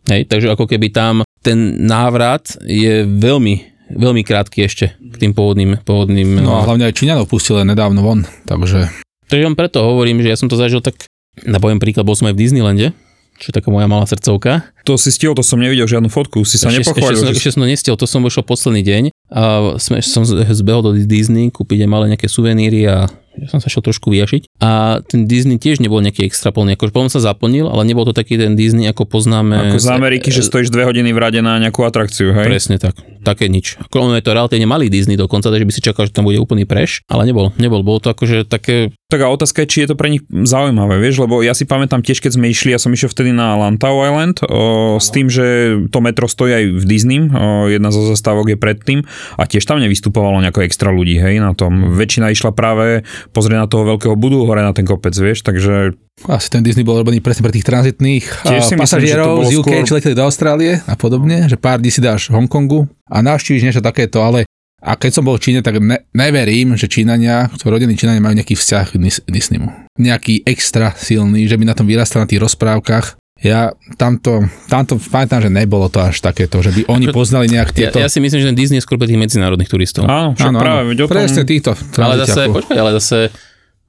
Hej, 0.04 0.28
takže 0.28 0.52
ako 0.52 0.68
keby 0.68 0.92
tam 0.92 1.24
ten 1.40 1.80
návrat 1.84 2.56
je 2.64 3.04
veľmi, 3.04 3.54
veľmi 3.92 4.22
krátky 4.24 4.64
ešte 4.64 4.96
k 4.96 5.14
tým 5.16 5.32
pôvodným, 5.32 5.80
pôvodným 5.84 6.40
No 6.40 6.60
a 6.60 6.64
hlavne 6.64 6.88
aj 6.88 6.96
Číňanov 6.96 7.28
pustili 7.28 7.64
nedávno 7.64 8.04
von, 8.04 8.24
takže 8.44 9.04
Takže 9.24 9.50
vám 9.50 9.56
preto 9.56 9.80
hovorím, 9.80 10.20
že 10.20 10.30
ja 10.30 10.36
som 10.36 10.52
to 10.52 10.56
zažil 10.60 10.84
tak, 10.84 11.00
na 11.42 11.58
poviem 11.58 11.82
príklad, 11.82 12.06
bol 12.06 12.14
som 12.14 12.30
aj 12.30 12.34
v 12.36 12.40
Disneylande, 12.40 12.86
čo 13.34 13.50
je 13.50 13.54
taká 13.54 13.66
moja 13.66 13.90
malá 13.90 14.06
srdcovka. 14.06 14.70
to 14.86 14.94
si 14.94 15.10
stihol, 15.10 15.34
to 15.34 15.42
som 15.42 15.58
nevidel 15.58 15.90
žiadnu 15.90 16.06
fotku, 16.06 16.46
si 16.46 16.54
sa 16.54 16.70
ešte, 16.70 16.86
ešte, 16.86 16.94
nepochválil. 16.94 17.18
že 17.18 17.26
si- 17.26 17.38
ešte 17.42 17.50
som 17.50 17.60
to 17.64 17.68
nestiel, 17.68 17.94
to 17.98 18.06
som 18.06 18.20
vošiel 18.22 18.44
posledný 18.46 18.82
deň 18.86 19.02
a 19.34 19.42
sme, 19.82 19.98
som 20.04 20.22
zbehol 20.22 20.86
do 20.86 20.90
Disney 20.94 21.50
kúpiť 21.50 21.82
aj 21.82 21.90
malé 21.90 22.04
nejaké 22.14 22.30
suveníry 22.30 22.86
a 22.86 23.10
ja 23.34 23.50
som 23.50 23.58
sa 23.58 23.66
šiel 23.66 23.82
trošku 23.82 24.14
vyjašiť. 24.14 24.62
A 24.62 25.02
ten 25.02 25.26
Disney 25.26 25.58
tiež 25.58 25.82
nebol 25.82 25.98
nejaký 25.98 26.22
extra 26.22 26.54
plný, 26.54 26.78
akože 26.78 26.94
potom 26.94 27.10
sa 27.10 27.18
zaplnil, 27.18 27.66
ale 27.66 27.82
nebol 27.82 28.06
to 28.06 28.14
taký 28.14 28.38
ten 28.38 28.54
Disney, 28.54 28.86
ako 28.86 29.10
poznáme. 29.10 29.74
Ako 29.74 29.82
z 29.82 29.90
Ameriky, 29.90 30.30
že 30.30 30.46
stojíš 30.46 30.70
dve 30.70 30.86
hodiny 30.86 31.10
v 31.10 31.18
rade 31.18 31.42
na 31.42 31.58
nejakú 31.58 31.82
atrakciu, 31.82 32.30
hej? 32.30 32.46
Presne 32.46 32.78
tak. 32.78 32.94
Také 33.26 33.50
nič. 33.50 33.74
Ako 33.82 34.06
ono 34.06 34.14
je 34.14 34.22
to 34.22 34.36
relatívne 34.36 34.70
malý 34.70 34.86
Disney 34.86 35.18
dokonca, 35.18 35.50
takže 35.50 35.66
by 35.66 35.72
si 35.74 35.82
čakal, 35.82 36.06
že 36.06 36.14
tam 36.14 36.30
bude 36.30 36.38
úplný 36.38 36.62
preš, 36.62 37.02
ale 37.10 37.26
nebol. 37.26 37.50
Nebol. 37.58 37.82
Bolo 37.82 37.98
to 37.98 38.14
akože 38.14 38.46
také 38.46 38.94
Tak 39.14 39.22
a 39.22 39.30
otázka 39.30 39.62
je, 39.62 39.70
či 39.70 39.78
je 39.86 39.94
to 39.94 39.96
pre 39.96 40.10
nich 40.10 40.26
zaujímavé, 40.26 40.98
vieš, 40.98 41.22
lebo 41.22 41.38
ja 41.38 41.54
si 41.54 41.62
pamätám 41.62 42.02
tiež, 42.02 42.18
keď 42.18 42.34
sme 42.34 42.50
išli, 42.50 42.74
ja 42.74 42.82
som 42.82 42.90
išiel 42.90 43.14
vtedy 43.14 43.30
na 43.30 43.54
Lantau 43.54 44.02
Island 44.02 44.42
o, 44.42 44.98
s 44.98 45.14
tým, 45.14 45.30
že 45.30 45.78
to 45.94 46.02
metro 46.02 46.26
stojí 46.26 46.50
aj 46.50 46.64
v 46.82 46.84
Disney, 46.90 47.22
o, 47.22 47.70
jedna 47.70 47.94
zo 47.94 48.02
zastávok 48.10 48.50
je 48.50 48.58
predtým 48.58 49.06
a 49.38 49.46
tiež 49.46 49.70
tam 49.70 49.78
nevystupovalo 49.78 50.42
nejako 50.42 50.66
extra 50.66 50.90
ľudí, 50.90 51.22
hej, 51.22 51.38
na 51.38 51.54
tom. 51.54 51.94
Väčšina 51.94 52.34
išla 52.34 52.58
práve 52.58 53.06
pozrieť 53.30 53.58
na 53.62 53.70
toho 53.70 53.86
veľkého 53.94 54.18
budu 54.18 54.42
hore 54.50 54.66
na 54.66 54.74
ten 54.74 54.82
kopec, 54.82 55.14
vieš, 55.14 55.46
takže 55.46 55.94
asi 56.26 56.50
ten 56.50 56.66
Disney 56.66 56.82
bol 56.82 56.98
robený 56.98 57.22
presne 57.22 57.46
pre 57.46 57.54
tých 57.54 57.70
tranzitných 57.70 58.50
myslím, 58.50 58.82
pasažierov 58.82 59.46
z 59.46 59.62
UK, 59.62 59.66
skôr- 59.66 59.86
čo 59.86 59.94
leteli 59.94 60.18
do 60.18 60.26
Austrálie 60.26 60.82
a 60.90 60.98
podobne, 60.98 61.46
že 61.46 61.54
pár 61.54 61.78
dní 61.78 61.94
si 61.94 62.02
dáš 62.02 62.34
v 62.34 62.42
Hongkongu 62.42 62.90
a 63.06 63.22
navštíviš 63.22 63.62
niečo 63.62 63.82
takéto, 63.82 64.26
ale 64.26 64.42
a 64.84 64.94
keď 64.94 65.10
som 65.10 65.24
bol 65.24 65.40
v 65.40 65.42
Číne, 65.42 65.60
tak 65.64 65.80
ne, 65.80 66.04
neverím, 66.12 66.76
že 66.76 66.86
Číňania, 66.86 67.48
rodení 67.64 67.96
Číňania 67.96 68.20
majú 68.20 68.36
nejaký 68.36 68.52
vzťah 68.52 68.86
k 68.92 68.96
Dis- 69.00 69.24
Disneymu. 69.24 69.72
Nejaký 69.96 70.44
extra 70.44 70.92
silný, 70.92 71.48
že 71.48 71.56
by 71.56 71.64
na 71.64 71.72
tom 71.72 71.88
vyrastal 71.88 72.22
na 72.22 72.28
tých 72.28 72.44
rozprávkach. 72.44 73.16
Ja 73.40 73.72
tamto, 73.96 74.44
tamto 74.68 75.00
pamätám, 75.00 75.42
že 75.42 75.50
nebolo 75.50 75.88
to 75.88 76.00
až 76.00 76.20
takéto, 76.20 76.60
že 76.60 76.70
by 76.70 76.80
oni 76.86 77.10
poznali 77.10 77.48
nejak 77.50 77.72
Ja, 77.74 77.90
tieto... 77.90 77.96
ja 77.98 78.08
si 78.08 78.20
myslím, 78.20 78.40
že 78.40 78.48
ten 78.52 78.56
Disney 78.56 78.78
je 78.78 78.84
skôr 78.84 78.96
pre 78.96 79.08
tých 79.08 79.18
medzinárodných 79.18 79.68
turistov. 79.68 80.04
áno, 80.06 80.36
však 80.36 80.52
práve, 80.54 80.94
veď 80.94 80.98
o 81.00 81.06
tom, 81.08 81.16
presne 81.18 81.42
týchto. 81.42 81.72
ale 81.98 82.14
zase, 82.20 82.40
počkaj, 82.46 82.78
ale 82.78 82.92
zase, 83.00 83.18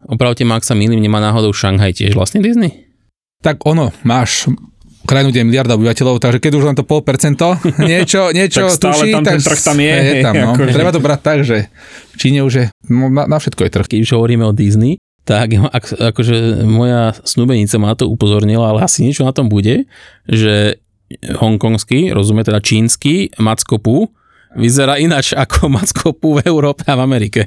opravte 0.02 0.42
ma, 0.44 0.58
ak 0.58 0.66
sa 0.66 0.74
milím, 0.74 0.98
nemá 1.00 1.20
náhodou 1.20 1.54
Šanghaj 1.54 1.94
tiež 1.94 2.18
vlastne 2.18 2.42
Disney? 2.42 2.88
Tak 3.44 3.62
ono, 3.64 3.94
máš 4.02 4.50
krajinu, 5.06 5.30
kde 5.32 5.40
je 5.42 5.48
miliarda 5.48 5.74
obyvateľov, 5.78 6.18
takže 6.20 6.40
keď 6.42 6.52
už 6.58 6.66
len 6.68 6.76
to 6.76 6.84
pol 6.84 7.06
percento 7.06 7.56
niečo, 7.92 8.34
niečo 8.34 8.68
Tak 8.68 8.76
stále 8.76 9.02
tuší, 9.06 9.14
tam 9.14 9.24
tak 9.24 9.34
ten 9.38 9.42
trh 9.46 9.62
tam 9.62 9.78
je, 9.78 9.96
je 9.96 10.14
tam, 10.22 10.34
no. 10.34 10.48
akože. 10.58 10.72
Treba 10.74 10.92
to 10.92 11.02
brať 11.02 11.20
tak, 11.22 11.38
že 11.46 11.58
v 12.12 12.16
Číne 12.18 12.40
už 12.44 12.54
je, 12.54 12.66
no, 12.90 13.08
na, 13.14 13.30
na 13.30 13.38
všetko 13.38 13.62
je 13.64 13.72
trh. 13.72 13.88
Keď 13.88 14.00
už 14.04 14.12
hovoríme 14.18 14.44
o 14.44 14.52
Disney, 14.52 14.98
tak 15.26 15.58
ak, 15.78 15.86
akože 16.14 16.66
moja 16.66 17.16
snúbenica 17.26 17.76
ma 17.78 17.94
na 17.94 17.96
to 17.98 18.10
upozornila, 18.10 18.74
ale 18.74 18.86
asi 18.86 19.06
niečo 19.06 19.24
na 19.24 19.34
tom 19.34 19.48
bude, 19.48 19.90
že 20.26 20.82
hongkongský, 21.14 22.12
rozumie 22.14 22.42
teda 22.42 22.62
čínsky 22.62 23.30
Mackopu 23.38 24.10
vyzerá 24.56 24.98
ináč 24.98 25.36
ako 25.36 25.70
Mackopu 25.76 26.40
v 26.40 26.48
Európe 26.48 26.88
a 26.88 26.98
v 26.98 27.04
Amerike. 27.04 27.42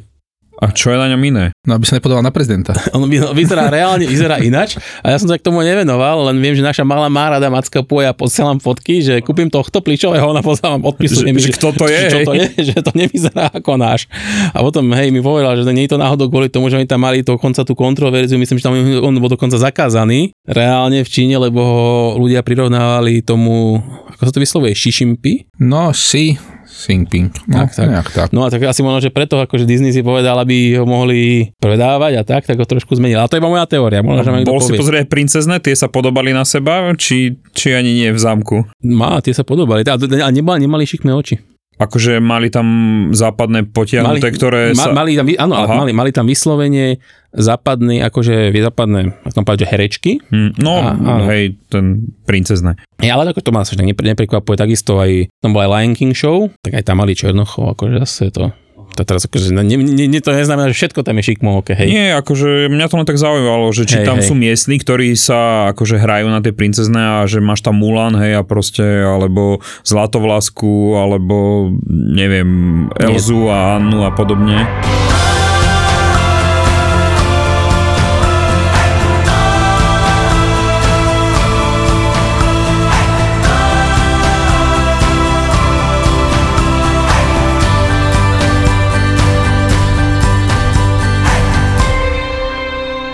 A 0.58 0.70
čo 0.70 0.90
je 0.90 0.98
na 0.98 1.06
ňom 1.06 1.22
iné? 1.22 1.54
No 1.62 1.78
aby 1.78 1.86
sa 1.86 1.94
nepodoval 1.94 2.18
na 2.18 2.34
prezidenta. 2.34 2.74
On 2.96 3.06
vy- 3.06 3.22
vyzerá 3.32 3.70
reálne, 3.70 4.04
vyzerá 4.04 4.38
ináč 4.38 4.74
a 5.00 5.10
ja 5.10 5.16
som 5.16 5.26
sa 5.26 5.38
k 5.38 5.42
tomu 5.42 5.62
nevenoval, 5.62 6.26
len 6.26 6.38
viem, 6.38 6.52
že 6.52 6.60
naša 6.60 6.82
malá 6.82 7.06
má 7.06 7.30
rada 7.30 7.46
Mackopu 7.46 8.02
a 8.02 8.10
ja 8.10 8.12
posielam 8.12 8.58
fotky, 8.58 8.98
že 8.98 9.22
kúpim 9.22 9.46
tohto 9.46 9.78
pličového, 9.78 10.26
ona 10.26 10.42
posielam 10.42 10.82
odpisuje 10.82 11.24
Že- 11.24 11.32
mi, 11.32 11.40
že 11.40 11.54
kto 11.54 11.68
to 11.72 11.86
je, 11.86 12.00
čo 12.08 12.18
to 12.22 12.32
je, 12.34 12.46
že 12.64 12.76
to 12.78 12.90
nevyzerá 12.92 13.54
ako 13.54 13.76
náš. 13.76 14.10
A 14.50 14.58
potom, 14.58 14.82
hej, 14.90 15.08
mi 15.08 15.22
povedal, 15.22 15.54
že 15.54 15.68
nie 15.68 15.86
je 15.86 15.94
to 15.94 15.98
náhodou 15.98 16.26
kvôli 16.26 16.50
tomu, 16.50 16.66
že 16.66 16.76
oni 16.76 16.86
tam 16.86 17.00
mali 17.00 17.22
dokonca 17.22 17.62
tú 17.62 17.72
kontroverziu, 17.72 18.34
myslím, 18.34 18.58
že 18.58 18.64
tam 18.64 18.74
on 18.74 19.14
bol 19.16 19.30
dokonca 19.30 19.54
zakázaný 19.54 20.34
reálne 20.42 21.00
v 21.00 21.08
Číne, 21.08 21.38
lebo 21.38 21.60
ho 21.60 21.86
ľudia 22.18 22.42
prirovnávali 22.42 23.22
tomu, 23.22 23.78
ako 24.10 24.22
sa 24.22 24.32
to 24.32 24.40
vyslovuje, 24.40 24.74
Shishimpi. 24.74 25.46
No, 25.58 25.92
si, 25.92 26.34
Xinping. 26.78 27.34
No, 27.50 27.66
Tak, 27.66 27.74
tak. 27.74 28.06
tak. 28.14 28.28
No 28.30 28.46
a 28.46 28.48
tak 28.48 28.62
asi 28.62 28.86
možno, 28.86 29.02
že 29.02 29.10
preto 29.10 29.34
akože 29.36 29.66
Disney 29.66 29.90
si 29.90 29.98
povedal, 30.00 30.38
aby 30.38 30.78
ho 30.78 30.86
mohli 30.86 31.50
predávať 31.58 32.12
a 32.14 32.22
tak, 32.22 32.46
tak 32.46 32.54
ho 32.54 32.62
trošku 32.62 32.94
zmenil. 32.94 33.18
Ale 33.18 33.26
to 33.26 33.34
je 33.34 33.42
iba 33.42 33.50
moja 33.50 33.66
teória. 33.66 33.98
Možno, 33.98 34.22
že 34.22 34.30
ma 34.30 34.46
Bol 34.46 34.62
si 34.62 34.78
pozrieť 34.78 35.10
princezne, 35.10 35.58
tie 35.58 35.74
sa 35.74 35.90
podobali 35.90 36.30
na 36.30 36.46
seba, 36.46 36.94
či, 36.94 37.34
či 37.50 37.74
ani 37.74 37.98
nie 37.98 38.08
v 38.08 38.20
zámku? 38.22 38.62
Má, 38.86 39.18
tie 39.18 39.34
sa 39.34 39.42
podobali. 39.42 39.82
A 39.82 39.98
a 39.98 40.30
nemali, 40.30 40.62
nemali 40.62 40.86
šikmé 40.86 41.10
oči. 41.10 41.42
Akože 41.78 42.18
mali 42.18 42.50
tam 42.50 42.66
západné 43.14 43.62
potiahnuté, 43.70 44.34
ktoré 44.34 44.74
ma, 44.74 44.82
sa... 44.82 44.90
mali, 44.90 45.14
tam, 45.14 45.30
áno, 45.30 45.54
Aha. 45.62 45.74
mali, 45.78 45.94
mali 45.94 46.10
tam 46.10 46.26
vyslovene 46.26 46.98
západný, 47.30 48.02
akože 48.02 48.50
západné, 48.50 49.14
ako 49.22 49.34
tam 49.34 49.44
povedať, 49.46 49.62
že 49.62 49.70
herečky. 49.70 50.10
Hm, 50.26 50.58
No, 50.58 50.74
A- 50.74 50.98
áno. 50.98 51.30
hej, 51.30 51.54
ten 51.70 52.02
princezne. 52.26 52.74
Ja, 52.98 53.14
ale 53.14 53.30
ako 53.30 53.46
to 53.46 53.54
ma 53.54 53.62
sa 53.62 53.78
tak 53.78 53.86
nepre- 53.86 54.10
neprekvapuje, 54.10 54.58
takisto 54.58 54.98
aj, 54.98 55.30
tam 55.38 55.54
bol 55.54 55.62
aj 55.62 55.70
Lion 55.70 55.94
King 55.94 56.14
show, 56.18 56.50
tak 56.66 56.74
aj 56.74 56.82
tam 56.82 56.98
mali 56.98 57.14
Černochov, 57.14 57.78
akože 57.78 58.02
zase 58.02 58.34
to 58.34 58.50
To 58.98 59.06
teraz 59.06 59.22
akože, 59.28 59.54
ne, 59.54 59.62
ne, 59.62 60.10
ne, 60.10 60.18
to 60.18 60.34
neznamená, 60.34 60.72
že 60.72 60.82
všetko 60.82 61.06
tam 61.06 61.14
je 61.20 61.30
šikmo, 61.30 61.62
okay, 61.62 61.78
hej. 61.78 61.88
Nie, 61.94 62.06
akože 62.18 62.66
mňa 62.66 62.86
to 62.90 62.98
len 62.98 63.06
tak 63.06 63.20
zaujímalo, 63.20 63.70
že 63.70 63.86
či 63.86 64.02
Hej, 64.02 64.06
tam 64.08 64.18
hej. 64.18 64.26
sú 64.26 64.34
miestni, 64.34 64.80
ktorí 64.82 65.14
sa 65.14 65.70
akože 65.70 66.02
hrajú 66.02 66.26
na 66.26 66.42
tie 66.42 66.50
princezné 66.50 67.22
a 67.22 67.28
že 67.30 67.38
máš 67.38 67.62
tam 67.62 67.78
Mulan, 67.78 68.18
hej, 68.18 68.34
a 68.34 68.42
proste, 68.42 68.82
alebo 68.82 69.62
Zlatovlasku, 69.86 70.98
alebo 70.98 71.70
neviem, 71.86 72.90
Elzu 72.98 73.46
a 73.46 73.78
Annu 73.78 74.02
a 74.02 74.10
podobne. 74.10 74.66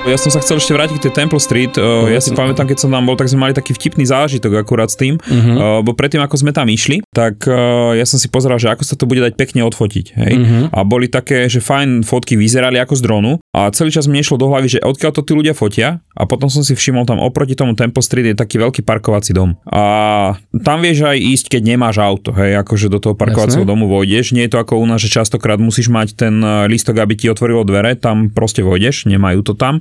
Ja 0.05 0.21
som 0.21 0.29
sa 0.29 0.45
chcel 0.45 0.61
ešte 0.61 0.77
vrátiť 0.77 1.01
k 1.01 1.05
tej 1.09 1.15
Temple 1.17 1.41
Street. 1.41 1.81
Uh, 1.81 2.13
ja 2.13 2.21
si 2.21 2.29
pamätám, 2.37 2.69
keď 2.69 2.77
som 2.77 2.93
tam 2.93 3.09
bol, 3.09 3.17
tak 3.17 3.25
sme 3.33 3.49
mali 3.49 3.57
taký 3.57 3.73
vtipný 3.73 4.05
zážitok 4.05 4.61
akurát 4.61 4.93
s 4.93 5.01
tým. 5.01 5.17
Uh-huh. 5.17 5.57
Uh, 5.57 5.81
bo 5.81 5.97
predtým, 5.97 6.21
ako 6.21 6.45
sme 6.45 6.53
tam 6.53 6.69
išli, 6.69 7.01
tak 7.09 7.49
uh, 7.49 7.97
ja 7.97 8.05
som 8.05 8.21
si 8.21 8.29
pozeral, 8.29 8.61
že 8.61 8.69
ako 8.69 8.85
sa 8.85 9.01
to 9.01 9.09
bude 9.09 9.25
dať 9.25 9.33
pekne 9.33 9.65
odfotiť. 9.65 10.07
Hej? 10.13 10.33
Uh-huh. 10.37 10.65
A 10.77 10.85
boli 10.85 11.09
také, 11.09 11.49
že 11.49 11.65
fajn 11.65 12.05
fotky 12.05 12.37
vyzerali 12.37 12.77
ako 12.85 13.01
z 13.01 13.03
dronu 13.03 13.33
a 13.57 13.73
celý 13.73 13.97
čas 13.97 14.05
mi 14.05 14.21
nešlo 14.21 14.37
do 14.37 14.53
hlavy, 14.53 14.77
že 14.77 14.85
odkiaľ 14.85 15.11
to 15.17 15.25
tí 15.25 15.33
ľudia 15.33 15.57
fotia 15.57 16.05
a 16.13 16.29
potom 16.29 16.53
som 16.53 16.61
si 16.61 16.77
všimol 16.77 17.09
tam 17.09 17.25
oproti 17.25 17.57
tomu 17.57 17.73
Temple 17.73 18.05
Street 18.05 18.29
je 18.29 18.37
taký 18.37 18.61
veľký 18.61 18.85
parkovací 18.85 19.33
dom. 19.33 19.57
A 19.73 20.37
tam 20.61 20.85
vieš 20.85 21.09
aj 21.09 21.17
ísť, 21.17 21.47
keď 21.49 21.75
nemáš 21.75 21.97
auto, 21.97 22.29
hej, 22.37 22.61
akože 22.61 22.93
do 22.93 23.01
toho 23.01 23.17
parkovacieho 23.17 23.65
Jasné. 23.65 23.73
domu 23.73 23.89
vojdeš. 23.89 24.37
Nie 24.37 24.47
je 24.47 24.53
to 24.53 24.61
ako 24.61 24.85
u 24.85 24.87
nás, 24.87 25.01
že 25.01 25.09
častokrát 25.09 25.57
musíš 25.57 25.89
mať 25.89 26.13
ten 26.13 26.45
lístok, 26.69 27.01
aby 27.01 27.17
ti 27.17 27.33
otvorilo 27.33 27.65
dvere, 27.65 27.97
tam 27.97 28.29
proste 28.29 28.61
vojdeš, 28.61 29.09
nemajú 29.09 29.41
to 29.41 29.57
tam. 29.57 29.81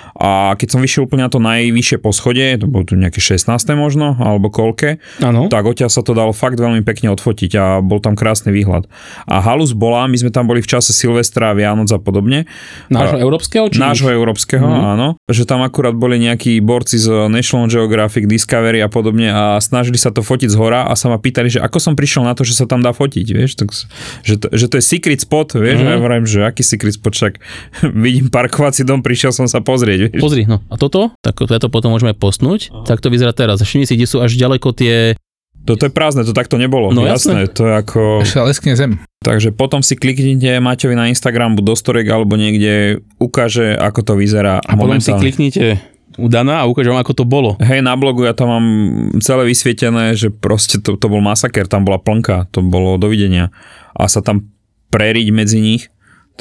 A 0.21 0.53
keď 0.53 0.67
som 0.69 0.79
vyšiel 0.79 1.09
úplne 1.09 1.25
na 1.25 1.31
to 1.33 1.41
najvyššie 1.41 1.97
poschodie, 1.97 2.53
to 2.55 2.69
bolo 2.69 2.85
tu 2.85 2.93
nejaké 2.93 3.17
16. 3.17 3.49
možno, 3.73 4.13
alebo 4.15 4.47
koľké, 4.47 5.01
Áno. 5.19 5.49
tak 5.49 5.65
odtiaľ 5.65 5.89
sa 5.89 6.05
to 6.05 6.13
dalo 6.13 6.29
fakt 6.29 6.55
veľmi 6.55 6.85
pekne 6.85 7.09
odfotiť 7.09 7.51
a 7.57 7.65
bol 7.81 7.97
tam 7.97 8.13
krásny 8.13 8.53
výhľad. 8.53 8.85
A 9.25 9.41
halus 9.41 9.73
bola, 9.73 10.05
my 10.05 10.13
sme 10.13 10.29
tam 10.29 10.45
boli 10.45 10.61
v 10.61 10.69
čase 10.69 10.93
Silvestra, 10.93 11.51
Vianoc 11.51 11.89
a 11.89 11.97
podobne. 11.97 12.45
Nášho 12.87 13.17
A- 13.17 13.21
európskeho? 13.21 13.65
Či 13.67 13.81
Nášho 13.81 14.07
európskeho, 14.07 14.61
Mhm. 14.61 14.69
mm-hmm. 14.71 14.93
áno. 14.93 15.07
Že 15.25 15.43
tam 15.43 15.65
akurát 15.65 15.97
boli 15.97 16.21
nejakí 16.21 16.61
borci 16.61 17.01
z 17.01 17.25
National 17.25 17.65
Geographic, 17.65 18.29
Discovery 18.29 18.77
a 18.77 18.87
podobne 18.87 19.27
a 19.27 19.57
snažili 19.57 19.97
sa 19.97 20.13
to 20.13 20.21
fotiť 20.21 20.53
z 20.53 20.55
hora 20.55 20.85
a 20.85 20.93
sa 20.93 21.09
ma 21.09 21.17
pýtali, 21.17 21.49
že 21.49 21.57
ako 21.57 21.81
som 21.81 21.93
prišiel 21.97 22.21
na 22.21 22.37
to, 22.37 22.45
že 22.45 22.53
sa 22.53 22.69
tam 22.69 22.85
dá 22.85 22.93
fotiť, 22.93 23.25
vieš, 23.25 23.57
tak, 23.57 23.73
že, 24.21 24.37
to, 24.37 24.53
že 24.53 24.69
to 24.69 24.77
je 24.77 24.83
secret 24.85 25.17
spot, 25.17 25.55
vieš, 25.55 25.81
mm-hmm. 25.81 25.89
ja 25.89 25.97
hovorím, 25.97 26.25
že 26.25 26.39
aký 26.43 26.61
secret 26.61 26.93
spot, 26.93 27.15
však 27.15 27.33
vidím 28.05 28.29
parkovací 28.29 28.85
dom, 28.85 29.01
prišiel 29.01 29.31
som 29.31 29.49
sa 29.49 29.63
pozrieť, 29.63 30.10
vieš. 30.11 30.21
Pozri, 30.21 30.43
no 30.43 30.59
a 30.67 30.75
toto, 30.75 31.15
tak 31.23 31.39
to 31.39 31.67
potom 31.71 31.95
môžeme 31.95 32.11
postnúť. 32.11 32.69
Tak 32.83 32.99
to 32.99 33.07
vyzerá 33.07 33.31
teraz. 33.31 33.63
Všimni 33.63 33.87
si, 33.87 33.95
kde 33.95 34.07
sú 34.07 34.19
až 34.19 34.35
ďaleko 34.35 34.75
tie... 34.75 35.15
Toto 35.61 35.85
je 35.85 35.93
prázdne, 35.93 36.25
to 36.25 36.33
takto 36.33 36.57
nebolo. 36.57 36.89
No 36.89 37.05
jasné. 37.05 37.45
jasné. 37.45 37.53
to 37.53 37.69
je 37.69 37.73
ako... 37.77 37.99
Ešte 38.25 38.41
leskne 38.41 38.73
zem. 38.73 38.91
Takže 39.21 39.53
potom 39.53 39.85
si 39.85 39.93
kliknite 39.93 40.57
Maťovi 40.57 40.97
na 40.97 41.05
Instagram, 41.13 41.53
buď 41.53 41.63
do 41.69 41.75
storek, 41.77 42.09
alebo 42.09 42.33
niekde 42.33 43.05
ukáže, 43.21 43.77
ako 43.77 43.99
to 44.01 44.13
vyzerá 44.17 44.57
A 44.65 44.73
potom 44.73 44.97
si 44.97 45.13
kliknite 45.13 45.77
u 46.17 46.27
Dana 46.27 46.63
a 46.63 46.67
ukážem, 46.67 46.97
ako 46.97 47.23
to 47.23 47.23
bolo. 47.23 47.55
Hej, 47.61 47.85
na 47.85 47.95
blogu 47.95 48.27
ja 48.27 48.35
tam 48.35 48.47
mám 48.51 48.67
celé 49.23 49.47
vysvietené, 49.47 50.17
že 50.17 50.33
proste 50.33 50.81
to, 50.81 50.99
to 50.99 51.07
bol 51.07 51.23
masaker, 51.23 51.69
tam 51.69 51.87
bola 51.87 52.01
plnka, 52.01 52.51
to 52.51 52.59
bolo 52.65 52.99
dovidenia. 52.99 53.53
A 53.95 54.11
sa 54.11 54.19
tam 54.19 54.51
preriť 54.91 55.27
medzi 55.31 55.63
nich, 55.63 55.87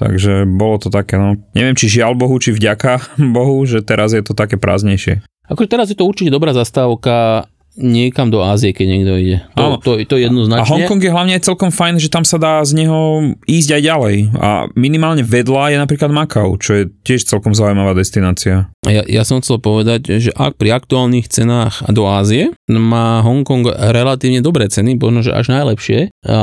takže 0.01 0.49
bolo 0.49 0.81
to 0.81 0.89
také, 0.89 1.21
no. 1.21 1.37
Neviem, 1.53 1.77
či 1.77 2.01
žiaľ 2.01 2.17
Bohu, 2.17 2.41
či 2.41 2.57
vďaka 2.57 3.13
Bohu, 3.37 3.61
že 3.69 3.85
teraz 3.85 4.17
je 4.17 4.25
to 4.25 4.33
také 4.33 4.57
prázdnejšie. 4.57 5.21
Akože 5.51 5.69
teraz 5.69 5.91
je 5.93 5.99
to 5.99 6.07
určite 6.07 6.31
dobrá 6.33 6.55
zastávka 6.57 7.50
niekam 7.81 8.29
do 8.29 8.45
Ázie, 8.45 8.77
keď 8.77 8.87
niekto 8.87 9.13
ide. 9.17 9.37
To, 9.57 9.81
to, 9.81 9.99
to 10.05 10.17
A 10.17 10.29
jednoznačne. 10.29 10.69
Hongkong 10.69 11.01
je 11.03 11.11
hlavne 11.11 11.33
aj 11.35 11.43
celkom 11.49 11.73
fajn, 11.73 11.97
že 11.99 12.13
tam 12.13 12.23
sa 12.23 12.37
dá 12.37 12.61
z 12.63 12.85
neho 12.85 13.33
ísť 13.49 13.81
aj 13.81 13.83
ďalej. 13.83 14.17
A 14.37 14.49
minimálne 14.77 15.25
vedľa 15.25 15.75
je 15.75 15.77
napríklad 15.81 16.13
Makau, 16.13 16.61
čo 16.61 16.77
je 16.77 16.85
tiež 17.03 17.27
celkom 17.27 17.57
zaujímavá 17.57 17.97
destinácia. 17.97 18.71
Ja, 18.85 19.03
ja 19.05 19.23
som 19.25 19.41
chcel 19.41 19.61
povedať, 19.61 20.21
že 20.21 20.31
ak 20.33 20.61
pri 20.61 20.77
aktuálnych 20.77 21.27
cenách 21.27 21.85
do 21.91 22.07
Ázie 22.09 22.53
má 22.69 23.25
Hongkong 23.25 23.69
relatívne 23.93 24.45
dobré 24.45 24.69
ceny, 24.69 25.01
možno 25.01 25.21
že 25.27 25.37
až 25.37 25.53
najlepšie, 25.53 26.13
a 26.25 26.39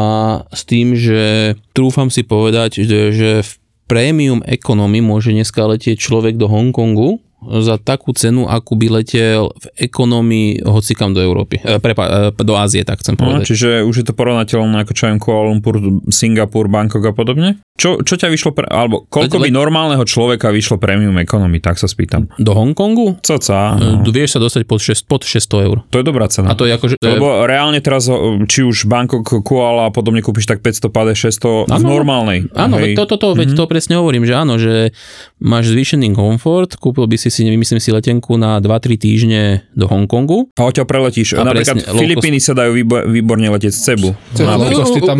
s 0.50 0.62
tým, 0.66 0.94
že 0.94 1.54
trúfam 1.74 2.10
si 2.14 2.22
povedať, 2.26 2.82
že, 2.82 3.14
že 3.14 3.32
v 3.42 3.52
premium 3.88 4.44
economy 4.44 5.00
môže 5.00 5.32
dneska 5.32 5.64
letieť 5.64 5.98
človek 5.98 6.36
do 6.36 6.46
Hongkongu 6.52 7.24
za 7.64 7.76
takú 7.78 8.12
cenu, 8.12 8.46
akú 8.46 8.76
by 8.76 9.00
letel 9.00 9.50
v 9.56 9.66
ekonomii 9.82 10.62
hocikam 10.64 11.12
do 11.12 11.20
Európy, 11.20 11.58
e, 11.58 11.80
prepa, 11.80 12.32
e, 12.32 12.44
do 12.44 12.54
Ázie, 12.54 12.84
tak 12.84 13.00
chcem 13.00 13.16
No, 13.16 13.22
povedať. 13.24 13.48
čiže 13.48 13.70
už 13.82 13.96
je 13.96 14.06
to 14.06 14.14
porovnateľné 14.14 14.84
ako 14.84 14.92
čo 14.92 15.04
viem 15.08 15.18
Kuala 15.18 15.48
Lumpur, 15.48 15.76
Singapur, 16.08 16.68
Bangkok 16.68 17.04
a 17.04 17.12
podobne? 17.12 17.60
Čo, 17.74 18.02
čo 18.02 18.18
ťa 18.18 18.28
vyšlo, 18.28 18.52
pre, 18.52 18.66
alebo 18.66 19.06
koľko 19.06 19.38
by 19.38 19.54
normálneho 19.54 20.02
človeka 20.02 20.50
vyšlo 20.50 20.76
premium 20.76 21.14
economy, 21.18 21.62
tak 21.62 21.78
sa 21.78 21.86
spýtam. 21.86 22.26
Do 22.36 22.52
Hongkongu 22.52 23.22
Coca, 23.22 23.78
e, 23.78 24.02
no. 24.02 24.08
vieš 24.08 24.36
sa 24.36 24.40
dostať 24.40 24.66
pod, 24.66 24.82
6, 24.82 25.06
pod 25.06 25.22
600 25.22 25.62
eur. 25.64 25.78
to 25.88 26.02
je 26.02 26.06
dobrá 26.06 26.26
cena. 26.28 26.50
A 26.50 26.58
to 26.58 26.66
je. 26.66 26.74
To 26.74 26.90
je, 26.90 27.14
Lebo 27.14 27.46
reálne 27.46 27.78
teraz, 27.78 28.10
o, 28.10 28.18
či 28.44 28.62
už 28.62 28.86
Bangkok, 28.86 29.46
Kuala 29.46 29.88
a 29.88 29.94
podobne 29.94 30.20
kúpiš 30.20 30.50
tak 30.50 30.60
550, 30.60 30.90
600 31.38 31.70
v 31.70 31.72
Áno. 31.72 31.86
normálnej. 31.86 32.50
Áno, 32.54 32.76
veď 32.76 32.98
to, 32.98 33.14
to, 33.14 33.16
to, 33.18 33.28
veď 33.36 33.50
to 33.54 33.64
presne 33.66 33.94
hovorím, 33.96 34.26
že 34.26 34.34
áno, 34.34 34.58
že 34.58 34.90
máš 35.38 35.70
zvýšený 35.70 36.14
komfort, 36.14 36.74
kúpil 36.76 37.06
by 37.06 37.16
si 37.16 37.30
si, 37.38 37.46
myslím 37.46 37.78
si, 37.78 37.90
letenku 37.94 38.34
na 38.42 38.58
2-3 38.58 38.98
týždne 38.98 39.42
do 39.78 39.86
Hongkongu. 39.86 40.50
A 40.58 40.66
odtiaľ 40.66 40.90
preletíš. 40.90 41.38
A 41.38 41.46
Napríklad 41.46 41.86
presne, 41.86 41.94
Filipíny 41.94 42.42
sa 42.42 42.58
dajú 42.58 42.74
výbo- 42.74 43.06
výborne 43.06 43.46
letieť 43.54 43.74
z 43.74 43.80
Cebu. 43.94 44.10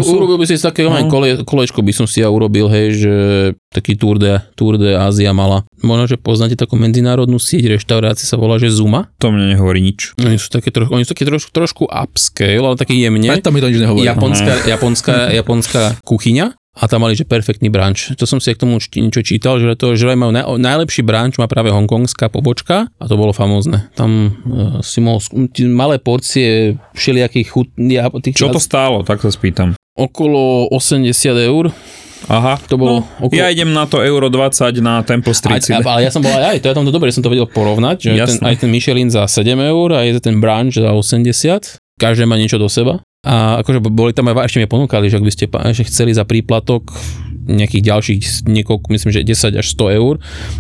Urobil 0.02 0.38
by 0.42 0.46
si 0.50 0.58
také 0.58 0.82
no. 0.88 0.94
kole, 1.06 1.46
kolečko 1.46 1.86
by 1.86 1.94
som 1.94 2.10
si 2.10 2.26
ja 2.26 2.34
urobil, 2.34 2.66
hej, 2.74 2.88
že 2.98 3.14
taký 3.70 3.94
Tour 3.94 4.18
de, 4.18 4.42
Tour 4.58 4.82
de 4.82 4.98
Ázia 4.98 5.30
mala. 5.38 5.68
Možno, 5.86 6.10
že 6.10 6.18
poznáte 6.18 6.58
takú 6.58 6.74
medzinárodnú 6.80 7.38
sieť 7.38 7.78
reštaurácií, 7.78 8.26
sa 8.26 8.42
volá, 8.42 8.58
že 8.58 8.74
Zuma. 8.74 9.14
To 9.22 9.30
mne 9.30 9.54
nehovorí 9.54 9.86
nič. 9.86 10.18
Oni 10.18 10.42
sú 10.42 10.50
také, 10.50 10.74
trošku, 10.74 10.90
oni 10.90 11.06
sú 11.06 11.14
také 11.14 11.30
trošku, 11.30 11.54
trošku 11.54 11.84
upscale, 11.86 12.58
ale 12.58 12.80
také 12.80 12.98
jemne. 12.98 13.30
Preto 13.30 13.54
mi 13.54 13.62
to 13.62 13.70
nič 13.70 13.80
nehovorí. 13.84 14.08
Japonská, 14.08 14.54
japonská, 14.66 15.16
japonská 15.36 15.82
kuchyňa 16.02 16.58
a 16.78 16.86
tam 16.86 17.02
mali, 17.04 17.18
že 17.18 17.26
perfektný 17.26 17.74
branč. 17.74 18.14
To 18.14 18.30
som 18.30 18.38
si 18.38 18.54
aj 18.54 18.62
k 18.62 18.64
tomu 18.64 18.78
niečo 18.78 19.26
čítal, 19.26 19.58
že 19.58 19.74
to, 19.74 19.98
že 19.98 20.14
majú 20.14 20.30
naj, 20.30 20.46
najlepší 20.62 21.02
branč, 21.02 21.42
má 21.42 21.50
práve 21.50 21.74
hongkongská 21.74 22.30
pobočka 22.30 22.94
a 23.02 23.04
to 23.10 23.18
bolo 23.18 23.34
famózne. 23.34 23.90
Tam 23.98 24.30
uh, 24.30 24.80
si 24.86 25.02
mohol 25.02 25.20
malé 25.74 25.98
porcie 25.98 26.78
všelijakých 26.94 27.48
chut... 27.50 27.68
Ja, 27.82 28.14
tých, 28.14 28.38
Čo 28.38 28.54
to 28.54 28.62
stálo, 28.62 29.02
tak 29.02 29.26
sa 29.26 29.34
spýtam. 29.34 29.74
Okolo 29.98 30.70
80 30.70 31.10
eur. 31.50 31.74
Aha, 32.26 32.58
To 32.66 32.82
bolo 32.82 33.06
no, 33.06 33.30
okolo- 33.30 33.38
ja 33.38 33.54
idem 33.54 33.70
na 33.70 33.86
to 33.86 34.02
euro 34.02 34.30
20 34.30 34.82
na 34.82 35.06
Temple 35.06 35.38
Street. 35.38 35.62
Aj, 35.70 35.82
ale 35.86 36.02
ja 36.02 36.10
som 36.10 36.26
bol 36.26 36.34
aj, 36.34 36.58
aj, 36.58 36.58
to 36.66 36.66
ja 36.70 36.74
tam 36.74 36.86
to 36.86 36.94
dobre, 36.94 37.14
som 37.14 37.22
to 37.22 37.30
vedel 37.30 37.46
porovnať, 37.46 38.10
že 38.10 38.10
ten, 38.18 38.38
aj 38.42 38.56
ten 38.66 38.70
Michelin 38.74 39.10
za 39.14 39.30
7 39.30 39.54
eur 39.54 39.90
a 39.94 40.02
je 40.02 40.18
ten 40.18 40.42
branch 40.42 40.82
za 40.82 40.90
80. 40.94 41.78
Každé 41.98 42.30
má 42.30 42.38
niečo 42.38 42.62
do 42.62 42.70
seba. 42.70 43.02
A 43.26 43.66
akože 43.66 43.82
boli 43.82 44.14
tam 44.14 44.30
aj, 44.30 44.46
ešte 44.46 44.62
mi 44.62 44.70
ponúkali, 44.70 45.10
že 45.10 45.18
ak 45.18 45.26
by 45.26 45.34
ste 45.34 45.46
že 45.50 45.84
chceli 45.90 46.14
za 46.14 46.24
príplatok 46.24 46.94
nejakých 47.48 47.84
ďalších 47.84 48.22
niekoľko, 48.44 48.92
myslím, 48.92 49.12
že 49.16 49.24
10 49.24 49.64
až 49.64 49.68
100 49.72 49.98
eur, 49.98 50.14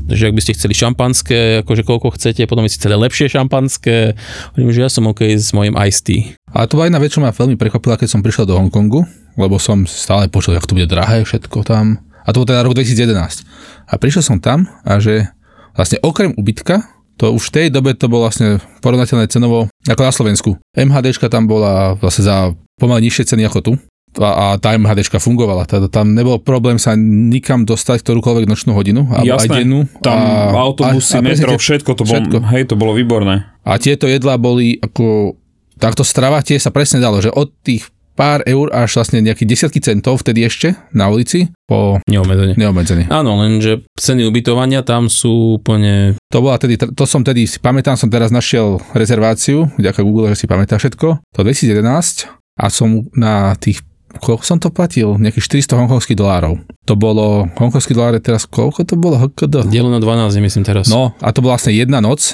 že 0.07 0.31
ak 0.31 0.33
by 0.33 0.41
ste 0.41 0.55
chceli 0.55 0.73
šampanské, 0.73 1.39
akože 1.67 1.83
koľko 1.83 2.15
chcete, 2.15 2.47
potom 2.47 2.63
by 2.63 2.71
ste 2.71 2.79
chceli 2.79 2.95
lepšie 2.95 3.27
šampanské, 3.27 4.15
hovorím, 4.55 4.71
že 4.71 4.83
ja 4.87 4.89
som 4.89 5.03
OK 5.11 5.27
s 5.27 5.51
mojim 5.51 5.75
iced 5.75 6.07
tea. 6.07 6.39
Ale 6.55 6.71
to 6.71 6.79
bola 6.79 6.87
jedna 6.87 7.03
vec, 7.03 7.11
čo 7.11 7.19
ma 7.19 7.35
veľmi 7.35 7.59
prekvapila, 7.59 7.99
keď 7.99 8.07
som 8.07 8.23
prišiel 8.23 8.47
do 8.47 8.55
Hongkongu, 8.55 9.03
lebo 9.35 9.59
som 9.59 9.83
stále 9.83 10.31
počul, 10.31 10.55
jak 10.55 10.65
to 10.65 10.79
bude 10.79 10.87
drahé 10.87 11.27
všetko 11.27 11.67
tam. 11.67 11.99
A 12.23 12.31
to 12.31 12.43
bol 12.43 12.47
teda 12.47 12.63
rok 12.63 12.75
2011. 12.75 13.43
A 13.87 13.93
prišiel 13.99 14.23
som 14.23 14.39
tam 14.39 14.71
a 14.87 14.99
že 15.03 15.27
vlastne 15.75 15.99
okrem 16.01 16.31
ubytka, 16.35 16.96
to 17.17 17.33
už 17.33 17.49
v 17.49 17.53
tej 17.53 17.67
dobe 17.73 17.97
to 17.97 18.05
bolo 18.05 18.29
vlastne 18.29 18.61
porovnateľné 18.85 19.25
cenovo 19.27 19.67
ako 19.89 20.01
na 20.05 20.13
Slovensku. 20.13 20.49
MHDčka 20.77 21.27
tam 21.27 21.49
bola 21.49 21.97
vlastne 21.97 22.23
za 22.23 22.35
pomaly 22.77 23.09
nižšie 23.09 23.33
ceny 23.33 23.43
ako 23.49 23.59
tu. 23.65 23.73
A, 24.17 24.29
a 24.33 24.45
tá 24.57 24.73
MHDčka 24.73 25.21
fungovala. 25.21 25.69
Teda 25.69 25.89
tam 25.89 26.17
nebol 26.17 26.41
problém 26.41 26.81
sa 26.81 26.97
nikam 26.97 27.65
dostať 27.65 28.01
ktorúkoľvek 28.01 28.49
nočnú 28.49 28.73
hodinu. 28.73 29.05
Aj 29.13 29.21
Jasné, 29.21 29.61
dennú. 29.61 29.85
Tam 30.01 30.17
a, 30.17 30.57
autobusy, 30.57 31.17
a, 31.17 31.21
a 31.21 31.25
metro, 31.25 31.53
všetko 31.53 31.91
to 31.93 32.01
bolo, 32.05 32.13
všetko. 32.17 32.37
hej, 32.49 32.63
to 32.65 32.75
bolo 32.79 32.97
výborné. 32.97 33.45
A 33.61 33.77
tieto 33.77 34.09
jedlá 34.09 34.41
boli 34.41 34.81
ako 34.81 35.37
takto 35.77 36.01
strava 36.01 36.41
tie 36.41 36.57
sa 36.57 36.73
presne 36.73 36.97
dalo, 36.97 37.21
že 37.21 37.29
od 37.29 37.53
tých 37.61 37.85
pár 38.17 38.41
eur 38.49 38.73
až 38.73 38.97
vlastne 38.97 39.21
nejakých 39.21 39.45
desiatky 39.45 39.79
centov 39.79 40.25
vtedy 40.25 40.41
ešte 40.41 40.73
na 40.89 41.05
ulici 41.13 41.53
po 41.69 42.01
Neobmedzenie. 42.09 42.57
neobmedzený. 42.57 43.03
Áno, 43.13 43.37
lenže 43.37 43.85
ceny 43.93 44.25
ubytovania 44.25 44.81
tam 44.81 45.05
sú 45.05 45.61
úplne... 45.61 46.17
To 46.33 46.41
bola 46.41 46.57
tedy, 46.57 46.81
to 46.81 47.05
som 47.05 47.21
tedy, 47.21 47.45
si 47.45 47.61
pamätám, 47.61 47.93
som 47.93 48.09
teraz 48.09 48.33
našiel 48.33 48.81
rezerváciu, 48.97 49.69
vďaka 49.77 50.01
Google, 50.01 50.33
že 50.33 50.43
si 50.43 50.45
pamätá 50.49 50.81
všetko, 50.81 51.21
to 51.21 51.39
2011 51.45 52.25
a 52.57 52.65
som 52.73 53.05
na 53.13 53.53
tých 53.61 53.85
koľko 54.17 54.43
som 54.43 54.57
to 54.57 54.73
platil? 54.73 55.19
Nejakých 55.21 55.61
400 55.61 55.77
hongkongských 55.85 56.17
dolárov. 56.17 56.57
To 56.89 56.93
bolo, 56.97 57.45
hongkongský 57.53 57.93
dolár 57.93 58.17
je 58.17 58.23
teraz, 58.23 58.49
koľko 58.49 58.81
to 58.87 58.97
bolo? 58.97 59.21
HKD? 59.21 59.69
Dielo 59.69 59.93
na 59.93 60.01
12, 60.01 60.33
myslím 60.41 60.65
teraz. 60.65 60.89
No, 60.89 61.13
a 61.21 61.29
to 61.29 61.45
bola 61.45 61.59
vlastne 61.59 61.75
jedna 61.75 62.01
noc, 62.01 62.33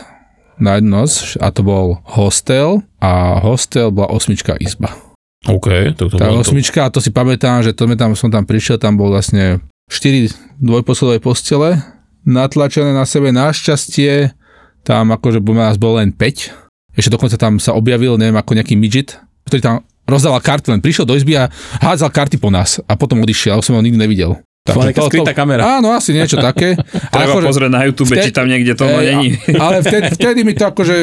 na 0.61 0.77
jednu 0.79 1.03
noc, 1.03 1.35
a 1.41 1.49
to 1.49 1.61
bol 1.65 1.99
hostel 2.07 2.85
a 3.01 3.41
hostel 3.41 3.89
bola 3.89 4.13
osmička 4.13 4.55
izba. 4.61 4.93
OK, 5.43 5.67
to, 5.99 6.07
to 6.07 6.15
Tá 6.15 6.31
to. 6.31 6.39
osmička, 6.39 6.87
a 6.87 6.91
to 6.91 7.03
si 7.03 7.11
pamätám, 7.11 7.59
že 7.61 7.75
to 7.75 7.83
tam, 7.93 8.15
som 8.15 8.31
tam 8.31 8.47
prišiel, 8.47 8.79
tam 8.79 8.95
bol 8.95 9.11
vlastne 9.11 9.59
4 9.91 10.31
dvojposledové 10.63 11.19
postele, 11.19 11.83
natlačené 12.23 12.95
na 12.95 13.03
sebe, 13.03 13.35
našťastie, 13.35 14.31
tam 14.87 15.11
akože 15.11 15.43
nás 15.43 15.75
bolo 15.75 15.99
len 15.99 16.15
5. 16.15 16.95
Ešte 16.95 17.11
dokonca 17.11 17.35
tam 17.35 17.59
sa 17.59 17.75
objavil, 17.75 18.15
neviem, 18.15 18.37
ako 18.37 18.55
nejaký 18.55 18.79
midget, 18.79 19.19
ktorý 19.43 19.59
tam 19.59 19.75
rozdával 20.07 20.39
karty, 20.39 20.71
len 20.71 20.83
prišiel 20.83 21.03
do 21.03 21.15
izby 21.15 21.35
a 21.35 21.47
hádzal 21.79 22.11
karty 22.11 22.35
po 22.39 22.47
nás 22.47 22.79
a 22.83 22.93
potom 22.95 23.23
odišiel, 23.23 23.59
ale 23.59 23.63
som 23.65 23.75
ho 23.75 23.81
nikdy 23.83 23.99
nevidel. 23.99 24.39
To 24.63 24.79
bola 24.79 24.95
nejaká 24.95 25.11
skrytá 25.11 25.35
kamera. 25.35 25.83
Áno, 25.83 25.91
asi 25.91 26.15
niečo 26.15 26.39
také. 26.39 26.79
Treba 27.11 27.35
Akože- 27.35 27.47
pozrieť 27.51 27.71
na 27.71 27.83
YouTube, 27.83 28.07
či 28.07 28.31
vtedy- 28.31 28.31
tam 28.31 28.47
niekde 28.47 28.79
to 28.79 28.87
Ej, 28.87 28.95
není. 29.03 29.27
Ale 29.63 29.83
vtedy, 29.83 30.07
vtedy 30.15 30.39
mi 30.47 30.55
to 30.55 30.71
akože 30.71 30.95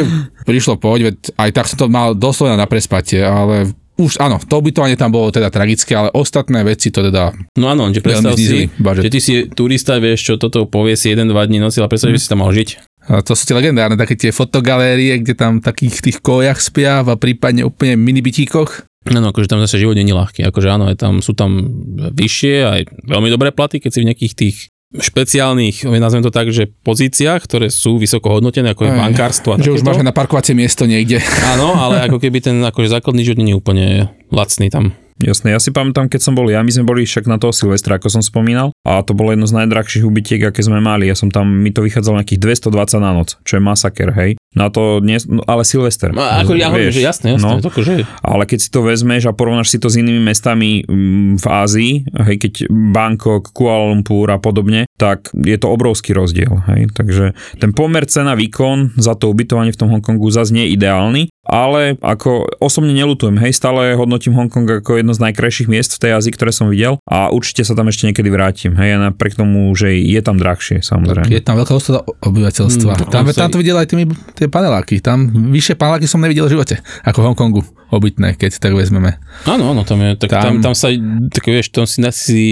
prišlo 0.49 0.81
poď, 0.81 1.13
veď 1.13 1.17
aj 1.37 1.51
tak 1.53 1.65
som 1.69 1.77
to 1.77 1.87
mal 1.87 2.17
doslovne 2.17 2.57
na 2.57 2.65
prespatie, 2.65 3.21
ale 3.21 3.69
už 4.01 4.17
áno, 4.17 4.41
to 4.41 4.57
ubytovanie 4.57 4.97
tam 4.97 5.13
bolo 5.13 5.29
teda 5.29 5.53
tragické, 5.53 5.93
ale 5.93 6.09
ostatné 6.17 6.65
veci 6.65 6.89
to 6.89 7.05
teda 7.05 7.37
No 7.61 7.69
áno, 7.69 7.93
že 7.93 8.01
predstav 8.01 8.33
si, 8.41 8.73
budget. 8.81 9.05
že 9.05 9.11
ty 9.13 9.21
si 9.21 9.35
turista, 9.53 10.01
vieš 10.01 10.25
čo, 10.25 10.33
toto 10.41 10.65
povie 10.65 10.97
si 10.97 11.13
1-2 11.13 11.29
dní 11.29 11.61
noci, 11.61 11.85
ale 11.85 11.93
predstav, 11.93 12.09
že 12.11 12.25
si 12.25 12.33
tam 12.33 12.41
mohol 12.41 12.57
žiť. 12.57 12.69
A 13.11 13.21
to 13.21 13.37
sú 13.37 13.45
tie 13.45 13.57
legendárne, 13.57 14.01
také 14.01 14.17
tie 14.17 14.33
fotogalérie, 14.33 15.21
kde 15.21 15.35
tam 15.37 15.61
v 15.61 15.67
takých 15.67 15.95
tých 16.01 16.19
kojach 16.25 16.63
spia 16.63 17.05
a 17.05 17.15
prípadne 17.17 17.67
úplne 17.69 18.01
mini 18.01 18.25
bytíkoch. 18.25 18.89
Áno, 19.09 19.33
akože 19.33 19.49
tam 19.49 19.65
zase 19.65 19.81
život 19.81 19.97
nie 19.97 20.05
je 20.05 20.13
ľahký. 20.13 20.45
Akože 20.45 20.69
áno, 20.69 20.85
je 20.93 20.97
tam, 20.97 21.25
sú 21.25 21.33
tam 21.33 21.57
vyššie 21.97 22.55
aj 22.61 22.81
veľmi 23.09 23.29
dobré 23.33 23.49
platy, 23.51 23.81
keď 23.81 23.91
si 23.91 24.01
v 24.05 24.09
nejakých 24.13 24.35
tých 24.37 24.57
špeciálnych, 24.91 25.87
nazvem 25.87 26.27
to 26.27 26.35
tak, 26.35 26.51
že 26.51 26.67
pozíciách, 26.83 27.47
ktoré 27.47 27.67
sú 27.71 27.97
vysoko 28.03 28.35
hodnotené, 28.35 28.75
ako 28.75 28.91
je 28.91 28.93
Aj, 28.93 28.99
bankárstvo 29.07 29.55
a 29.55 29.63
Že 29.63 29.79
už 29.79 29.87
máš 29.87 30.03
na 30.03 30.11
parkovacie 30.11 30.59
miesto 30.59 30.83
niekde. 30.83 31.23
Áno, 31.55 31.79
ale 31.79 32.03
ako 32.11 32.19
keby 32.19 32.43
ten 32.43 32.59
akože 32.59 32.91
základný 32.91 33.23
život 33.23 33.39
nie 33.39 33.55
je 33.55 33.61
úplne 33.61 33.87
lacný 34.35 34.67
tam. 34.67 34.99
Jasné, 35.21 35.53
ja 35.53 35.61
si 35.61 35.69
pamätám, 35.69 36.09
keď 36.09 36.21
som 36.25 36.33
bol 36.33 36.49
ja, 36.49 36.65
my 36.65 36.73
sme 36.73 36.89
boli 36.89 37.05
však 37.05 37.29
na 37.29 37.37
toho 37.37 37.53
Silvestra, 37.53 38.01
ako 38.01 38.09
som 38.09 38.25
spomínal, 38.25 38.73
a 38.89 39.05
to 39.05 39.13
bolo 39.13 39.37
jedno 39.37 39.45
z 39.45 39.53
najdrahších 39.53 40.01
ubytiek, 40.01 40.49
aké 40.49 40.65
sme 40.65 40.81
mali. 40.81 41.13
Ja 41.13 41.15
som 41.15 41.29
tam, 41.29 41.61
mi 41.61 41.69
to 41.69 41.85
vychádzalo 41.85 42.25
nejakých 42.25 42.41
220 42.73 43.05
na 43.05 43.13
noc, 43.13 43.37
čo 43.45 43.61
je 43.61 43.63
masaker, 43.63 44.17
hej. 44.17 44.40
Na 44.51 44.67
to 44.67 44.99
dnes, 44.99 45.31
no, 45.31 45.47
ale 45.47 45.63
Silvester. 45.63 46.11
No, 46.11 46.27
ako 46.27 46.59
ja 46.59 46.75
hovorím, 46.75 46.91
že 46.91 47.07
jasné, 47.07 47.39
jasné, 47.39 47.47
No. 47.47 47.59
no. 47.59 47.63
to 47.63 47.71
akože, 47.71 48.03
Ale 48.19 48.43
keď 48.51 48.59
si 48.59 48.69
to 48.75 48.83
vezmeš 48.83 49.31
a 49.31 49.33
porovnáš 49.33 49.71
si 49.71 49.79
to 49.79 49.87
s 49.87 49.95
inými 49.95 50.19
mestami 50.19 50.83
mm, 50.83 51.39
v 51.39 51.47
Ázii, 51.47 51.93
hej, 52.27 52.37
keď 52.43 52.53
Bangkok, 52.67 53.55
Kuala 53.55 53.95
Lumpur 53.95 54.27
a 54.27 54.43
podobne, 54.43 54.91
tak 54.99 55.31
je 55.39 55.55
to 55.55 55.71
obrovský 55.71 56.19
rozdiel. 56.19 56.51
Hej. 56.67 56.91
Takže 56.91 57.31
ten 57.63 57.71
pomer 57.71 58.11
cena 58.11 58.35
výkon 58.35 58.99
za 58.99 59.15
to 59.15 59.31
ubytovanie 59.31 59.71
v 59.71 59.79
tom 59.79 59.95
Hongkongu 59.95 60.27
zase 60.35 60.51
nie 60.51 60.67
je 60.67 60.75
ideálny, 60.75 61.23
ale 61.43 61.97
ako 61.99 62.47
osobne 62.61 62.93
nelutujem, 62.93 63.41
hej, 63.41 63.53
stále 63.53 63.97
hodnotím 63.97 64.37
Hongkong 64.37 64.85
ako 64.85 65.01
jedno 65.01 65.17
z 65.17 65.25
najkrajších 65.25 65.67
miest 65.67 65.97
v 65.97 66.09
tej 66.09 66.13
Ázii, 66.17 66.33
ktoré 66.37 66.53
som 66.53 66.69
videl 66.69 67.01
a 67.09 67.33
určite 67.33 67.65
sa 67.65 67.73
tam 67.73 67.89
ešte 67.89 68.07
niekedy 68.07 68.29
vrátim, 68.29 68.77
hej, 68.77 69.01
napriek 69.01 69.35
tomu, 69.35 69.73
že 69.73 69.97
je 69.97 70.21
tam 70.21 70.37
drahšie, 70.37 70.85
samozrejme. 70.85 71.33
Je 71.33 71.41
tam 71.41 71.57
veľká 71.57 71.73
ostada 71.73 72.05
obyvateľstva. 72.05 72.93
Mm, 72.93 73.09
tam, 73.09 73.23
tam 73.27 73.51
to 73.51 73.59
videl 73.59 73.81
aj 73.81 73.89
tými, 73.89 74.05
tie 74.37 74.47
paneláky. 74.47 75.01
Tam 75.01 75.27
vyššie 75.51 75.75
paneláky 75.75 76.05
som 76.05 76.21
nevidel 76.21 76.47
v 76.47 76.61
živote, 76.61 76.79
ako 77.03 77.19
v 77.21 77.27
Hongkongu 77.33 77.63
obytné, 77.91 78.39
keď 78.39 78.51
si 78.55 78.59
tak 78.63 78.77
vezmeme. 78.77 79.19
áno, 79.49 79.73
áno, 79.75 79.83
tam 79.83 79.99
je, 79.99 80.15
tak 80.21 80.31
tam, 80.31 80.43
Tam- 80.61 80.71
tam, 80.71 80.75
sa, 80.77 80.93
tak 81.33 81.43
vieš, 81.43 81.73
tam 81.75 81.89
si, 81.89 81.99
si 82.13 82.43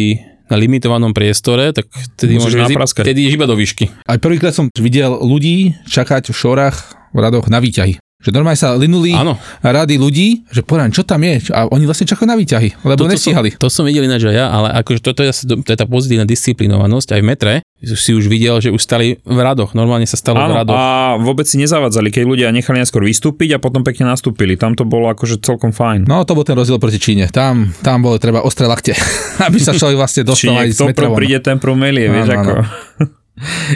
na 0.48 0.56
limitovanom 0.56 1.12
priestore, 1.12 1.76
tak 1.76 1.86
tedy 2.16 2.40
Musíš 2.40 2.56
môžeš 2.56 2.72
napraskať. 2.72 3.04
tedy 3.04 3.28
iba 3.28 3.44
do 3.44 3.52
výšky. 3.52 3.92
Aj 4.08 4.16
prvýkrát 4.16 4.56
som 4.56 4.72
videl 4.74 5.12
ľudí 5.12 5.76
čakať 5.86 6.32
v 6.32 6.34
šorách, 6.34 6.76
v 7.12 7.18
radoch 7.20 7.52
na 7.52 7.60
výťahy. 7.60 8.00
Že 8.18 8.34
normálne 8.34 8.58
sa 8.58 8.74
linuli 8.74 9.14
Áno. 9.14 9.38
rady 9.62 9.94
ľudí, 9.94 10.42
že 10.50 10.60
poďme, 10.60 10.90
čo 10.90 11.06
tam 11.06 11.22
je? 11.22 11.38
A 11.54 11.70
oni 11.70 11.86
vlastne 11.86 12.02
čakajú 12.02 12.26
na 12.26 12.34
výťahy, 12.34 12.82
lebo 12.82 12.98
Toto 12.98 13.14
nestíhali. 13.14 13.54
Som, 13.54 13.62
to 13.62 13.66
som 13.70 13.84
videl 13.86 14.02
ináč 14.02 14.26
aj 14.26 14.34
ja, 14.34 14.50
ale 14.50 14.74
akože 14.74 15.00
toto 15.00 15.22
je, 15.22 15.30
to 15.62 15.70
je 15.70 15.78
tá 15.78 15.86
pozitívna 15.86 16.26
disciplinovanosť 16.26 17.14
aj 17.14 17.20
v 17.22 17.26
metre. 17.26 17.52
Si 17.78 18.10
už 18.10 18.26
videl, 18.26 18.58
že 18.58 18.74
už 18.74 18.82
stali 18.82 19.22
v 19.22 19.38
radoch, 19.38 19.70
normálne 19.70 20.02
sa 20.02 20.18
stalo 20.18 20.34
v 20.36 20.50
Áno, 20.50 20.54
radoch. 20.56 20.74
a 20.74 20.86
vôbec 21.14 21.46
si 21.46 21.62
nezavadzali, 21.62 22.10
keď 22.10 22.22
ľudia 22.24 22.48
nechali 22.50 22.82
najskôr 22.82 23.06
vystúpiť 23.06 23.54
a 23.54 23.62
potom 23.62 23.86
pekne 23.86 24.10
nastúpili. 24.10 24.58
Tam 24.58 24.74
to 24.74 24.82
bolo 24.82 25.06
akože 25.08 25.38
celkom 25.38 25.70
fajn. 25.70 26.10
No 26.10 26.26
to 26.26 26.34
bol 26.34 26.42
ten 26.42 26.58
rozdiel 26.58 26.82
proti 26.82 26.98
Číne. 26.98 27.30
Tam, 27.30 27.70
tam 27.78 28.02
bolo 28.02 28.18
treba 28.18 28.42
ostré 28.42 28.66
lakte, 28.66 28.98
aby 29.46 29.62
sa 29.62 29.70
človek 29.70 29.94
vlastne 29.94 30.26
dostal 30.26 30.58
aj 30.58 30.66
z 30.66 30.74
niekto 30.74 30.84
metra 30.90 30.98
prv 30.98 31.08
von. 31.08 31.18
príde, 31.22 31.38
ten 31.38 31.56
prv 31.56 31.74
melie, 31.78 32.10
vieš 32.10 32.26
Áno, 32.26 32.34
ako. 32.34 32.52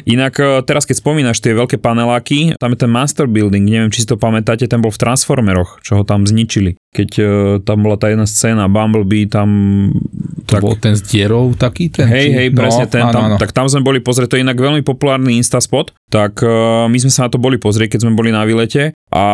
Inak 0.04 0.34
e, 0.38 0.62
teraz, 0.66 0.84
keď 0.84 0.96
spomínaš 1.02 1.38
tie 1.42 1.56
veľké 1.56 1.78
paneláky, 1.78 2.54
tam 2.58 2.74
je 2.74 2.78
ten 2.82 2.90
Master 2.90 3.26
Building, 3.26 3.64
neviem, 3.64 3.90
či 3.92 4.04
si 4.04 4.08
to 4.08 4.20
pamätáte, 4.20 4.66
ten 4.66 4.82
bol 4.82 4.90
v 4.90 5.00
Transformeroch, 5.00 5.82
čo 5.84 6.00
ho 6.00 6.02
tam 6.06 6.26
zničili. 6.28 6.76
Keď 6.92 7.10
uh, 7.18 7.26
tam 7.64 7.88
bola 7.88 7.96
tá 7.96 8.12
jedna 8.12 8.28
scéna, 8.28 8.68
Bumblebee 8.68 9.24
tam... 9.24 9.48
To 10.46 10.54
bol 10.58 10.74
ten 10.74 10.94
s 10.94 11.02
dierou 11.02 11.54
taký? 11.54 11.88
Ten, 11.88 12.06
Hej, 12.06 12.26
či- 12.26 12.34
hej, 12.34 12.48
presne 12.50 12.86
no, 12.86 12.92
ten, 12.92 13.02
áno, 13.02 13.12
tam, 13.12 13.22
áno. 13.24 13.36
tak 13.38 13.50
tam 13.50 13.66
sme 13.66 13.80
boli 13.80 13.98
pozrieť, 13.98 14.34
to 14.34 14.36
je 14.38 14.44
inak 14.44 14.56
veľmi 14.56 14.82
populárny 14.82 15.38
Instaspot, 15.38 15.94
tak 16.08 16.42
uh, 16.42 16.84
my 16.86 16.98
sme 16.98 17.08
sa 17.08 17.24
na 17.24 17.30
to 17.30 17.38
boli 17.38 17.56
pozrieť, 17.56 17.94
keď 17.94 18.00
sme 18.04 18.12
boli 18.12 18.28
na 18.28 18.42
výlete 18.42 18.92
a 19.12 19.24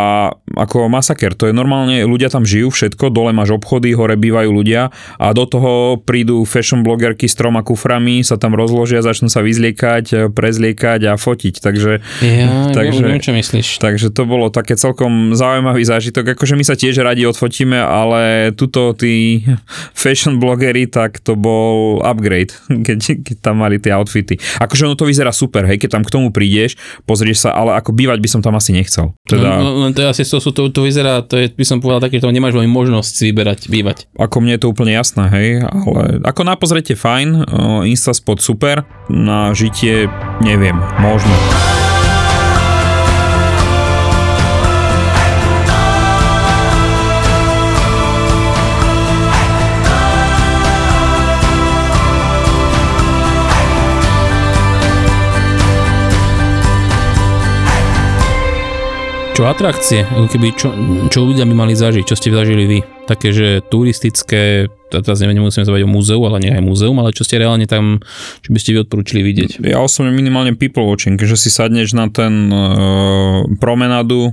ako 0.59 0.91
masaker, 0.91 1.33
to 1.33 1.47
je 1.47 1.55
normálne, 1.55 2.03
ľudia 2.03 2.29
tam 2.29 2.43
žijú 2.43 2.71
všetko, 2.71 3.11
dole 3.11 3.31
máš 3.31 3.55
obchody, 3.55 3.95
hore 3.95 4.19
bývajú 4.19 4.51
ľudia 4.51 4.91
a 5.17 5.27
do 5.31 5.47
toho 5.47 5.97
prídu 5.99 6.43
fashion 6.43 6.83
blogerky 6.83 7.31
s 7.31 7.39
troma 7.39 7.63
kuframi, 7.63 8.23
sa 8.23 8.35
tam 8.35 8.59
rozložia, 8.59 9.03
začnú 9.03 9.31
sa 9.31 9.39
vyzliekať, 9.39 10.05
e, 10.11 10.17
prezliekať 10.31 11.01
a 11.07 11.13
fotiť, 11.15 11.55
takže 11.63 11.93
Ja, 12.19 12.69
Takže- 12.69 12.75
takže, 12.75 13.03
viem, 13.07 13.23
čo 13.23 13.33
myslíš. 13.33 13.69
Takže 13.79 14.07
to 14.11 14.27
bolo 14.27 14.51
také 14.51 14.75
celkom 14.75 15.39
zaujímavý 15.39 15.87
zážitok. 15.87 16.35
Akože 16.35 16.59
my 16.59 16.65
sa 16.67 16.75
tiež 16.75 16.99
radi 16.99 17.23
odfotíme, 17.25 17.79
ale 17.79 18.51
tuto 18.55 18.91
tí 18.93 19.47
fashion 19.95 20.43
blogery, 20.43 20.91
tak 20.99 21.23
to 21.23 21.39
bol 21.39 22.03
upgrade, 22.03 22.51
keď, 22.87 23.23
keď 23.23 23.37
tam 23.39 23.63
mali 23.63 23.79
tie 23.79 23.95
outfity. 23.95 24.35
Akože 24.59 24.91
ono 24.91 24.99
to 24.99 25.07
vyzerá 25.07 25.31
super, 25.31 25.63
hej, 25.71 25.79
keď 25.79 25.95
tam 25.95 26.03
k 26.03 26.11
tomu 26.11 26.35
prídeš, 26.35 26.75
pozrieš 27.07 27.47
sa, 27.47 27.55
ale 27.55 27.79
ako 27.79 27.95
bývať 27.95 28.19
by 28.19 28.29
som 28.29 28.41
tam 28.43 28.59
asi 28.59 28.75
nechcel. 28.75 29.15
Teda, 29.31 29.47
No, 29.59 29.75
no, 29.75 29.87
len 29.87 29.95
to 29.95 30.03
je 30.03 30.09
asi, 30.11 30.23
to, 30.27 30.43
to, 30.43 30.75
to 30.75 30.81
vyzerá, 30.83 31.23
to 31.23 31.39
je, 31.39 31.55
by 31.55 31.65
som 31.65 31.79
povedal 31.79 32.03
také, 32.03 32.19
že 32.19 32.27
tam 32.27 32.35
nemáš 32.35 32.59
veľmi 32.59 32.71
možnosť 32.71 33.11
si 33.15 33.23
vyberať, 33.31 33.71
bývať. 33.71 34.11
ako 34.19 34.43
mne 34.43 34.59
je 34.59 34.63
to 34.67 34.71
úplne 34.71 34.93
jasné, 34.93 35.25
hej, 35.31 35.49
ale 35.63 36.21
ako 36.27 36.41
na 36.43 36.55
pozretie 36.59 36.99
fajn, 36.99 37.29
uh, 37.47 37.83
Instaspot 37.87 38.43
super, 38.43 38.83
na 39.07 39.55
žitie 39.55 40.11
neviem, 40.43 40.77
možno. 40.99 41.35
Čo 59.39 59.47
atrakcie, 59.47 60.03
keby 60.03 60.51
čo, 60.59 60.75
čo 61.15 61.23
ľudia 61.23 61.47
by 61.47 61.55
mali 61.55 61.79
zažiť, 61.79 62.03
čo 62.03 62.19
ste 62.19 62.35
zažili 62.35 62.67
vy? 62.67 62.79
Také, 63.07 63.31
že 63.31 63.63
turistické, 63.63 64.67
teraz 64.91 65.21
neviem, 65.21 65.39
nemusíme 65.39 65.65
sa 65.65 65.73
o 65.73 65.79
múzeu, 65.89 66.21
ale 66.25 66.41
nie 66.43 66.53
aj 66.53 66.63
múzeum, 66.65 66.97
ale 66.99 67.13
čo 67.13 67.23
ste 67.23 67.39
reálne 67.39 67.69
tam, 67.69 68.01
čo 68.41 68.51
by 68.51 68.59
ste 68.59 68.71
vy 68.75 68.79
odporúčili 68.89 69.21
vidieť? 69.23 69.63
Ja 69.65 69.85
osobne 69.85 70.11
minimálne 70.11 70.57
people 70.57 70.89
watching, 70.89 71.21
že 71.21 71.37
si 71.37 71.53
sadneš 71.53 71.93
na 71.93 72.09
ten 72.09 72.49
uh, 72.49 73.45
promenádu 73.61 74.33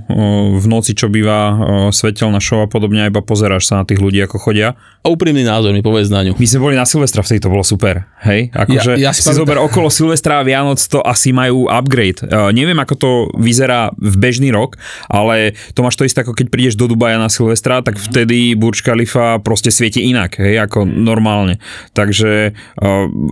v 0.56 0.64
noci, 0.66 0.96
čo 0.96 1.12
býva 1.12 1.38
uh, 1.48 1.56
svetelná 1.92 2.40
show 2.40 2.64
a 2.64 2.68
podobne, 2.68 3.04
a 3.04 3.10
iba 3.12 3.20
pozeráš 3.20 3.68
sa 3.68 3.80
na 3.80 3.84
tých 3.84 4.00
ľudí, 4.00 4.20
ako 4.24 4.40
chodia. 4.40 4.74
A 5.04 5.12
úprimný 5.12 5.46
názor 5.46 5.70
mi 5.70 5.84
povedz 5.84 6.10
na 6.10 6.26
ňu. 6.26 6.34
My 6.34 6.46
sme 6.48 6.60
boli 6.62 6.74
na 6.74 6.82
Silvestra, 6.88 7.22
vtedy 7.22 7.44
to 7.44 7.52
bolo 7.52 7.62
super, 7.62 8.08
hej? 8.26 8.50
Akože 8.50 8.98
Ja- 8.98 9.10
ja 9.10 9.12
si, 9.14 9.22
si 9.22 9.30
zober 9.30 9.60
okolo 9.60 9.86
Silvestra 9.92 10.40
a 10.40 10.46
Vianoc 10.46 10.82
to 10.82 10.98
asi 11.04 11.30
majú 11.30 11.70
upgrade. 11.70 12.24
Uh, 12.26 12.50
neviem, 12.50 12.76
ako 12.80 12.94
to 12.96 13.10
vyzerá 13.38 13.92
v 13.94 14.14
bežný 14.18 14.50
rok, 14.50 14.74
ale 15.06 15.54
to 15.76 15.84
máš 15.84 15.94
to 15.94 16.02
isté, 16.08 16.24
ako 16.26 16.34
keď 16.34 16.46
prídeš 16.50 16.74
do 16.74 16.90
Dubaja 16.90 17.20
na 17.20 17.30
Silvestra, 17.30 17.84
tak 17.84 18.00
vtedy 18.00 18.58
Burj 18.58 18.82
Khalifa 18.82 19.38
proste 19.44 19.70
svieti 19.70 20.08
inak, 20.10 20.38
hej, 20.46 20.62
ako 20.62 20.86
normálne. 20.86 21.58
Takže 21.92 22.54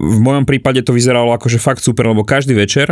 v 0.04 0.18
mojom 0.18 0.44
prípade 0.44 0.82
to 0.82 0.90
vyzeralo 0.90 1.30
akože 1.36 1.62
fakt 1.62 1.80
super, 1.80 2.10
lebo 2.10 2.26
každý 2.26 2.56
večer 2.58 2.90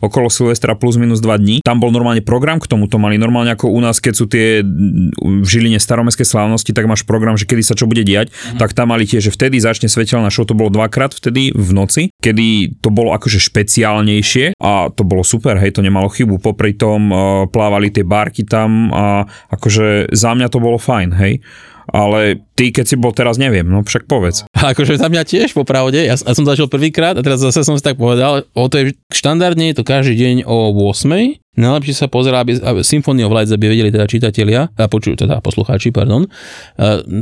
okolo 0.00 0.32
Silvestra 0.32 0.74
plus 0.74 0.96
minus 0.96 1.20
2 1.20 1.38
dní, 1.38 1.56
tam 1.60 1.78
bol 1.82 1.92
normálne 1.92 2.24
program 2.24 2.58
k 2.58 2.66
tomu, 2.70 2.88
to 2.88 2.96
mali 2.96 3.20
normálne 3.20 3.52
ako 3.52 3.68
u 3.68 3.80
nás, 3.82 4.00
keď 4.00 4.14
sú 4.14 4.24
tie 4.30 4.62
mm, 4.62 5.44
v 5.44 5.48
Žiline 5.48 5.78
staromestské 5.78 6.24
slávnosti, 6.24 6.72
tak 6.72 6.88
máš 6.88 7.04
program, 7.04 7.36
že 7.36 7.44
kedy 7.44 7.62
sa 7.62 7.74
čo 7.76 7.84
bude 7.84 8.02
diať, 8.02 8.32
mm-hmm. 8.32 8.58
tak 8.58 8.72
tam 8.72 8.90
mali 8.94 9.04
tiež, 9.04 9.28
že 9.28 9.34
vtedy 9.34 9.60
začne 9.60 9.90
svetelná 9.90 10.32
show, 10.32 10.48
to 10.48 10.56
bolo 10.56 10.72
dvakrát 10.72 11.12
vtedy 11.12 11.52
v 11.52 11.70
noci, 11.74 12.02
kedy 12.22 12.80
to 12.80 12.88
bolo 12.88 13.12
akože 13.12 13.38
špeciálnejšie 13.38 14.56
a 14.58 14.88
to 14.94 15.02
bolo 15.04 15.26
super, 15.26 15.58
hej, 15.60 15.74
to 15.74 15.84
nemalo 15.84 16.08
chybu. 16.08 16.40
Popri 16.40 16.78
tom 16.78 17.10
plávali 17.50 17.90
tie 17.92 18.06
barky 18.06 18.46
tam 18.46 18.90
a 18.94 19.26
akože 19.52 20.14
za 20.14 20.32
mňa 20.32 20.48
to 20.48 20.58
bolo 20.62 20.78
fajn, 20.78 21.10
hej. 21.18 21.42
Ale 21.88 22.44
ty, 22.52 22.68
keď 22.68 22.84
si 22.84 22.96
bol 23.00 23.16
teraz, 23.16 23.40
neviem, 23.40 23.64
no 23.64 23.80
však 23.80 24.04
povedz. 24.04 24.44
Akože 24.52 25.00
za 25.00 25.08
mňa 25.08 25.22
tiež, 25.24 25.56
popravde, 25.56 26.04
ja, 26.04 26.14
ja 26.14 26.34
som 26.36 26.44
zažil 26.44 26.68
prvýkrát 26.68 27.16
a 27.16 27.24
teraz 27.24 27.40
zase 27.40 27.64
som 27.64 27.74
si 27.74 27.84
tak 27.84 27.96
povedal, 27.96 28.44
o 28.52 28.64
to 28.68 28.80
je, 28.80 28.84
štandardne 29.08 29.72
je 29.72 29.76
to 29.80 29.84
každý 29.88 30.14
deň 30.16 30.36
o 30.44 30.72
8. 30.92 31.40
Najlepšie 31.58 31.94
sa 31.94 32.06
pozerá, 32.06 32.46
aby, 32.46 32.54
aby 32.62 32.86
Symphony 32.86 33.26
of 33.26 33.34
Light, 33.34 33.50
aby 33.50 33.66
vedeli 33.66 33.90
teda 33.90 34.06
čitatelia, 34.06 34.70
a 34.70 34.86
počujú 34.86 35.26
teda 35.26 35.42
poslucháči, 35.42 35.90
pardon. 35.90 36.30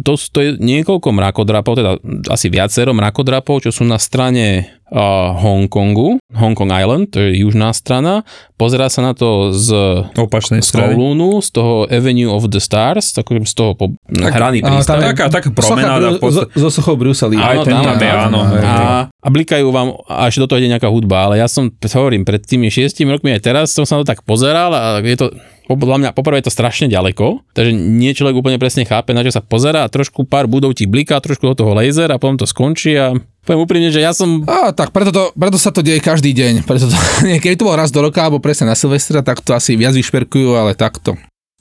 To, 0.04 0.12
to 0.12 0.38
je 0.44 0.50
niekoľko 0.60 1.08
mrakodrapov, 1.08 1.72
teda 1.80 1.96
asi 2.28 2.52
viacero 2.52 2.92
mrakodrapov, 2.92 3.64
čo 3.64 3.72
sú 3.72 3.88
na 3.88 3.96
strane 3.96 4.76
uh, 4.92 5.34
Hongkongu, 5.34 6.20
Hong 6.36 6.54
Kong 6.54 6.70
Island, 6.70 7.10
to 7.14 7.22
je 7.22 7.42
južná 7.42 7.72
strana. 7.72 8.22
Pozerá 8.56 8.88
sa 8.88 9.04
na 9.04 9.12
to 9.12 9.52
z 9.52 9.72
Opačnej 10.16 10.64
z. 10.64 10.72
Kowloonu, 10.72 11.40
z 11.44 11.48
toho 11.52 11.74
Avenue 11.90 12.30
of 12.30 12.48
the 12.48 12.60
Stars, 12.62 13.12
tak, 13.12 13.28
z 13.28 13.54
toho 13.54 13.76
po, 13.76 13.92
hraný 14.08 14.64
Áno, 14.64 14.80
prístav. 14.80 15.00
Taká, 15.00 15.26
taká 15.28 15.48
promenáda. 15.52 16.16
Zo, 16.20 16.48
zo 16.48 16.68
sochou 16.72 16.96
Bruseli. 16.96 17.36
Aj 17.36 17.60
ten 17.64 17.76
tam 17.76 17.96
áno. 17.96 18.40
hej. 18.52 18.62
A, 18.64 19.08
a 19.10 19.28
blikajú 19.28 19.68
vám, 19.68 19.96
až 20.08 20.40
do 20.40 20.46
toho 20.48 20.58
ide 20.62 20.72
nejaká 20.72 20.88
hudba, 20.88 21.28
ale 21.30 21.42
ja 21.42 21.48
som, 21.50 21.68
hovorím, 21.68 22.24
pred 22.24 22.42
tými 22.42 22.72
šiestimi 22.72 23.12
rokmi 23.12 23.32
aj 23.36 23.42
teraz 23.44 23.66
som 23.72 23.84
sa 23.84 23.98
na 23.98 24.06
to 24.06 24.10
tak 24.12 24.24
pozeral 24.26 24.74
a 24.74 24.98
je 25.00 25.16
to, 25.16 25.26
podľa 25.70 25.98
mňa, 25.98 26.10
poprvé 26.14 26.42
je 26.42 26.46
to 26.50 26.54
strašne 26.54 26.86
ďaleko, 26.86 27.46
takže 27.54 27.74
nie 27.74 28.14
človek 28.14 28.38
úplne 28.38 28.58
presne 28.58 28.86
chápe, 28.86 29.14
na 29.14 29.26
čo 29.26 29.34
sa 29.34 29.42
pozera 29.42 29.82
a 29.82 29.90
trošku 29.90 30.26
pár 30.26 30.46
budov 30.46 30.74
ti 30.74 30.86
bliká, 30.86 31.18
trošku 31.18 31.46
do 31.46 31.54
toho 31.54 31.72
laser 31.74 32.10
a 32.10 32.18
potom 32.18 32.38
to 32.38 32.46
skončí 32.46 32.94
a 32.94 33.14
poviem 33.46 33.62
úprimne, 33.62 33.90
že 33.94 34.02
ja 34.02 34.10
som 34.10 34.42
Á, 34.46 34.74
tak 34.74 34.90
preto, 34.90 35.10
to, 35.14 35.22
preto 35.38 35.58
sa 35.58 35.70
to 35.70 35.82
deje 35.82 36.02
každý 36.02 36.34
deň. 36.34 36.66
Preto 36.66 36.90
to, 36.90 36.98
nie, 37.26 37.38
to 37.38 37.66
bol 37.66 37.78
raz 37.78 37.94
do 37.94 38.02
roka, 38.02 38.22
alebo 38.22 38.42
presne 38.42 38.70
na 38.70 38.76
Silvestra, 38.78 39.22
tak 39.22 39.42
to 39.42 39.54
asi 39.54 39.78
viac 39.78 39.94
vyšperkujú, 39.94 40.58
ale 40.58 40.74
takto. 40.74 41.14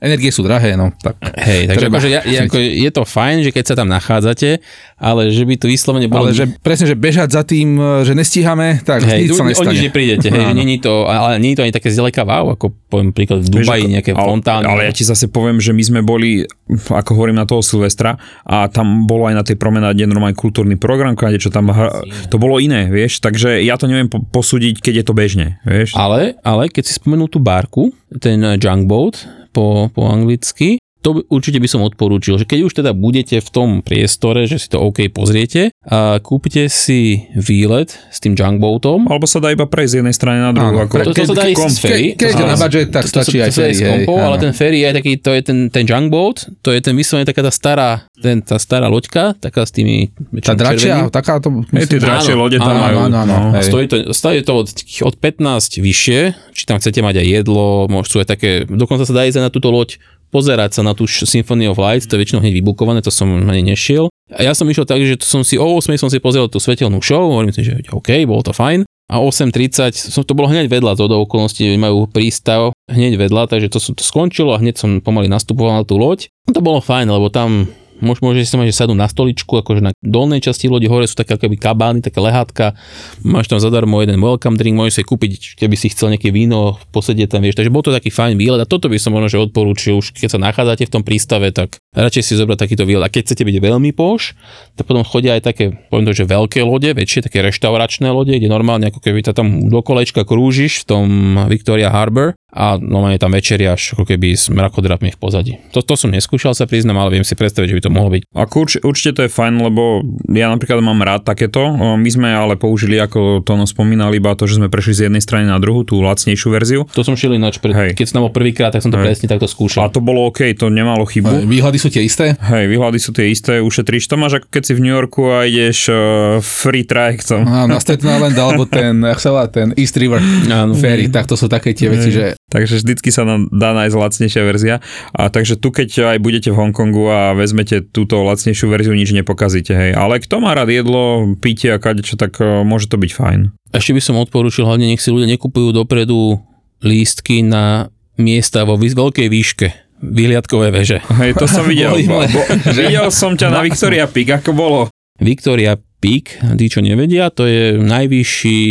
Energie 0.05 0.29
sú 0.29 0.45
drahé, 0.45 0.77
no. 0.77 0.93
Tak. 1.01 1.17
Hej, 1.41 1.65
takže 1.65 1.85
Treba. 1.89 1.97
akože 1.97 2.09
ja, 2.13 2.21
je, 2.21 2.37
ako, 2.45 2.57
je 2.61 2.91
to 2.93 3.03
fajn, 3.09 3.37
že 3.41 3.49
keď 3.49 3.63
sa 3.65 3.75
tam 3.75 3.89
nachádzate, 3.89 4.61
ale 5.01 5.33
že 5.33 5.41
by 5.49 5.57
to 5.57 5.65
vyslovene 5.65 6.05
bolo... 6.05 6.29
Ale 6.29 6.37
že 6.37 6.45
presne, 6.61 6.85
že 6.85 6.93
bežať 6.93 7.33
za 7.33 7.41
tým, 7.41 7.81
že 8.05 8.13
nestíhame, 8.13 8.85
tak 8.85 9.01
Hej, 9.01 9.25
nič 9.25 9.29
sa 9.33 9.41
o 9.41 9.49
nestane. 9.49 9.73
nič 9.73 9.89
neprídete, 9.89 10.29
hej, 10.29 10.53
není 10.53 10.77
to, 10.77 11.09
ale 11.09 11.41
je 11.41 11.57
to 11.57 11.65
ani 11.65 11.73
také 11.73 11.89
zďaleka 11.89 12.21
wow, 12.21 12.53
ako 12.53 12.69
poviem 12.85 13.09
príklad 13.11 13.41
v 13.41 13.49
Dubaji, 13.49 13.89
nejaké 13.89 14.13
ale, 14.13 14.29
fontány. 14.29 14.69
Ale 14.69 14.81
ja 14.85 14.93
ti 14.93 15.01
zase 15.01 15.25
poviem, 15.25 15.57
že 15.57 15.73
my 15.73 15.83
sme 15.83 15.99
boli, 16.05 16.45
ako 16.69 17.11
hovorím 17.17 17.41
na 17.41 17.49
toho 17.49 17.65
Silvestra, 17.65 18.15
a 18.45 18.69
tam 18.69 19.09
bolo 19.09 19.25
aj 19.25 19.35
na 19.35 19.43
tej 19.43 19.57
promenáde 19.57 20.05
normálny 20.05 20.37
kultúrny 20.37 20.77
program, 20.77 21.17
kde 21.17 21.41
čo 21.41 21.49
tam, 21.49 21.73
hra- 21.73 22.05
to 22.29 22.37
bolo 22.37 22.61
iné, 22.61 22.85
vieš, 22.87 23.25
takže 23.25 23.65
ja 23.65 23.75
to 23.81 23.89
neviem 23.89 24.05
po- 24.05 24.21
posúdiť, 24.21 24.85
keď 24.85 24.93
je 25.01 25.05
to 25.09 25.13
bežne, 25.17 25.47
vieš. 25.65 25.97
Ale, 25.97 26.37
ale 26.45 26.69
keď 26.69 26.83
si 26.85 26.93
spomenul 26.93 27.25
tú 27.25 27.41
barku, 27.41 27.89
ten 28.21 28.37
junk 28.61 28.85
boat 28.85 29.44
po, 29.55 29.87
po 29.95 30.11
anglicky, 30.11 30.77
to 31.05 31.21
určite 31.29 31.61
by 31.61 31.69
som 31.69 31.85
odporúčil, 31.85 32.41
že 32.41 32.49
keď 32.49 32.59
už 32.65 32.73
teda 32.81 32.97
budete 32.97 33.37
v 33.37 33.49
tom 33.53 33.69
priestore, 33.85 34.49
že 34.49 34.57
si 34.57 34.65
to 34.73 34.81
OK 34.81 35.05
pozriete, 35.13 35.69
a 35.85 36.17
kúpite 36.17 36.65
si 36.65 37.29
výlet 37.37 37.93
s 38.09 38.17
tým 38.17 38.33
junk 38.33 38.57
boatom, 38.57 39.05
Alebo 39.05 39.29
sa 39.29 39.37
dá 39.37 39.53
iba 39.53 39.69
prejsť 39.69 39.91
z 39.93 39.97
jednej 40.01 40.15
strany 40.17 40.41
na 40.41 40.49
druhú. 40.49 40.81
Áno, 40.81 40.89
ako, 40.89 40.95
to, 41.05 41.13
to, 41.13 41.21
to 41.21 41.23
sa 41.29 41.35
dá 41.37 41.45
ísť 41.45 41.61
z 41.69 41.77
ferry. 41.77 42.05
Ke- 42.17 42.25
keď 42.25 42.31
To 42.33 42.41
je 42.41 42.49
na 42.49 42.57
budget, 42.57 42.87
tak 42.89 43.03
to- 43.05 43.05
to- 43.05 43.13
stačí 43.21 43.37
to- 43.37 43.43
aj 43.45 43.49
to 43.49 43.53
sa 43.53 43.61
dá 43.61 43.67
ferry, 43.69 43.75
hej, 43.77 43.89
kompou, 43.93 44.17
ale 44.17 44.35
áno. 44.35 44.41
ten 44.41 44.51
ferry 44.57 44.77
je 44.81 44.89
taký, 44.97 45.11
to 45.21 45.29
je 45.37 45.41
ten, 45.45 45.57
ten 45.69 45.83
junk 45.85 46.07
boat, 46.09 46.37
to 46.65 46.69
je 46.73 46.79
ten 46.81 46.93
vyslovene 46.97 47.29
taká 47.29 47.41
tá 47.45 47.53
stará, 47.53 47.89
ten, 48.17 48.41
tá 48.41 48.57
stará 48.57 48.89
loďka, 48.89 49.37
taká 49.37 49.61
s 49.61 49.69
tými 49.69 50.09
Tá 50.41 50.57
dračia, 50.57 51.05
taká 51.13 51.37
to... 51.37 51.53
Hej, 51.69 51.85
tie 51.85 51.99
dračie 52.01 52.33
Áno, 52.33 52.49
lode 52.49 52.57
tam 52.57 52.73
áno, 52.73 52.81
majú. 52.81 52.97
áno, 53.05 53.17
áno. 53.21 53.35
no. 53.35 53.49
Hej. 53.61 53.69
stojí 53.69 53.85
to, 53.85 53.95
stojí 54.09 54.41
to 54.41 54.53
od, 54.57 54.67
od 55.05 55.15
15 55.21 55.77
vyššie, 55.85 56.19
či 56.55 56.63
tam 56.65 56.81
chcete 56.81 56.97
mať 57.05 57.21
aj 57.21 57.27
jedlo, 57.29 57.85
sú 58.09 58.17
aj 58.21 58.27
také, 58.29 58.65
dokonca 58.65 59.05
sa 59.05 59.13
dá 59.13 59.29
ísť 59.29 59.37
aj 59.37 59.45
na 59.45 59.51
túto 59.53 59.69
loď 59.69 60.01
pozerať 60.29 60.77
sa 60.77 60.81
na 60.81 60.93
tú 60.93 61.05
Symphony 61.05 61.69
of 61.69 61.77
Light, 61.77 62.05
to 62.05 62.15
je 62.15 62.21
väčšinou 62.21 62.41
hneď 62.41 62.53
vybukované, 62.61 63.01
to 63.01 63.13
som 63.13 63.27
ani 63.45 63.61
nešiel. 63.61 64.09
A 64.33 64.41
ja 64.41 64.57
som 64.57 64.65
išiel 64.65 64.89
tak, 64.89 65.01
že 65.05 65.21
som 65.21 65.45
si 65.45 65.55
o 65.55 65.65
8 65.65 65.95
som 66.01 66.09
si 66.09 66.17
pozrel 66.17 66.49
tú 66.49 66.57
svetelnú 66.57 66.97
show, 66.99 67.29
hovorím 67.29 67.53
si, 67.53 67.61
že 67.61 67.77
OK, 67.93 68.25
bolo 68.25 68.41
to 68.41 68.51
fajn. 68.51 68.83
A 69.05 69.21
8.30, 69.21 69.93
som, 69.93 70.25
to 70.25 70.33
bolo 70.33 70.49
hneď 70.49 70.65
vedľa, 70.65 70.97
to 70.97 71.05
do 71.05 71.21
okolností 71.21 71.69
majú 71.77 72.09
prístav 72.09 72.73
hneď 72.89 73.21
vedľa, 73.21 73.45
takže 73.45 73.69
to, 73.69 73.77
som- 73.77 73.93
to 73.93 74.01
skončilo 74.01 74.57
a 74.57 74.61
hneď 74.61 74.81
som 74.81 74.97
pomaly 74.97 75.29
nastupoval 75.29 75.77
na 75.77 75.85
tú 75.85 76.01
loď. 76.01 76.25
To 76.49 76.57
bolo 76.57 76.81
fajn, 76.81 77.13
lebo 77.13 77.29
tam 77.29 77.69
Môž, 78.03 78.19
môže 78.19 78.43
si 78.43 78.59
mať, 78.59 78.75
že 78.75 78.83
sadnú 78.83 78.95
na 78.99 79.07
stoličku, 79.07 79.55
akože 79.63 79.79
na 79.79 79.91
dolnej 80.03 80.43
časti 80.43 80.67
lodi 80.67 80.91
hore 80.91 81.07
sú 81.07 81.15
také 81.15 81.39
akoby 81.39 81.55
kabány, 81.55 82.03
také 82.03 82.19
lehátka, 82.19 82.75
máš 83.23 83.47
tam 83.47 83.63
zadarmo 83.63 84.03
jeden 84.03 84.19
welcome 84.19 84.59
drink, 84.59 84.75
môžeš 84.75 84.99
si 84.99 85.03
kúpiť, 85.07 85.31
keby 85.55 85.75
si 85.79 85.87
chcel 85.95 86.11
nejaké 86.11 86.35
víno, 86.35 86.75
posedieť 86.91 87.37
tam, 87.37 87.47
vieš, 87.47 87.55
takže 87.55 87.71
bol 87.71 87.79
to 87.79 87.95
taký 87.95 88.11
fajn 88.11 88.35
výlet 88.35 88.59
a 88.59 88.67
toto 88.67 88.91
by 88.91 88.99
som 88.99 89.15
možno, 89.15 89.31
že 89.31 89.39
odporúčil, 89.39 89.95
už 89.95 90.11
keď 90.11 90.35
sa 90.35 90.39
nachádzate 90.43 90.83
v 90.87 90.91
tom 90.91 91.03
prístave, 91.07 91.55
tak 91.55 91.79
radšej 91.95 92.23
si 92.27 92.33
zobrať 92.35 92.67
takýto 92.67 92.83
výlet. 92.83 93.07
A 93.07 93.11
keď 93.11 93.31
chcete 93.31 93.47
byť 93.47 93.57
veľmi 93.63 93.95
poš, 93.95 94.35
tak 94.75 94.83
potom 94.83 95.07
chodia 95.07 95.39
aj 95.39 95.47
také, 95.47 95.79
poviem 95.87 96.11
to, 96.11 96.13
že 96.13 96.27
veľké 96.27 96.67
lode, 96.67 96.91
väčšie, 96.91 97.31
také 97.31 97.39
reštauračné 97.47 98.11
lode, 98.11 98.35
kde 98.35 98.51
normálne 98.51 98.91
ako 98.91 98.99
keby 98.99 99.23
ta 99.23 99.31
tam 99.31 99.71
do 99.71 99.79
kolečka 99.79 100.27
krúžiš 100.27 100.83
v 100.83 100.85
tom 100.85 101.05
Victoria 101.47 101.87
Harbor 101.87 102.35
a 102.55 102.79
normálne 102.79 103.19
tam 103.19 103.35
večeriaš 103.35 103.99
ako 103.99 104.07
keby 104.07 104.31
s 104.31 104.47
mrakodrapmi 104.47 105.11
v 105.11 105.19
pozadí. 105.19 105.53
To, 105.75 105.83
to 105.83 105.99
som 105.99 106.07
neskúšal 106.07 106.55
sa 106.55 106.63
priznám, 106.63 107.03
ale 107.03 107.19
viem 107.19 107.27
si 107.27 107.35
predstaviť, 107.35 107.67
že 107.67 107.77
by 107.77 107.83
to 107.85 107.93
mohlo 107.93 108.09
byť. 108.17 108.23
Ako 108.33 108.55
urč, 108.65 108.71
určite 108.81 109.11
to 109.13 109.21
je 109.25 109.31
fajn, 109.31 109.61
lebo 109.61 110.01
ja 110.33 110.49
napríklad 110.49 110.81
mám 110.81 110.97
rád 111.05 111.21
takéto. 111.21 111.61
My 111.77 112.09
sme 112.09 112.33
ale 112.33 112.57
použili, 112.57 112.97
ako 112.97 113.45
to 113.45 113.53
ono 113.53 113.69
spomínal, 113.69 114.09
iba 114.17 114.33
to, 114.33 114.49
že 114.49 114.57
sme 114.57 114.73
prešli 114.73 114.93
z 114.97 115.01
jednej 115.07 115.21
strany 115.21 115.45
na 115.45 115.61
druhú, 115.61 115.85
tú 115.85 116.01
lacnejšiu 116.01 116.49
verziu. 116.49 116.81
To 116.97 117.05
som 117.05 117.13
šiel 117.13 117.37
ináč, 117.37 117.61
pred, 117.61 117.77
Hej. 117.77 117.89
keď 117.93 118.05
som 118.09 118.25
bol 118.25 118.33
prvýkrát, 118.33 118.73
tak 118.73 118.81
som 118.81 118.89
to 118.89 118.97
Hej. 118.97 119.13
presne 119.13 119.25
takto 119.29 119.45
A 119.45 119.51
skúšal. 119.51 119.93
to 119.93 120.01
bolo 120.01 120.27
OK, 120.33 120.41
to 120.57 120.73
nemalo 120.73 121.05
chybu. 121.05 121.45
Výhľady 121.45 121.77
sú 121.77 121.93
tie 121.93 122.01
isté? 122.01 122.33
Hej, 122.41 122.65
výhľady 122.65 122.97
sú 122.97 123.13
tie 123.13 123.29
isté, 123.29 123.61
ušetríš 123.61 124.09
to 124.09 124.17
máš 124.17 124.41
ako 124.41 124.47
keď 124.49 124.63
si 124.65 124.73
v 124.73 124.79
New 124.81 124.93
Yorku 124.95 125.29
a 125.29 125.45
ideš 125.45 125.91
uh, 125.91 125.97
free 126.41 126.87
trajektom. 126.87 127.45
Áno, 127.45 127.77
na 127.77 127.79
Staten 127.83 128.09
Island, 128.09 128.35
alebo 128.39 128.63
ten, 128.65 128.97
jak 129.03 129.19
sa 129.21 129.29
volá, 129.29 129.45
ten 129.51 129.75
East 129.77 129.93
River 129.99 130.23
Áno. 130.49 130.73
Ferry, 130.73 131.11
tak 131.11 131.29
to 131.29 131.37
sú 131.37 131.45
také 131.51 131.75
tie 131.75 131.91
veci, 131.91 132.09
že 132.09 132.33
Takže 132.45 132.79
vždycky 132.87 133.09
sa 133.11 133.27
nám 133.27 133.51
dá 133.51 133.75
nájsť 133.75 133.95
lacnejšia 133.99 134.43
verzia. 134.47 134.75
A 135.11 135.27
takže 135.27 135.59
tu, 135.59 135.75
keď 135.75 136.15
aj 136.15 136.17
budete 136.23 136.53
v 136.53 136.59
Hongkongu 136.61 137.09
a 137.11 137.35
vezmete 137.35 137.74
túto 137.81 138.21
lacnejšiu 138.23 138.69
verziu, 138.69 138.93
nič 138.93 139.11
nepokazíte. 139.11 139.73
Hej. 139.73 139.91
Ale 139.97 140.21
kto 140.21 140.39
má 140.39 140.53
rád 140.53 140.71
jedlo, 140.71 141.35
pitie 141.39 141.73
a 141.73 141.81
kadečo, 141.81 142.15
tak 142.15 142.37
uh, 142.39 142.61
môže 142.61 142.87
to 142.87 142.95
byť 142.95 143.11
fajn. 143.11 143.39
Ešte 143.75 143.91
by 143.91 144.01
som 144.03 144.15
odporúčil, 144.21 144.63
hlavne 144.63 144.87
nech 144.87 145.03
si 145.03 145.11
ľudia 145.11 145.27
nekupujú 145.35 145.75
dopredu 145.75 146.39
lístky 146.85 147.43
na 147.43 147.91
miesta 148.15 148.63
vo 148.63 148.79
veľkej 148.79 149.27
výške 149.27 149.67
vyhliadkové 149.99 150.69
veže. 150.69 150.99
Hej, 151.19 151.39
to 151.39 151.47
som 151.47 151.65
videl. 151.71 151.95
Bo, 152.05 152.23
bo, 152.23 152.41
videl 152.75 153.07
som 153.09 153.33
ťa 153.33 153.47
na 153.51 153.61
Victoria 153.63 154.05
Peak, 154.05 154.43
ako 154.43 154.51
bolo. 154.51 154.79
Victoria 155.17 155.79
Peak, 156.03 156.37
tí 156.59 156.65
čo 156.67 156.83
nevedia, 156.83 157.31
to 157.31 157.47
je 157.47 157.79
najvyšší 157.79 158.61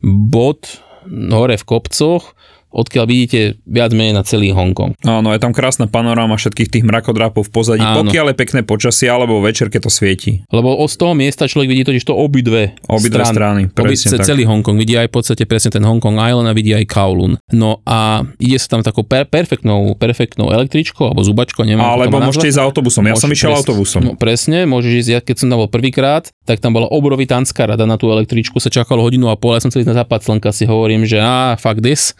bod 0.00 0.80
hore 1.10 1.56
v 1.58 1.64
kopcoch, 1.66 2.38
odkiaľ 2.70 3.04
vidíte 3.04 3.40
viac 3.62 3.90
menej 3.90 4.14
na 4.14 4.22
celý 4.22 4.50
Hongkong. 4.50 4.94
Áno, 5.02 5.30
je 5.30 5.38
tam 5.38 5.50
krásna 5.50 5.84
panoráma 5.84 6.34
všetkých 6.34 6.70
tých 6.70 6.84
mrakodrápov 6.84 7.46
v 7.46 7.50
pozadí, 7.50 7.82
Áno. 7.82 8.02
pokiaľ 8.02 8.30
je 8.30 8.36
pekné 8.36 8.60
počasie, 8.62 9.06
alebo 9.06 9.38
večer, 9.38 9.66
keď 9.66 9.86
to 9.86 9.90
svieti. 9.90 10.32
Lebo 10.48 10.78
z 10.80 10.94
toho 10.94 11.12
miesta 11.12 11.44
človek 11.44 11.68
vidí 11.68 11.82
totiž 11.82 12.02
to 12.02 12.14
obidve, 12.14 12.74
Obidve 12.86 13.22
strany, 13.24 13.66
Obi, 13.66 13.74
presne 13.74 14.16
tak. 14.16 14.26
celý 14.26 14.46
Hongkong, 14.46 14.76
vidí 14.76 14.94
aj 14.94 15.10
v 15.10 15.14
podstate 15.14 15.42
presne 15.44 15.70
ten 15.70 15.82
Hongkong 15.82 16.16
Island 16.16 16.46
a 16.46 16.54
vidí 16.54 16.70
aj 16.70 16.86
Kowloon. 16.86 17.36
No 17.50 17.82
a 17.82 18.22
ide 18.38 18.56
sa 18.56 18.74
tam 18.74 18.82
takou 18.82 19.02
per, 19.02 19.26
perfektnou, 19.26 19.94
perfektnou 19.94 20.50
električkou 20.50 21.04
alebo 21.04 21.20
zubačkou, 21.20 21.62
neviem. 21.62 21.82
Alebo 21.82 22.18
môžete 22.18 22.48
ísť 22.48 22.60
autobusom. 22.60 23.02
Ja 23.04 23.14
som 23.14 23.26
Môžeš 23.26 23.36
išiel 23.36 23.50
presne- 23.50 23.60
autobusom. 23.60 24.00
No, 24.00 24.12
presne, 24.14 24.58
môžeš 24.64 24.92
ísť, 24.96 25.10
ja 25.10 25.20
keď 25.20 25.36
som 25.36 25.46
tam 25.48 25.58
bol 25.60 25.70
prvýkrát, 25.70 26.30
tak 26.46 26.62
tam 26.62 26.72
bola 26.72 26.86
obrovitánska 26.86 27.66
rada 27.66 27.84
na 27.84 27.98
tú 27.98 28.08
električku, 28.08 28.56
sa 28.56 28.70
čakalo 28.70 29.02
hodinu 29.02 29.26
a 29.26 29.34
pol, 29.34 29.54
ja 29.54 29.62
som 29.62 29.70
celý 29.70 29.82
na 29.82 29.94
západ 29.94 30.22
slnka 30.22 30.50
si 30.50 30.64
hovorím, 30.64 31.02
že 31.02 31.18
á, 31.18 31.56
fuck 31.56 31.80
this, 31.80 32.14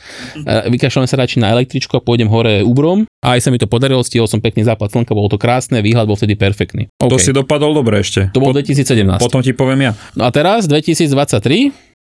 vykašľam 0.46 1.06
sa 1.06 1.16
radšej 1.20 1.40
na 1.40 1.52
električku 1.54 1.92
a 1.96 2.00
pôjdem 2.00 2.28
hore 2.30 2.62
Ubrom. 2.64 3.04
A 3.20 3.36
aj 3.36 3.46
sa 3.46 3.48
mi 3.52 3.60
to 3.60 3.68
podarilo, 3.68 4.00
stihol 4.00 4.26
som 4.26 4.40
pekný 4.40 4.64
západ 4.64 4.92
slnka, 4.92 5.12
bolo 5.12 5.28
to 5.28 5.36
krásne, 5.36 5.80
výhľad 5.84 6.08
bol 6.08 6.16
vtedy 6.16 6.36
perfektný. 6.36 6.88
To 7.00 7.12
OK. 7.12 7.20
si 7.20 7.36
dopadol 7.36 7.76
dobre 7.76 8.00
ešte. 8.00 8.32
to 8.32 8.40
bol 8.40 8.52
2017. 8.56 9.20
Potom 9.20 9.44
ti 9.44 9.52
poviem 9.52 9.90
ja. 9.90 9.92
No 10.16 10.24
a 10.24 10.30
teraz 10.32 10.64
2023, 10.64 11.12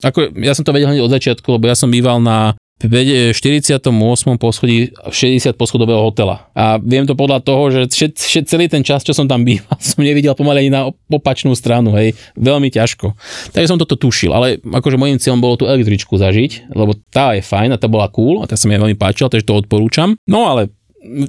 ako 0.06 0.32
ja 0.40 0.54
som 0.56 0.64
to 0.64 0.72
vedel 0.72 0.94
hneď 0.94 1.02
od 1.04 1.12
začiatku, 1.12 1.48
lebo 1.60 1.68
ja 1.68 1.76
som 1.76 1.92
býval 1.92 2.22
na 2.24 2.56
48. 2.80 3.92
poschodí 4.40 4.96
60 5.12 5.52
poschodového 5.60 6.00
hotela. 6.00 6.48
A 6.56 6.80
viem 6.80 7.04
to 7.04 7.12
podľa 7.12 7.44
toho, 7.44 7.68
že 7.68 7.92
všet, 7.92 8.14
všet, 8.16 8.46
celý 8.48 8.66
ten 8.72 8.88
čas, 8.88 9.04
čo 9.04 9.12
som 9.12 9.28
tam 9.28 9.44
býval, 9.44 9.76
som 9.84 10.00
nevidel 10.00 10.32
pomaly 10.32 10.68
ani 10.68 10.72
na 10.72 10.88
opačnú 11.12 11.52
stranu, 11.60 11.92
hej. 12.00 12.16
Veľmi 12.40 12.72
ťažko. 12.72 13.12
Takže 13.52 13.68
som 13.68 13.80
toto 13.82 14.00
tušil, 14.00 14.32
ale 14.32 14.64
akože 14.64 14.96
môjim 14.96 15.20
cieľom 15.20 15.44
bolo 15.44 15.60
tú 15.60 15.68
električku 15.68 16.16
zažiť, 16.16 16.72
lebo 16.72 16.96
tá 17.12 17.36
je 17.36 17.44
fajn 17.44 17.76
a 17.76 17.82
tá 17.82 17.92
bola 17.92 18.08
cool 18.16 18.40
a 18.40 18.48
tá 18.48 18.56
sa 18.56 18.72
mi 18.72 18.80
veľmi 18.80 18.96
páčila, 18.96 19.28
takže 19.28 19.44
to 19.44 19.60
odporúčam. 19.60 20.16
No 20.24 20.48
ale 20.48 20.72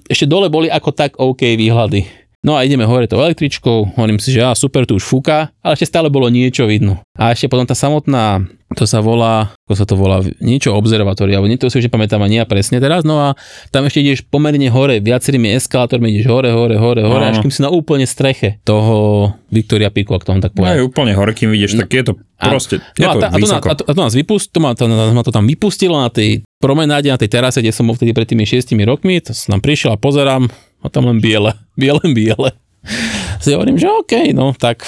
ešte 0.07 0.31
dole 0.31 0.51
boli 0.51 0.70
ako 0.70 0.91
tak 0.95 1.18
OK 1.18 1.43
výhľady. 1.59 2.30
No 2.41 2.57
a 2.57 2.64
ideme 2.64 2.88
hore 2.88 3.05
tou 3.05 3.20
električkou, 3.20 4.01
hovorím 4.01 4.16
si, 4.16 4.32
že 4.32 4.41
á, 4.41 4.57
super, 4.57 4.88
tu 4.88 4.97
už 4.97 5.05
fúka, 5.05 5.53
ale 5.61 5.76
ešte 5.76 5.93
stále 5.93 6.09
bolo 6.09 6.24
niečo 6.26 6.64
vidno. 6.64 7.05
A 7.12 7.36
ešte 7.36 7.53
potom 7.53 7.68
tá 7.68 7.76
samotná, 7.76 8.41
to 8.72 8.88
sa 8.88 9.05
volá, 9.05 9.53
ako 9.68 9.74
sa 9.76 9.84
to 9.84 9.93
volá, 9.93 10.24
niečo 10.41 10.72
observatória, 10.72 11.36
alebo 11.36 11.53
niečo 11.53 11.68
si 11.68 11.76
už 11.76 11.93
nepamätám 11.93 12.16
ani 12.16 12.41
ja 12.41 12.49
presne 12.49 12.80
teraz, 12.80 13.05
no 13.05 13.20
a 13.20 13.36
tam 13.68 13.84
ešte 13.84 14.01
ideš 14.01 14.24
pomerne 14.24 14.72
hore, 14.72 15.05
viacerými 15.05 15.53
eskalátormi 15.53 16.09
ideš 16.09 16.32
hore, 16.32 16.49
hore, 16.49 16.80
hore, 16.80 17.05
hore, 17.05 17.24
až 17.28 17.36
Áno. 17.36 17.45
kým 17.45 17.53
si 17.53 17.61
na 17.61 17.68
úplne 17.68 18.09
streche 18.09 18.57
toho 18.64 19.36
Victoria 19.53 19.93
Piku, 19.93 20.16
ak 20.16 20.24
to 20.24 20.32
mám 20.32 20.41
tak 20.41 20.57
No 20.57 20.64
povedať. 20.64 20.80
je 20.80 20.88
úplne 20.88 21.12
hore, 21.12 21.36
kým 21.36 21.53
vidíš, 21.53 21.76
tak 21.76 21.93
je 21.93 22.05
to 22.09 22.12
Áno. 22.41 22.57
proste, 22.57 22.80
je 22.97 23.05
No 23.05 23.12
a, 23.12 23.14
to 23.14 23.20
a, 23.20 23.28
to, 23.28 23.36
vysoko. 23.36 23.66
a, 23.68 23.74
to, 23.76 23.82
a 23.84 23.93
to 23.93 24.01
nás 24.01 24.16
vypust, 24.16 24.49
to 24.49 24.64
ma, 24.64 24.72
to, 24.72 24.88
ma 24.88 25.20
to 25.20 25.28
tam 25.28 25.45
vypustilo 25.45 26.01
na 26.01 26.09
tej 26.09 26.41
promenáde, 26.57 27.12
na 27.12 27.20
tej 27.20 27.28
terase, 27.28 27.61
kde 27.61 27.76
som 27.76 27.84
bol 27.84 27.93
vtedy 27.93 28.16
pred 28.16 28.24
tými 28.24 28.49
šiestimi 28.49 28.88
rokmi, 28.88 29.20
to 29.20 29.36
som 29.36 29.53
tam 29.53 29.61
prišiel 29.61 29.93
a 29.93 30.01
pozerám, 30.01 30.49
a 30.81 30.87
tam 30.89 31.07
len 31.09 31.20
biele, 31.20 31.55
biele, 31.81 32.03
biele. 32.11 32.51
Si 33.41 33.53
hovorím, 33.53 33.76
že 33.76 33.89
OK, 33.89 34.33
no 34.33 34.57
tak 34.57 34.85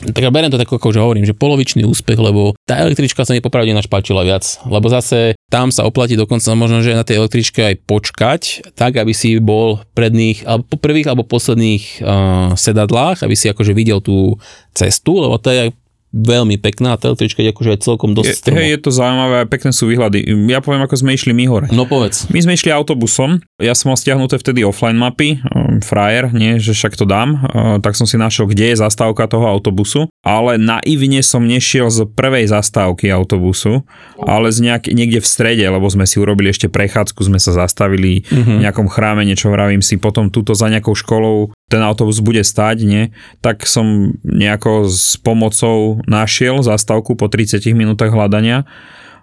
tak 0.00 0.24
ja 0.24 0.32
beriem 0.32 0.48
to 0.48 0.56
tak, 0.56 0.72
ako 0.72 0.96
že 0.96 1.04
hovorím, 1.04 1.28
že 1.28 1.36
polovičný 1.36 1.84
úspech, 1.84 2.16
lebo 2.16 2.56
tá 2.64 2.80
električka 2.80 3.20
sa 3.28 3.36
mi 3.36 3.44
popravde 3.44 3.68
ináč 3.68 3.84
páčila 3.84 4.24
viac, 4.24 4.56
lebo 4.64 4.88
zase 4.88 5.36
tam 5.52 5.68
sa 5.68 5.84
oplatí 5.84 6.16
dokonca 6.16 6.56
možno, 6.56 6.80
že 6.80 6.96
na 6.96 7.04
tej 7.04 7.20
električke 7.20 7.60
aj 7.60 7.76
počkať, 7.84 8.42
tak 8.72 8.96
aby 8.96 9.12
si 9.12 9.36
bol 9.36 9.84
predných, 9.92 10.48
alebo 10.48 10.64
prvých 10.80 11.12
alebo 11.12 11.28
posledných 11.28 12.00
uh, 12.00 12.56
sedadlách, 12.56 13.20
aby 13.20 13.36
si 13.36 13.52
akože 13.52 13.76
videl 13.76 14.00
tú 14.00 14.40
cestu, 14.72 15.20
lebo 15.20 15.36
to 15.36 15.52
je 15.52 15.68
veľmi 16.10 16.58
pekná, 16.58 16.98
tá 16.98 17.10
električka 17.10 17.38
je 17.40 17.54
akože 17.54 17.70
aj 17.74 17.80
celkom 17.86 18.10
dosť 18.18 18.30
Je, 18.30 18.38
strmo. 18.38 18.56
hej, 18.58 18.68
je 18.74 18.78
to 18.82 18.90
zaujímavé, 18.90 19.46
pekné 19.46 19.70
sú 19.70 19.86
výhľady. 19.86 20.26
Ja 20.50 20.58
poviem, 20.58 20.82
ako 20.82 20.98
sme 20.98 21.14
išli 21.14 21.30
my 21.30 21.44
hore. 21.46 21.66
No 21.70 21.86
povedz. 21.86 22.26
My 22.34 22.42
sme 22.42 22.58
išli 22.58 22.74
autobusom, 22.74 23.38
ja 23.62 23.74
som 23.78 23.94
mal 23.94 23.98
stiahnuté 23.98 24.34
vtedy 24.42 24.66
offline 24.66 24.98
mapy, 24.98 25.38
um, 25.38 25.78
frajer, 25.78 26.34
nie, 26.34 26.58
že 26.58 26.74
však 26.74 26.98
to 26.98 27.06
dám, 27.06 27.38
uh, 27.38 27.78
tak 27.78 27.94
som 27.94 28.10
si 28.10 28.18
našiel, 28.18 28.50
kde 28.50 28.74
je 28.74 28.82
zastávka 28.82 29.30
toho 29.30 29.46
autobusu, 29.46 30.10
ale 30.26 30.58
naivne 30.58 31.22
som 31.22 31.46
nešiel 31.46 31.86
z 31.94 32.10
prvej 32.10 32.50
zastávky 32.50 33.06
autobusu, 33.14 33.86
ale 34.18 34.50
z 34.50 34.66
nejak, 34.66 34.90
niekde 34.90 35.22
v 35.22 35.30
strede, 35.30 35.64
lebo 35.64 35.86
sme 35.86 36.10
si 36.10 36.18
urobili 36.18 36.50
ešte 36.50 36.66
prechádzku, 36.66 37.22
sme 37.22 37.38
sa 37.38 37.54
zastavili 37.54 38.26
v 38.26 38.66
nejakom 38.66 38.90
chráme, 38.90 39.22
niečo 39.22 39.48
vravím 39.54 39.80
si, 39.80 39.94
potom 39.94 40.26
túto 40.28 40.58
za 40.58 40.66
nejakou 40.66 40.98
školou 40.98 41.54
ten 41.70 41.78
autobus 41.86 42.18
bude 42.18 42.42
stáť, 42.42 42.82
nie, 42.82 43.14
tak 43.38 43.62
som 43.62 44.18
nejako 44.26 44.90
s 44.90 45.14
pomocou 45.22 45.99
našiel 46.06 46.62
zastávku 46.62 47.16
po 47.16 47.26
30 47.28 47.60
minútach 47.72 48.12
hľadania 48.12 48.68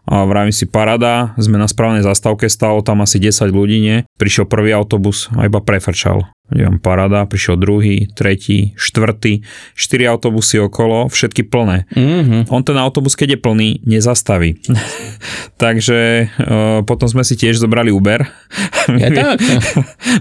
a 0.07 0.23
vravím 0.23 0.55
si 0.55 0.63
parada, 0.63 1.35
sme 1.35 1.59
na 1.59 1.67
správnej 1.67 1.99
zastávke, 1.99 2.47
stalo 2.47 2.79
tam 2.79 3.03
asi 3.03 3.19
10 3.19 3.51
ľudí, 3.51 3.83
nie? 3.83 3.97
Prišiel 4.15 4.47
prvý 4.47 4.71
autobus 4.71 5.27
a 5.35 5.43
iba 5.43 5.59
prefrčal. 5.59 6.23
Idem 6.47 6.79
parada, 6.79 7.27
prišiel 7.27 7.59
druhý, 7.59 8.07
tretí, 8.15 8.71
štvrtý, 8.79 9.43
štyri 9.75 10.07
autobusy 10.07 10.63
okolo, 10.63 11.11
všetky 11.11 11.43
plné. 11.51 11.91
Mm-hmm. 11.91 12.47
On 12.47 12.63
ten 12.63 12.79
autobus, 12.79 13.19
keď 13.19 13.35
je 13.35 13.39
plný, 13.43 13.69
nezastaví. 13.83 14.55
Takže 15.63 16.31
uh, 16.39 16.87
potom 16.87 17.11
sme 17.11 17.27
si 17.27 17.35
tiež 17.35 17.59
zobrali 17.59 17.91
Uber 17.91 18.23
Ja 18.95 19.09
tak. 19.35 19.43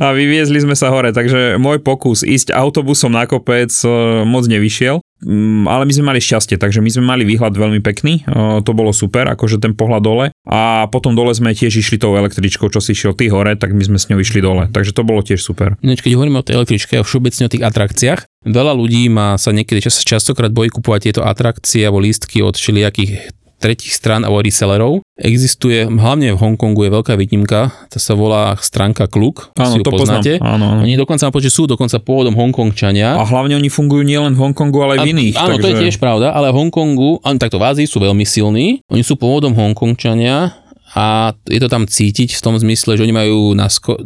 a 0.03 0.11
vyviezli 0.11 0.67
sme 0.67 0.75
sa 0.75 0.91
hore. 0.91 1.15
Takže 1.15 1.63
môj 1.63 1.79
pokus 1.79 2.27
ísť 2.27 2.51
autobusom 2.51 3.15
na 3.15 3.31
kopec 3.31 3.71
uh, 3.87 4.27
moc 4.27 4.51
nevyšiel. 4.51 4.99
Mm, 5.25 5.64
ale 5.64 5.89
my 5.89 5.93
sme 5.97 6.05
mali 6.12 6.21
šťastie, 6.21 6.61
takže 6.61 6.85
my 6.85 6.91
sme 6.93 7.05
mali 7.09 7.23
výhľad 7.25 7.57
veľmi 7.57 7.81
pekný, 7.81 8.29
to 8.62 8.73
bolo 8.77 8.93
super, 8.93 9.25
akože 9.33 9.57
ten 9.57 9.73
pohľad 9.73 10.03
dole. 10.05 10.27
A 10.45 10.85
potom 10.93 11.17
dole 11.17 11.33
sme 11.33 11.57
tiež 11.57 11.73
išli 11.73 11.97
tou 11.97 12.12
električkou, 12.21 12.69
čo 12.69 12.85
si 12.85 12.93
išiel 12.93 13.17
ty 13.17 13.33
hore, 13.33 13.57
tak 13.57 13.73
my 13.73 13.81
sme 13.81 13.97
s 13.97 14.12
ňou 14.12 14.21
išli 14.21 14.45
dole, 14.45 14.69
takže 14.69 14.93
to 14.93 15.03
bolo 15.09 15.25
tiež 15.25 15.41
super. 15.41 15.81
Ináč, 15.81 16.05
keď 16.05 16.21
hovoríme 16.21 16.41
o 16.41 16.45
tej 16.45 16.61
električke 16.61 17.01
a 17.01 17.07
všeobecne 17.07 17.49
o 17.49 17.53
tých 17.53 17.64
atrakciách, 17.64 18.21
veľa 18.45 18.73
ľudí 18.77 19.09
má 19.09 19.41
sa 19.41 19.57
niekedy 19.57 19.89
čas, 19.89 20.05
častokrát 20.05 20.53
bojí 20.53 20.69
kupovať 20.69 21.01
tieto 21.09 21.23
atrakcie 21.25 21.81
alebo 21.89 22.05
lístky 22.05 22.45
od 22.45 22.61
všelijakých 22.61 23.33
tretich 23.57 23.93
strán 23.97 24.23
alebo 24.23 24.45
resellerov. 24.45 25.01
Existuje, 25.17 25.89
hlavne 25.89 26.37
v 26.37 26.39
Hongkongu 26.39 26.87
je 26.87 26.91
veľká 26.93 27.17
výnimka, 27.17 27.73
to 27.89 27.97
sa 27.97 28.13
volá 28.13 28.53
stránka 28.61 29.09
Kluk, 29.09 29.53
si 29.57 29.65
Áno, 29.65 29.81
ju 29.81 29.85
to 29.85 29.93
poznám. 29.97 30.21
poznáte. 30.21 30.33
Áno, 30.45 30.65
áno. 30.77 30.81
Oni 30.85 30.95
dokonca 30.95 31.33
počuť, 31.33 31.53
sú 31.53 31.65
dokonca 31.65 31.97
pôvodom 32.05 32.37
Hongkongčania. 32.37 33.17
A 33.17 33.25
hlavne 33.25 33.57
oni 33.57 33.73
fungujú 33.73 34.05
nielen 34.05 34.37
v 34.37 34.41
Hongkongu, 34.45 34.79
ale 34.85 34.93
aj 35.01 35.09
v 35.09 35.09
iných. 35.17 35.35
Áno, 35.41 35.57
takže... 35.57 35.63
to 35.65 35.69
je 35.73 35.83
tiež 35.89 35.97
pravda, 35.97 36.37
ale 36.37 36.53
v 36.53 36.57
Hongkongu, 36.61 37.25
áno, 37.25 37.37
takto 37.41 37.57
v 37.57 37.65
Ázii 37.65 37.89
sú 37.89 37.97
veľmi 37.97 38.29
silní, 38.29 38.85
oni 38.93 39.01
sú 39.01 39.17
pôvodom 39.17 39.57
Hongkongčania 39.57 40.53
a 40.93 41.33
je 41.49 41.61
to 41.61 41.69
tam 41.73 41.89
cítiť 41.89 42.37
v 42.37 42.45
tom 42.45 42.61
zmysle, 42.61 43.01
že 43.01 43.05
oni 43.05 43.15
majú 43.17 43.57
na, 43.57 43.73
sko- 43.73 44.01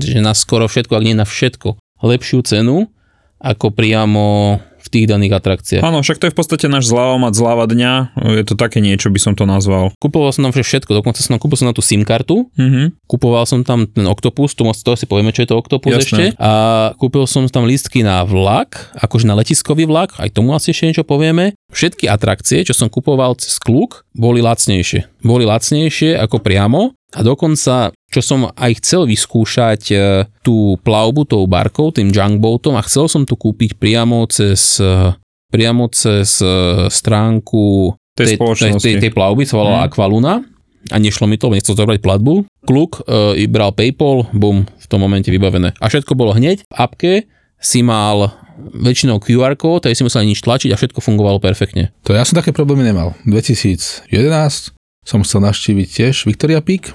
že 0.00 0.20
na 0.20 0.36
skoro 0.36 0.68
všetko, 0.68 0.92
ak 1.00 1.04
nie 1.04 1.16
na 1.16 1.24
všetko, 1.24 1.80
lepšiu 2.04 2.44
cenu 2.44 2.92
ako 3.42 3.74
priamo 3.74 4.56
tých 4.92 5.08
daných 5.08 5.32
atrakciách. 5.40 5.80
Áno, 5.80 6.04
však 6.04 6.20
to 6.20 6.28
je 6.28 6.32
v 6.32 6.38
podstate 6.38 6.66
náš 6.68 6.92
zľavomat 6.92 7.32
zľava 7.32 7.64
dňa, 7.64 7.92
je 8.38 8.44
to 8.44 8.54
také 8.54 8.78
niečo, 8.78 9.08
by 9.08 9.16
som 9.16 9.32
to 9.32 9.48
nazval. 9.48 9.90
Kupoval 9.96 10.30
som 10.30 10.44
tam 10.44 10.52
všetko, 10.52 10.92
dokonca 10.92 11.24
som 11.24 11.34
tam 11.34 11.40
kúpil 11.40 11.56
som 11.56 11.66
na 11.66 11.74
tú 11.74 11.80
SIM 11.80 12.04
kartu, 12.04 12.52
Mhm. 12.60 13.00
kupoval 13.08 13.48
som 13.48 13.64
tam 13.64 13.88
ten 13.88 14.04
Octopus, 14.04 14.52
to, 14.52 14.68
to 14.68 14.92
si 14.94 15.08
povieme, 15.08 15.32
čo 15.32 15.42
je 15.42 15.48
to 15.48 15.56
Octopus 15.56 15.96
Jasné. 15.96 16.04
ešte, 16.04 16.24
a 16.36 16.50
kúpil 17.00 17.24
som 17.24 17.48
tam 17.48 17.64
lístky 17.64 18.04
na 18.04 18.20
vlak, 18.22 18.92
akože 19.00 19.24
na 19.24 19.34
letiskový 19.34 19.88
vlak, 19.88 20.12
aj 20.20 20.36
tomu 20.36 20.52
asi 20.52 20.70
ešte 20.70 20.92
niečo 20.92 21.04
povieme. 21.08 21.56
Všetky 21.72 22.04
atrakcie, 22.04 22.60
čo 22.62 22.76
som 22.76 22.92
kupoval 22.92 23.32
cez 23.40 23.56
kluk, 23.56 24.04
boli 24.12 24.44
lacnejšie. 24.44 25.24
Boli 25.24 25.48
lacnejšie 25.48 26.20
ako 26.20 26.44
priamo 26.44 26.92
a 27.12 27.20
dokonca, 27.20 27.92
čo 28.08 28.20
som 28.20 28.48
aj 28.48 28.72
chcel 28.80 29.04
vyskúšať 29.04 29.82
e, 29.88 29.96
tú 30.40 30.80
plavbu 30.80 31.28
tou 31.28 31.44
barkou, 31.44 31.92
tým 31.92 32.08
junkboatom 32.08 32.76
a 32.76 32.82
chcel 32.84 33.08
som 33.08 33.22
tu 33.28 33.36
kúpiť 33.36 33.76
priamo 33.76 34.24
cez 34.28 34.80
e, 34.80 35.12
priamo 35.52 35.92
cez 35.92 36.40
e, 36.40 36.48
stránku 36.88 37.92
Tej 38.12 38.36
spoločnosti. 38.36 38.80
tej, 38.80 38.94
tej 39.00 39.12
plavby, 39.12 39.44
sa 39.44 39.56
volala 39.56 39.84
Mhm. 39.84 39.86
Aqualuna 39.88 40.34
a 40.90 40.96
nešlo 40.98 41.30
mi 41.30 41.38
to, 41.38 41.46
nechcel 41.46 41.78
zobrať 41.78 42.02
platbu. 42.02 42.44
Kluk 42.64 43.04
e, 43.04 43.38
i 43.38 43.44
bral 43.46 43.70
Paypal, 43.70 44.32
bum, 44.32 44.64
v 44.66 44.86
tom 44.88 45.00
momente 45.00 45.28
vybavené. 45.30 45.76
A 45.78 45.84
všetko 45.86 46.16
bolo 46.16 46.34
hneď. 46.34 46.64
V 46.66 46.74
apke 46.74 47.12
si 47.62 47.80
mal 47.80 48.34
väčšinou 48.58 49.22
QR 49.22 49.54
kód, 49.54 49.86
tady 49.86 49.94
si 49.94 50.04
musel 50.04 50.26
nič 50.26 50.42
tlačiť 50.42 50.70
a 50.72 50.76
všetko 50.76 51.00
fungovalo 51.00 51.38
perfektne. 51.40 51.94
To 52.04 52.12
ja 52.12 52.26
som 52.26 52.36
také 52.36 52.52
problémy 52.52 52.84
nemal. 52.84 53.14
2011 53.24 54.10
som 55.02 55.20
chcel 55.22 55.40
navštíviť 55.42 55.88
tiež 55.88 56.14
Victoria 56.26 56.62
Peak, 56.62 56.94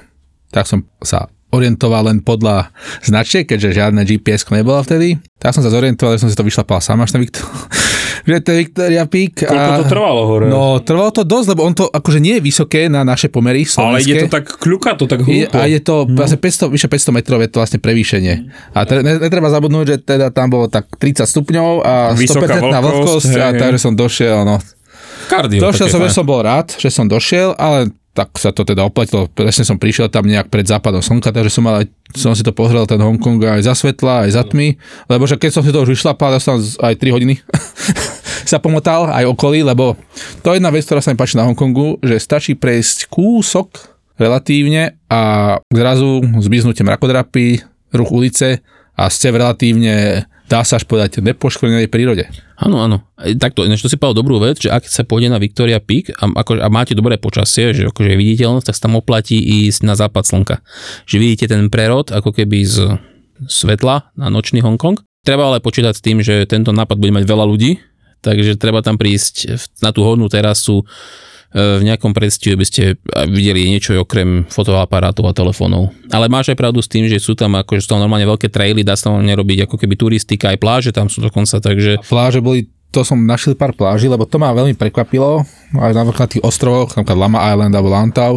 tak 0.58 0.66
som 0.66 0.82
sa 1.06 1.30
orientoval 1.54 2.10
len 2.10 2.20
podľa 2.20 2.74
značiek, 3.06 3.46
keďže 3.46 3.78
žiadne 3.78 4.02
GPS 4.04 4.44
nebola 4.50 4.82
vtedy. 4.82 5.22
Tak 5.38 5.54
som 5.56 5.62
sa 5.64 5.70
zorientoval, 5.72 6.18
že 6.18 6.26
som 6.26 6.30
si 6.34 6.36
to 6.36 6.44
vyšlapal 6.44 6.82
sám 6.82 7.06
až 7.06 7.16
na 7.16 7.24
Victor- 7.24 7.46
že 8.28 8.44
to 8.44 8.50
je 8.52 8.58
Victoria 8.68 9.08
Peak. 9.08 9.48
Koľko 9.48 9.72
to 9.80 9.86
trvalo 9.88 10.22
hore? 10.28 10.46
No, 10.52 10.84
trvalo 10.84 11.16
to 11.16 11.24
dosť, 11.24 11.56
lebo 11.56 11.62
on 11.64 11.72
to 11.72 11.88
akože 11.88 12.20
nie 12.20 12.36
je 12.36 12.42
vysoké 12.44 12.92
na 12.92 13.08
naše 13.08 13.32
pomery 13.32 13.64
ale 13.64 14.04
slovenské. 14.04 14.12
ide 14.12 14.28
to 14.28 14.34
tak, 14.34 14.46
kľuka 14.60 15.00
to 15.00 15.06
tak 15.08 15.24
Je, 15.24 15.48
hlúpo. 15.48 15.56
a 15.56 15.64
je 15.72 15.80
to 15.80 15.96
no. 16.04 16.26
500, 16.26 16.74
vyše 16.74 16.88
500 16.92 17.16
metrov, 17.16 17.40
je 17.40 17.50
to 17.54 17.58
vlastne 17.64 17.80
prevýšenie. 17.80 18.34
A 18.76 18.80
tre, 18.84 19.00
ne, 19.00 19.16
netreba 19.16 19.48
zabudnúť, 19.48 19.86
že 19.88 19.96
teda 20.04 20.36
tam 20.36 20.52
bolo 20.52 20.68
tak 20.68 20.92
30 21.00 21.24
stupňov 21.24 21.70
a 21.86 21.94
Vysoká 22.12 22.60
100% 22.60 22.84
vlhkosť, 22.84 23.32
a 23.40 23.48
takže 23.56 23.80
som 23.80 23.96
došiel, 23.96 24.44
no. 24.44 24.60
Kardio. 25.32 25.64
Došiel 25.64 25.88
som, 25.88 26.04
že 26.04 26.12
som 26.12 26.28
bol 26.28 26.44
rád, 26.44 26.76
že 26.76 26.92
som 26.92 27.08
došiel, 27.08 27.56
ale 27.56 27.96
tak 28.18 28.34
sa 28.42 28.50
to 28.50 28.66
teda 28.66 28.82
oplatilo. 28.82 29.30
Presne 29.30 29.62
som 29.62 29.78
prišiel 29.78 30.10
tam 30.10 30.26
nejak 30.26 30.50
pred 30.50 30.66
západom 30.66 31.06
slnka, 31.06 31.30
takže 31.30 31.54
som, 31.54 31.62
mal 31.62 31.86
aj, 31.86 31.94
som 32.18 32.34
si 32.34 32.42
to 32.42 32.50
pozrel 32.50 32.90
ten 32.90 32.98
Hongkong 32.98 33.38
aj 33.46 33.62
za 33.62 33.78
svetla, 33.78 34.26
aj 34.26 34.32
za 34.34 34.42
tmy, 34.42 34.74
lebo 35.06 35.30
že 35.30 35.38
keď 35.38 35.52
som 35.54 35.62
si 35.62 35.70
to 35.70 35.86
už 35.86 35.94
vyšlapal, 35.94 36.34
ja 36.34 36.42
som 36.42 36.58
aj 36.58 36.98
3 36.98 37.14
hodiny 37.14 37.38
sa 38.52 38.58
pomotal 38.58 39.14
aj 39.14 39.30
okolí, 39.30 39.62
lebo 39.62 39.94
to 40.42 40.50
je 40.50 40.58
jedna 40.58 40.74
vec, 40.74 40.82
ktorá 40.82 40.98
sa 40.98 41.14
mi 41.14 41.22
páči 41.22 41.38
na 41.38 41.46
Hongkongu, 41.46 42.02
že 42.02 42.18
stačí 42.18 42.58
prejsť 42.58 43.06
kúsok 43.06 43.78
relatívne 44.18 44.98
a 45.06 45.54
zrazu 45.70 46.26
zmiznúte 46.42 46.82
mrakodrapy, 46.82 47.62
ruch 47.94 48.10
ulice 48.10 48.66
a 48.98 49.14
ste 49.14 49.30
v 49.30 49.46
relatívne, 49.46 50.26
dá 50.48 50.64
sa 50.64 50.80
až 50.80 50.88
povedať, 50.88 51.20
nepoškvrnenej 51.20 51.92
prírode. 51.92 52.32
Áno, 52.56 52.80
áno. 52.80 53.04
E, 53.20 53.36
Takto, 53.36 53.68
ináč 53.68 53.84
to 53.84 53.92
si 53.92 54.00
povedal 54.00 54.24
dobrú 54.24 54.40
vec, 54.40 54.64
že 54.64 54.72
ak 54.72 54.88
sa 54.88 55.04
pôjde 55.04 55.28
na 55.28 55.38
Victoria 55.38 55.84
Peak 55.84 56.16
a, 56.16 56.32
ako, 56.32 56.64
a 56.64 56.68
máte 56.72 56.96
dobré 56.96 57.20
počasie, 57.20 57.76
že 57.76 57.92
akože 57.92 58.16
viditeľnosť, 58.16 58.66
tak 58.72 58.76
sa 58.80 58.84
tam 58.88 58.98
oplatí 58.98 59.38
ísť 59.38 59.84
na 59.84 59.94
západ 60.00 60.24
slnka. 60.24 60.56
Že 61.06 61.16
vidíte 61.20 61.46
ten 61.52 61.68
prerod 61.68 62.10
ako 62.10 62.32
keby 62.32 62.64
z 62.64 62.98
svetla 63.46 64.16
na 64.18 64.34
nočný 64.34 64.66
Hongkong. 64.66 64.98
Treba 65.22 65.52
ale 65.52 65.62
počítať 65.62 65.94
s 65.94 66.02
tým, 66.02 66.24
že 66.24 66.48
tento 66.50 66.74
nápad 66.74 66.98
bude 66.98 67.14
mať 67.14 67.28
veľa 67.28 67.46
ľudí, 67.46 67.78
takže 68.24 68.58
treba 68.58 68.82
tam 68.82 68.98
prísť 68.98 69.60
na 69.84 69.94
tú 69.94 70.02
hornú 70.02 70.26
terasu 70.32 70.88
v 71.56 71.82
nejakom 71.88 72.12
predstihu, 72.12 72.60
aby 72.60 72.68
ste 72.68 72.84
videli 73.32 73.72
niečo 73.72 73.96
okrem 73.98 74.44
fotoaparátov 74.52 75.32
a 75.32 75.34
telefónov. 75.34 75.96
Ale 76.12 76.28
máš 76.28 76.52
aj 76.52 76.60
pravdu 76.60 76.84
s 76.84 76.92
tým, 76.92 77.08
že 77.08 77.24
sú 77.24 77.40
tam 77.40 77.56
akože 77.56 77.88
sú 77.88 77.96
tam 77.96 78.04
normálne 78.04 78.28
veľké 78.28 78.52
traily, 78.52 78.84
dá 78.84 79.00
sa 79.00 79.10
tam 79.10 79.24
nerobiť 79.24 79.64
ako 79.64 79.76
keby 79.80 79.96
turistika, 79.96 80.52
aj 80.52 80.60
pláže 80.60 80.92
tam 80.92 81.08
sú 81.08 81.24
dokonca, 81.24 81.64
takže 81.64 82.04
Pláže 82.08 82.44
boli, 82.44 82.68
to 82.92 83.04
som 83.04 83.24
našiel 83.24 83.56
pár 83.56 83.72
pláží, 83.76 84.12
lebo 84.12 84.28
to 84.28 84.40
ma 84.40 84.52
veľmi 84.52 84.76
prekvapilo, 84.76 85.44
aj 85.76 85.92
napríklad 85.96 86.28
na 86.28 86.34
tých 86.36 86.44
ostrovoch, 86.44 86.92
napríklad 86.96 87.20
Lama 87.20 87.40
Island 87.52 87.74
alebo 87.76 87.90
Lantau, 87.92 88.34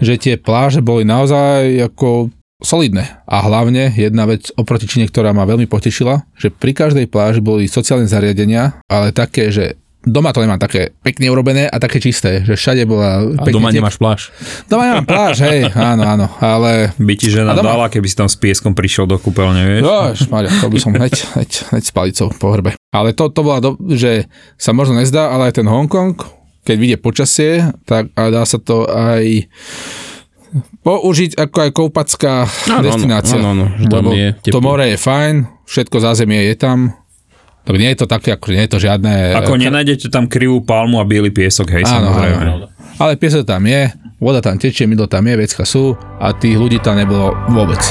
že 0.00 0.20
tie 0.20 0.34
pláže 0.36 0.84
boli 0.84 1.08
naozaj 1.08 1.88
ako 1.92 2.32
solidné. 2.60 3.20
A 3.28 3.44
hlavne 3.44 3.92
jedna 3.92 4.24
vec 4.24 4.48
oproti 4.56 4.88
Číne, 4.88 5.08
ktorá 5.08 5.36
ma 5.36 5.44
veľmi 5.44 5.68
potešila, 5.68 6.24
že 6.40 6.48
pri 6.48 6.72
každej 6.72 7.06
pláži 7.08 7.44
boli 7.44 7.68
sociálne 7.68 8.08
zariadenia, 8.08 8.80
ale 8.88 9.12
také, 9.12 9.52
že 9.52 9.76
doma 10.06 10.30
to 10.30 10.38
nemám 10.38 10.56
také 10.56 10.94
pekne 10.96 11.26
urobené 11.26 11.66
a 11.66 11.76
také 11.76 11.98
čisté, 11.98 12.40
že 12.40 12.54
všade 12.54 12.82
bola 12.82 13.26
A 13.28 13.42
doma 13.44 13.68
tep- 13.68 13.76
nemáš 13.76 13.96
pláž. 13.96 14.30
Doma 14.64 14.86
nemám 14.86 15.02
pláž, 15.04 15.42
hej, 15.42 15.66
áno, 15.92 16.02
áno, 16.04 16.26
ale 16.38 16.94
By 16.94 17.12
ti 17.12 17.26
žena 17.28 17.50
A 17.50 17.54
doma- 17.54 17.74
dala, 17.74 17.86
keby 17.86 18.04
si 18.04 18.14
tam 18.14 18.24
s 18.24 18.34
pieskom 18.34 18.70
prišiel 18.70 19.04
do 19.04 19.16
kúpeľne, 19.16 19.66
vieš? 19.66 19.82
Jož, 19.82 20.18
Maria, 20.28 20.54
to 20.54 20.66
by 20.66 20.78
som 20.78 20.94
hneď, 20.96 21.12
hneď, 21.34 21.50
hneď 21.68 21.82
s 21.82 21.90
palicou 21.90 22.30
po 22.30 22.46
hrbe. 22.48 22.78
Ale 22.88 23.10
to, 23.10 23.26
to 23.26 23.40
bola, 23.40 23.58
do, 23.58 23.74
že 23.90 24.24
sa 24.54 24.70
možno 24.70 24.94
nezdá, 24.94 25.28
ale 25.28 25.50
aj 25.50 25.58
ten 25.58 25.66
Hongkong, 25.66 26.14
keď 26.62 26.76
vyjde 26.76 26.96
počasie, 26.96 27.50
tak 27.82 28.14
a 28.14 28.30
dá 28.30 28.42
sa 28.42 28.56
to 28.56 28.86
aj 28.86 29.50
použiť 30.80 31.36
ako 31.36 31.56
aj 31.60 31.70
koupacká 31.72 32.32
Áno, 32.70 32.82
destinácia. 32.82 33.36
áno, 33.36 33.66
áno, 33.66 33.66
teplé. 33.76 34.38
to 34.44 34.58
more 34.58 34.80
je 34.80 34.96
fajn, 34.96 35.34
všetko 35.64 35.96
zázemie 35.98 36.40
je 36.44 36.54
tam, 36.56 36.94
tak 37.66 37.74
nie 37.82 37.90
je 37.90 37.98
to 37.98 38.06
také, 38.06 38.38
ako 38.38 38.54
nie 38.54 38.62
je 38.62 38.70
to 38.70 38.78
žiadne... 38.78 39.34
Ako 39.42 39.58
nenájdete 39.58 40.06
tam 40.06 40.30
krivú 40.30 40.62
palmu 40.62 41.02
a 41.02 41.04
biely 41.04 41.34
piesok, 41.34 41.74
hej, 41.74 41.82
Áno, 41.82 42.14
samozrejme. 42.14 42.42
áno. 42.46 42.66
Ale 42.96 43.18
piesok 43.18 43.42
tam 43.42 43.66
je, 43.66 43.90
voda 44.22 44.38
tam 44.38 44.56
tečie, 44.56 44.86
mydlo 44.86 45.10
tam 45.10 45.26
je, 45.26 45.34
vecka 45.34 45.66
sú 45.66 45.98
a 46.22 46.30
tých 46.30 46.54
ľudí 46.56 46.78
tam 46.78 46.94
nebolo 46.96 47.34
vôbec. 47.50 47.82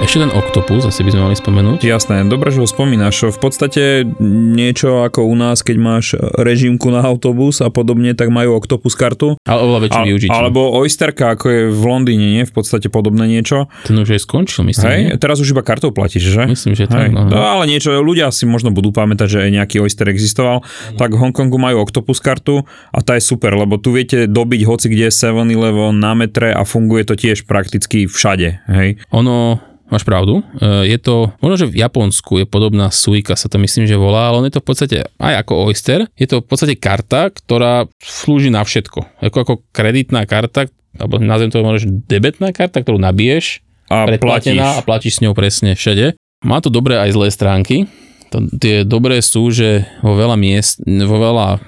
Ešte 0.00 0.24
ten 0.24 0.32
oktopus, 0.32 0.88
asi 0.88 1.04
by 1.04 1.12
sme 1.12 1.22
mali 1.28 1.36
spomenúť. 1.36 1.84
Jasné, 1.84 2.24
dobre, 2.24 2.48
že 2.48 2.64
ho 2.64 2.66
spomínaš. 2.66 3.30
V 3.30 3.38
podstate 3.38 4.08
niečo 4.24 5.04
ako 5.04 5.28
u 5.28 5.36
nás, 5.36 5.60
keď 5.60 5.76
máš 5.76 6.16
režimku 6.40 6.88
na 6.88 7.04
autobus 7.04 7.60
a 7.60 7.68
podobne, 7.68 8.16
tak 8.16 8.32
majú 8.32 8.56
Octopus 8.56 8.96
kartu. 8.96 9.36
Ale 9.44 9.60
oveľa 9.60 9.80
väčšie 9.86 10.02
využitie. 10.08 10.32
alebo 10.32 10.72
Oysterka, 10.72 11.36
ako 11.36 11.46
je 11.46 11.60
v 11.68 11.82
Londýne, 11.84 12.26
nie? 12.32 12.42
V 12.42 12.52
podstate 12.52 12.88
podobné 12.88 13.28
niečo. 13.28 13.68
Ten 13.84 14.00
už 14.00 14.16
aj 14.16 14.24
skončil, 14.24 14.64
myslím. 14.66 14.88
Hej, 14.88 15.00
nie? 15.04 15.20
teraz 15.20 15.36
už 15.38 15.52
iba 15.52 15.60
kartou 15.60 15.92
platíš, 15.92 16.32
že? 16.32 16.48
Myslím, 16.48 16.72
že 16.72 16.88
tak. 16.88 17.06
Hej. 17.06 17.14
No, 17.14 17.28
No, 17.28 17.60
ale 17.60 17.68
niečo, 17.68 17.92
ľudia 18.00 18.32
si 18.32 18.48
možno 18.48 18.72
budú 18.72 18.90
pamätať, 18.90 19.28
že 19.28 19.38
aj 19.46 19.50
nejaký 19.52 19.76
Oyster 19.84 20.08
existoval, 20.08 20.64
tak 20.96 21.12
v 21.12 21.20
Hongkongu 21.20 21.60
majú 21.60 21.84
Octopus 21.84 22.24
kartu 22.24 22.64
a 22.90 22.98
tá 23.04 23.14
je 23.14 23.22
super, 23.22 23.52
lebo 23.52 23.76
tu 23.76 23.92
viete 23.92 24.24
dobiť 24.24 24.60
hoci 24.64 24.88
kde 24.88 25.12
7-Eleven 25.12 25.92
na 26.00 26.16
metre 26.16 26.50
a 26.50 26.64
funguje 26.64 27.04
to 27.04 27.14
tiež 27.14 27.44
prakticky 27.44 28.08
všade, 28.08 28.64
hej. 28.66 28.96
Ono, 29.12 29.60
máš 29.90 30.06
pravdu, 30.06 30.40
e, 30.56 30.86
je 30.86 30.96
to, 30.96 31.34
možno, 31.42 31.56
že 31.60 31.70
v 31.70 31.82
Japonsku 31.82 32.40
je 32.40 32.46
podobná 32.46 32.88
suika, 32.88 33.34
sa 33.34 33.50
to 33.50 33.58
myslím, 33.58 33.84
že 33.84 33.98
volá, 33.98 34.30
ale 34.30 34.38
on 34.38 34.46
je 34.46 34.54
to 34.54 34.62
v 34.62 34.68
podstate 34.70 34.96
aj 35.18 35.34
ako 35.42 35.52
Oyster, 35.66 36.06
je 36.14 36.26
to 36.26 36.40
v 36.40 36.46
podstate 36.46 36.74
karta, 36.78 37.28
ktorá 37.28 37.90
slúži 37.98 38.48
na 38.48 38.62
všetko. 38.62 39.20
Ako, 39.20 39.36
ako 39.42 39.54
kreditná 39.70 40.24
karta, 40.24 40.70
alebo 40.94 41.18
nazvem 41.18 41.50
to 41.50 41.60
možno, 41.60 42.00
debetná 42.06 42.54
karta, 42.54 42.80
ktorú 42.80 42.96
nabiješ, 42.96 43.60
A 43.90 44.06
platíš. 44.06 44.08
predplatená 44.08 44.66
a 44.78 44.80
platíš 44.80 45.12
s 45.18 45.22
ňou 45.26 45.34
presne 45.34 45.74
všade. 45.74 46.14
Má 46.46 46.62
to 46.62 46.70
dobré 46.70 46.96
aj 46.96 47.10
zlé 47.10 47.28
stránky. 47.28 47.90
To, 48.30 48.46
tie 48.56 48.86
dobré 48.86 49.18
sú, 49.20 49.50
že 49.50 49.90
vo 50.00 50.14
veľa 50.14 50.38
miest, 50.38 50.78
vo 50.86 51.18
veľa 51.18 51.58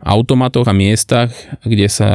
automatoch 0.00 0.64
a 0.64 0.74
miestach, 0.76 1.34
kde 1.66 1.90
sa 1.90 2.10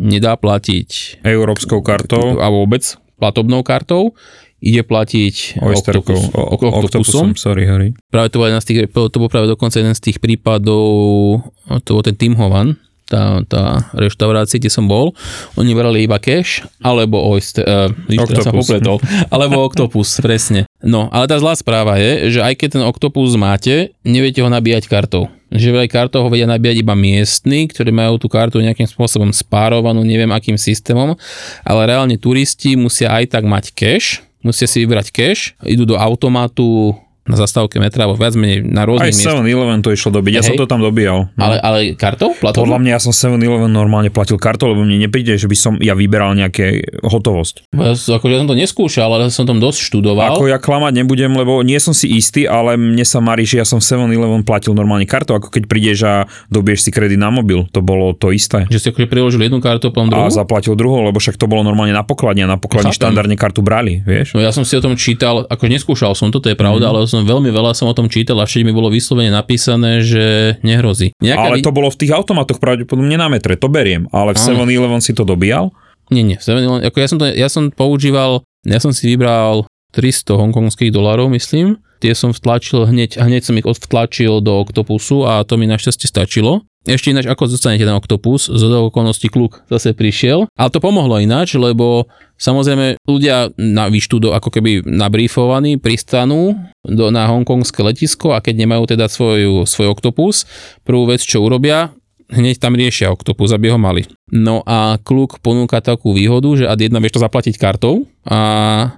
nedá 0.00 0.32
platiť 0.34 1.20
Európskou 1.20 1.84
kartou. 1.84 2.40
a 2.40 2.48
vôbec 2.48 2.80
platobnou 3.20 3.60
kartou, 3.60 4.16
ide 4.60 4.84
platiť 4.84 5.60
Oysterkou, 5.60 6.16
oktopus, 6.16 6.36
o- 6.36 6.78
oktopusom. 6.84 7.26
sorry, 7.34 7.64
Harry. 7.64 7.96
Práve 8.12 8.28
to 8.28 8.40
bol, 8.40 8.48
z 8.48 8.66
tých, 8.68 8.78
to 8.92 9.16
bol 9.18 9.28
práve 9.32 9.48
dokonca 9.48 9.80
jeden 9.80 9.96
z 9.96 10.02
tých 10.12 10.18
prípadov, 10.20 11.40
to 11.84 11.90
bol 11.96 12.04
ten 12.04 12.14
Tim 12.14 12.36
Hovan, 12.36 12.76
tá, 13.10 13.42
tá 13.42 13.90
reštaurácia, 13.98 14.62
kde 14.62 14.70
som 14.70 14.86
bol, 14.86 15.10
oni 15.58 15.74
brali 15.74 16.06
iba 16.06 16.22
cash, 16.22 16.62
alebo 16.78 17.18
oyster, 17.18 17.66
uh, 17.66 17.90
teraz 18.06 18.46
sa 18.46 18.54
Octopus. 18.54 18.70
popletol, 18.70 18.96
alebo 19.34 19.66
octopus, 19.66 20.08
presne. 20.22 20.70
No, 20.78 21.10
ale 21.10 21.26
tá 21.26 21.34
zlá 21.42 21.58
správa 21.58 21.98
je, 21.98 22.38
že 22.38 22.40
aj 22.40 22.54
keď 22.54 22.68
ten 22.78 22.84
octopus 22.86 23.34
máte, 23.34 23.90
neviete 24.06 24.38
ho 24.40 24.48
nabíjať 24.48 24.86
kartou. 24.86 25.26
Že 25.50 25.74
vraj 25.74 25.90
kartou 25.90 26.22
ho 26.22 26.30
vedia 26.30 26.46
nabíjať 26.46 26.78
iba 26.78 26.94
miestni, 26.94 27.66
ktorí 27.66 27.90
majú 27.90 28.22
tú 28.22 28.30
kartu 28.30 28.62
nejakým 28.62 28.86
spôsobom 28.86 29.34
spárovanú, 29.34 30.06
neviem 30.06 30.30
akým 30.30 30.54
systémom, 30.54 31.18
ale 31.66 31.80
reálne 31.90 32.14
turisti 32.14 32.78
musia 32.78 33.10
aj 33.10 33.34
tak 33.34 33.42
mať 33.42 33.74
cash, 33.74 34.22
musia 34.40 34.66
si 34.68 34.84
vybrať 34.84 35.06
cash, 35.12 35.52
idú 35.64 35.84
do 35.84 35.96
automatu 35.96 36.96
na 37.30 37.38
zastávke 37.38 37.78
metra, 37.78 38.04
alebo 38.04 38.18
viac 38.18 38.34
menej 38.34 38.66
na 38.66 38.82
Aj 38.82 38.88
rôznych 38.90 39.14
miestach. 39.14 39.38
7-Eleven 39.38 39.78
to 39.86 39.90
išlo 39.94 40.10
dobiť, 40.18 40.32
ja 40.34 40.42
som 40.42 40.58
to 40.58 40.66
tam 40.66 40.82
dobíjal. 40.82 41.30
No. 41.38 41.42
Ale, 41.42 41.56
ale 41.62 41.78
kartou? 41.94 42.34
Platovou? 42.34 42.66
Podľa 42.66 42.78
mňa 42.82 42.90
ja 42.98 43.00
som 43.00 43.14
7-Eleven 43.14 43.70
normálne 43.70 44.10
platil 44.10 44.36
kartou, 44.36 44.74
lebo 44.74 44.82
mne 44.82 45.06
nepríde, 45.06 45.38
že 45.38 45.46
by 45.46 45.56
som 45.56 45.72
ja 45.78 45.94
vyberal 45.94 46.34
nejaké 46.34 46.98
hotovosť. 47.06 47.70
Ja, 47.70 47.94
akože 47.94 48.32
ja 48.34 48.40
som 48.42 48.48
to 48.50 48.56
neskúšal, 48.58 49.08
ale 49.08 49.30
som 49.30 49.46
tam 49.46 49.62
dosť 49.62 49.78
študoval. 49.86 50.34
Ako 50.34 50.50
ja 50.50 50.58
klamať 50.58 50.92
nebudem, 51.04 51.30
lebo 51.30 51.62
nie 51.62 51.78
som 51.78 51.94
si 51.94 52.10
istý, 52.10 52.50
ale 52.50 52.74
mne 52.74 53.06
sa 53.06 53.22
marí, 53.22 53.46
že 53.46 53.62
ja 53.62 53.66
som 53.66 53.78
7-Eleven 53.78 54.42
platil 54.42 54.74
normálne 54.74 55.06
kartou, 55.06 55.38
ako 55.38 55.54
keď 55.54 55.62
prídeš 55.70 55.98
a 56.02 56.14
dobieš 56.50 56.88
si 56.88 56.90
kredit 56.90 57.20
na 57.20 57.30
mobil. 57.30 57.70
To 57.70 57.80
bolo 57.84 58.12
to 58.16 58.34
isté. 58.34 58.66
Že 58.66 58.78
si 58.82 58.86
akože 58.90 59.06
priložil 59.06 59.40
jednu 59.46 59.62
kartu, 59.62 59.94
potom 59.94 60.10
druhú? 60.10 60.26
A 60.26 60.32
zaplatil 60.32 60.74
druhou, 60.74 61.06
lebo 61.06 61.22
však 61.22 61.38
to 61.38 61.46
bolo 61.46 61.62
normálne 61.62 61.94
na 61.94 62.02
pokladni 62.02 62.42
a 62.42 62.48
na 62.50 62.58
pokladni 62.58 62.90
štandardne 62.90 63.36
kartu 63.38 63.62
brali, 63.62 64.02
vieš? 64.02 64.34
No 64.34 64.42
ja 64.42 64.50
som 64.50 64.66
si 64.66 64.74
o 64.74 64.82
tom 64.82 64.96
čítal, 64.98 65.46
akože 65.46 65.70
neskúšal 65.70 66.12
som 66.16 66.32
to, 66.32 66.40
to 66.40 66.52
je 66.52 66.56
pravda, 66.58 66.88
mm. 66.88 66.90
ale 66.90 66.98
som 67.06 67.19
veľmi 67.24 67.50
veľa 67.50 67.72
som 67.72 67.88
o 67.90 67.94
tom 67.96 68.06
čítal 68.06 68.38
a 68.40 68.46
všade 68.46 68.64
mi 68.66 68.74
bolo 68.74 68.92
vyslovene 68.92 69.32
napísané, 69.32 70.04
že 70.04 70.56
nehrozí. 70.60 71.12
Nejaká 71.20 71.46
Ale 71.50 71.56
vy- 71.60 71.66
to 71.66 71.74
bolo 71.74 71.88
v 71.90 71.98
tých 72.00 72.12
automatoch 72.12 72.58
pravdepodobne 72.60 73.16
na 73.16 73.28
metre, 73.28 73.56
to 73.56 73.68
beriem. 73.70 74.06
Ale 74.14 74.34
v 74.34 74.38
Áno. 74.40 74.64
7-Eleven 74.66 75.00
si 75.02 75.12
to 75.12 75.24
dobíjal? 75.24 75.72
Nie, 76.10 76.26
nie, 76.26 76.38
7-Eleven, 76.38 76.86
ako 76.86 76.96
ja 76.98 77.08
som, 77.08 77.18
to, 77.18 77.24
ja 77.30 77.48
som 77.48 77.62
používal, 77.70 78.42
ja 78.66 78.78
som 78.82 78.90
si 78.90 79.10
vybral 79.14 79.64
300 79.94 80.38
hongkongských 80.38 80.90
dolárov, 80.94 81.30
myslím. 81.34 81.78
Tie 82.00 82.16
som 82.16 82.32
vtlačil 82.32 82.88
hneď, 82.88 83.20
hneď 83.20 83.42
som 83.44 83.58
ich 83.60 83.68
odvtlačil 83.68 84.40
do 84.40 84.64
Octopusu 84.64 85.28
a 85.28 85.44
to 85.44 85.60
mi 85.60 85.68
našťastie 85.68 86.08
stačilo. 86.08 86.64
Ešte 86.88 87.12
ináč, 87.12 87.28
ako 87.28 87.44
zostanete 87.44 87.84
ten 87.84 87.92
Octopus, 87.92 88.48
z 88.48 88.62
okolností 88.64 89.28
kluk 89.28 89.60
zase 89.68 89.92
prišiel. 89.92 90.48
Ale 90.56 90.72
to 90.72 90.80
pomohlo 90.80 91.20
ináč, 91.20 91.60
lebo 91.60 92.08
samozrejme 92.40 92.96
ľudia 93.04 93.52
na 93.60 93.92
výštudo, 93.92 94.32
ako 94.32 94.48
keby 94.48 94.88
nabrífovaní, 94.88 95.76
pristanú 95.76 96.56
do, 96.80 97.12
na 97.12 97.28
hongkongské 97.28 97.84
letisko 97.84 98.32
a 98.32 98.40
keď 98.40 98.64
nemajú 98.64 98.96
teda 98.96 99.12
svoj, 99.12 99.68
svoj 99.68 99.92
Octopus, 99.92 100.48
prvú 100.80 101.04
vec, 101.04 101.20
čo 101.20 101.44
urobia, 101.44 101.92
hneď 102.32 102.56
tam 102.56 102.78
riešia 102.78 103.12
Octopus, 103.12 103.52
aby 103.52 103.68
ho 103.68 103.76
mali. 103.76 104.06
No 104.30 104.62
a 104.64 104.96
kluk 105.02 105.42
ponúka 105.42 105.82
takú 105.82 106.14
výhodu, 106.14 106.48
že 106.54 106.64
ad 106.64 106.80
jedna 106.80 107.02
vieš 107.02 107.18
to 107.18 107.24
zaplatiť 107.26 107.58
kartou 107.58 108.06
a 108.24 108.40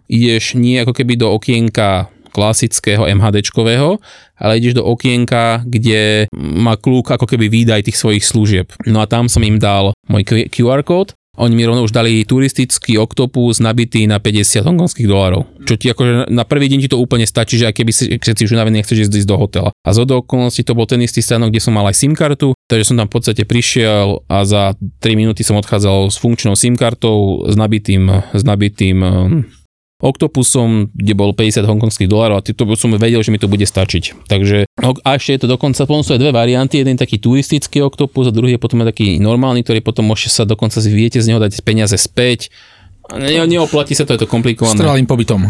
ideš 0.07 0.55
nie 0.55 0.79
ako 0.79 0.93
keby 0.93 1.17
do 1.17 1.33
okienka 1.33 2.12
klasického 2.33 3.05
MHDčkového, 3.05 4.01
ale 4.41 4.59
ideš 4.59 4.81
do 4.81 4.89
okienka, 4.89 5.63
kde 5.69 6.27
má 6.35 6.75
kľúk 6.81 7.15
ako 7.15 7.29
keby 7.29 7.53
výdaj 7.53 7.87
tých 7.87 8.01
svojich 8.01 8.25
služieb. 8.25 8.73
No 8.89 9.05
a 9.05 9.07
tam 9.07 9.29
som 9.29 9.45
im 9.45 9.61
dal 9.61 9.93
môj 10.09 10.25
QR 10.51 10.83
kód, 10.83 11.13
oni 11.33 11.57
mi 11.57 11.65
rovno 11.65 11.89
už 11.89 11.97
dali 11.97 12.29
turistický 12.29 13.01
oktopus 13.01 13.57
nabitý 13.57 14.05
na 14.05 14.21
50 14.21 14.69
hongkonských 14.69 15.09
dolarov. 15.09 15.49
Čo 15.65 15.81
ti 15.81 15.89
akože 15.89 16.29
na 16.29 16.45
prvý 16.45 16.69
deň 16.69 16.85
ti 16.85 16.93
to 16.93 17.01
úplne 17.01 17.25
stačí, 17.25 17.57
že 17.57 17.73
aj 17.73 17.75
keby 17.81 17.89
si, 17.89 18.05
keď 18.21 18.37
si 18.37 18.45
už 18.45 18.53
unavený, 18.53 18.85
nechceš 18.85 19.09
ísť 19.09 19.25
do 19.25 19.41
hotela. 19.41 19.73
A 19.81 19.97
z 19.97 20.05
okolností 20.05 20.61
to 20.61 20.77
bol 20.77 20.85
ten 20.85 21.01
istý 21.01 21.25
stánok, 21.25 21.49
kde 21.49 21.65
som 21.65 21.73
mal 21.73 21.89
aj 21.89 21.97
SIM 21.97 22.13
kartu, 22.13 22.53
takže 22.69 22.93
som 22.93 23.01
tam 23.01 23.09
v 23.09 23.15
podstate 23.17 23.49
prišiel 23.49 24.29
a 24.29 24.45
za 24.45 24.77
3 24.77 25.17
minúty 25.17 25.41
som 25.41 25.57
odchádzal 25.57 26.13
s 26.13 26.21
funkčnou 26.21 26.53
SIM 26.53 26.77
kartou, 26.77 27.49
s 27.49 27.57
nabitým, 27.57 28.13
s 28.37 28.43
nabitým 28.45 28.99
um, 29.01 29.49
Octopusom, 30.03 30.91
kde 30.91 31.15
bol 31.15 31.31
50 31.31 31.63
hongkongských 31.63 32.11
dolárov 32.11 32.39
a 32.39 32.45
to 32.45 32.67
som 32.75 32.91
vedel, 32.99 33.23
že 33.23 33.31
mi 33.31 33.39
to 33.39 33.47
bude 33.47 33.63
stačiť. 33.63 34.27
Takže 34.27 34.67
a 34.83 35.09
ešte 35.15 35.39
je 35.39 35.41
to 35.47 35.49
dokonca, 35.49 35.87
potom 35.87 36.03
sú 36.03 36.19
aj 36.19 36.21
dve 36.21 36.35
varianty, 36.35 36.83
jeden 36.83 36.99
taký 36.99 37.23
turistický 37.23 37.87
Octopus 37.87 38.27
a 38.27 38.35
druhý 38.35 38.59
je 38.59 38.61
potom 38.61 38.83
aj 38.83 38.91
taký 38.91 39.23
normálny, 39.23 39.63
ktorý 39.63 39.79
potom 39.79 40.11
môžete 40.11 40.35
sa 40.35 40.43
dokonca 40.43 40.83
si 40.83 40.91
viete 40.91 41.23
z 41.23 41.31
neho 41.31 41.39
dať 41.39 41.63
peniaze 41.63 41.95
späť. 41.95 42.51
Ne, 43.15 43.47
neoplatí 43.47 43.95
sa 43.95 44.03
to, 44.03 44.19
je 44.19 44.27
to 44.27 44.29
S 44.29 44.33
komplikované. 44.35 44.79
trvalým 44.79 45.07
pobytom. 45.07 45.47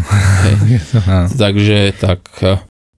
Áno. 1.09 1.27
Takže 1.43 1.97
tak. 1.97 2.21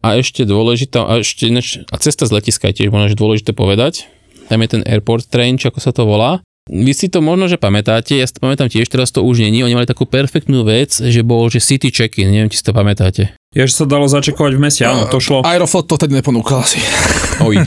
A 0.05 0.07
ešte 0.21 0.45
dôležitá, 0.45 1.01
a, 1.01 1.25
ešte, 1.25 1.49
a 1.89 1.95
cesta 1.97 2.29
z 2.29 2.31
letiska 2.35 2.69
je 2.69 2.83
tiež 2.83 2.89
možno 2.93 3.17
dôležité 3.17 3.57
povedať. 3.57 4.05
Tam 4.45 4.61
je 4.61 4.69
ten 4.69 4.81
airport 4.85 5.25
train, 5.25 5.57
či 5.57 5.73
ako 5.73 5.79
sa 5.81 5.89
to 5.89 6.05
volá. 6.05 6.44
Vy 6.66 6.97
si 6.97 7.13
to 7.13 7.22
možno, 7.22 7.45
že 7.45 7.61
pamätáte, 7.61 8.18
ja 8.18 8.26
si 8.26 8.34
to 8.34 8.41
pamätám 8.41 8.74
tiež, 8.74 8.89
teraz 8.89 9.13
to 9.13 9.22
už 9.22 9.45
není. 9.45 9.61
Oni 9.61 9.78
mali 9.78 9.86
takú 9.86 10.09
perfektnú 10.09 10.66
vec, 10.66 10.97
že 10.97 11.22
bol, 11.22 11.45
že 11.45 11.61
city 11.61 11.93
check-in, 11.93 12.26
neviem, 12.26 12.49
či 12.49 12.57
si 12.57 12.66
to 12.66 12.74
pamätáte. 12.74 13.38
Je, 13.53 13.61
že 13.70 13.74
sa 13.74 13.86
dalo 13.86 14.09
začekovať 14.09 14.57
v 14.57 14.61
meste, 14.66 14.82
áno, 14.82 15.05
to 15.05 15.22
šlo. 15.22 15.45
Aeroflot 15.45 15.86
to 15.86 16.01
tedy 16.01 16.18
neponúkal 16.18 16.66
asi. 16.66 16.82
Oj. 17.45 17.61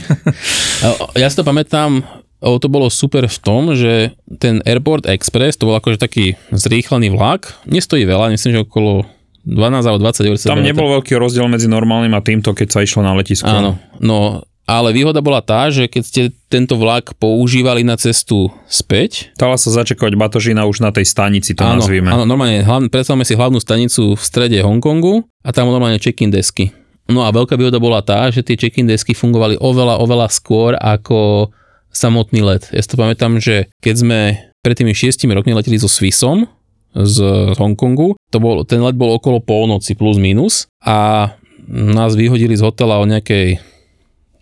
ja 1.15 1.27
si 1.31 1.35
to 1.39 1.47
pamätám, 1.47 2.03
O, 2.39 2.55
to 2.55 2.71
bolo 2.71 2.87
super 2.87 3.27
v 3.27 3.39
tom, 3.43 3.75
že 3.75 4.15
ten 4.39 4.63
Airport 4.63 5.03
Express, 5.11 5.59
to 5.59 5.67
bol 5.67 5.75
akože 5.75 5.99
taký 5.99 6.39
zrýchlený 6.55 7.11
vlak, 7.11 7.51
nestojí 7.67 8.07
veľa, 8.07 8.31
myslím, 8.31 8.55
že 8.55 8.63
okolo 8.63 9.03
12 9.43 9.83
alebo 9.83 9.99
20 9.99 10.23
eur. 10.23 10.35
Tam 10.39 10.63
nebol 10.63 10.87
veľký 10.99 11.19
rozdiel 11.19 11.51
medzi 11.51 11.67
normálnym 11.67 12.15
a 12.15 12.23
týmto, 12.23 12.55
keď 12.55 12.67
sa 12.71 12.79
išlo 12.79 13.03
na 13.03 13.11
letisko. 13.11 13.43
Áno, 13.43 13.75
no 13.99 14.47
ale 14.69 14.93
výhoda 14.93 15.17
bola 15.25 15.41
tá, 15.41 15.73
že 15.73 15.89
keď 15.89 16.03
ste 16.05 16.21
tento 16.45 16.77
vlak 16.77 17.17
používali 17.17 17.81
na 17.81 17.97
cestu 17.97 18.53
späť. 18.69 19.33
Dala 19.33 19.57
sa 19.57 19.73
začakovať 19.73 20.13
batožina 20.13 20.69
už 20.69 20.85
na 20.85 20.93
tej 20.93 21.09
stanici, 21.09 21.57
to 21.57 21.65
áno, 21.65 21.81
nazvime. 21.81 22.13
Áno, 22.13 22.29
normálne, 22.29 22.61
hlavne, 22.61 22.93
predstavme 22.93 23.25
si 23.25 23.33
hlavnú 23.33 23.57
stanicu 23.57 24.13
v 24.13 24.21
strede 24.21 24.61
Hongkongu 24.61 25.25
a 25.41 25.49
tam 25.49 25.73
normálne 25.73 25.97
check-in 25.97 26.29
desky. 26.29 26.69
No 27.09 27.25
a 27.25 27.33
veľká 27.33 27.57
výhoda 27.57 27.81
bola 27.81 28.05
tá, 28.05 28.29
že 28.29 28.45
tie 28.45 28.53
check-in 28.53 28.85
desky 28.85 29.17
fungovali 29.17 29.57
oveľa, 29.57 29.97
oveľa 30.05 30.29
skôr 30.29 30.77
ako 30.77 31.49
samotný 31.89 32.45
let. 32.45 32.69
Ja 32.69 32.85
si 32.85 32.93
to 32.93 33.01
pamätám, 33.01 33.41
že 33.41 33.73
keď 33.81 33.95
sme 33.97 34.19
pred 34.61 34.77
tými 34.77 34.93
šiestimi 34.93 35.33
rokmi 35.33 35.57
leteli 35.57 35.81
so 35.81 35.89
Swissom 35.89 36.45
z 36.93 37.17
Hongkongu, 37.57 38.13
to 38.29 38.37
bol, 38.37 38.61
ten 38.61 38.85
let 38.85 38.93
bol 38.93 39.17
okolo 39.17 39.41
polnoci 39.41 39.97
plus 39.97 40.21
minus 40.21 40.69
a 40.85 41.33
nás 41.69 42.13
vyhodili 42.13 42.53
z 42.53 42.65
hotela 42.65 43.01
o 43.01 43.09
nejakej 43.09 43.57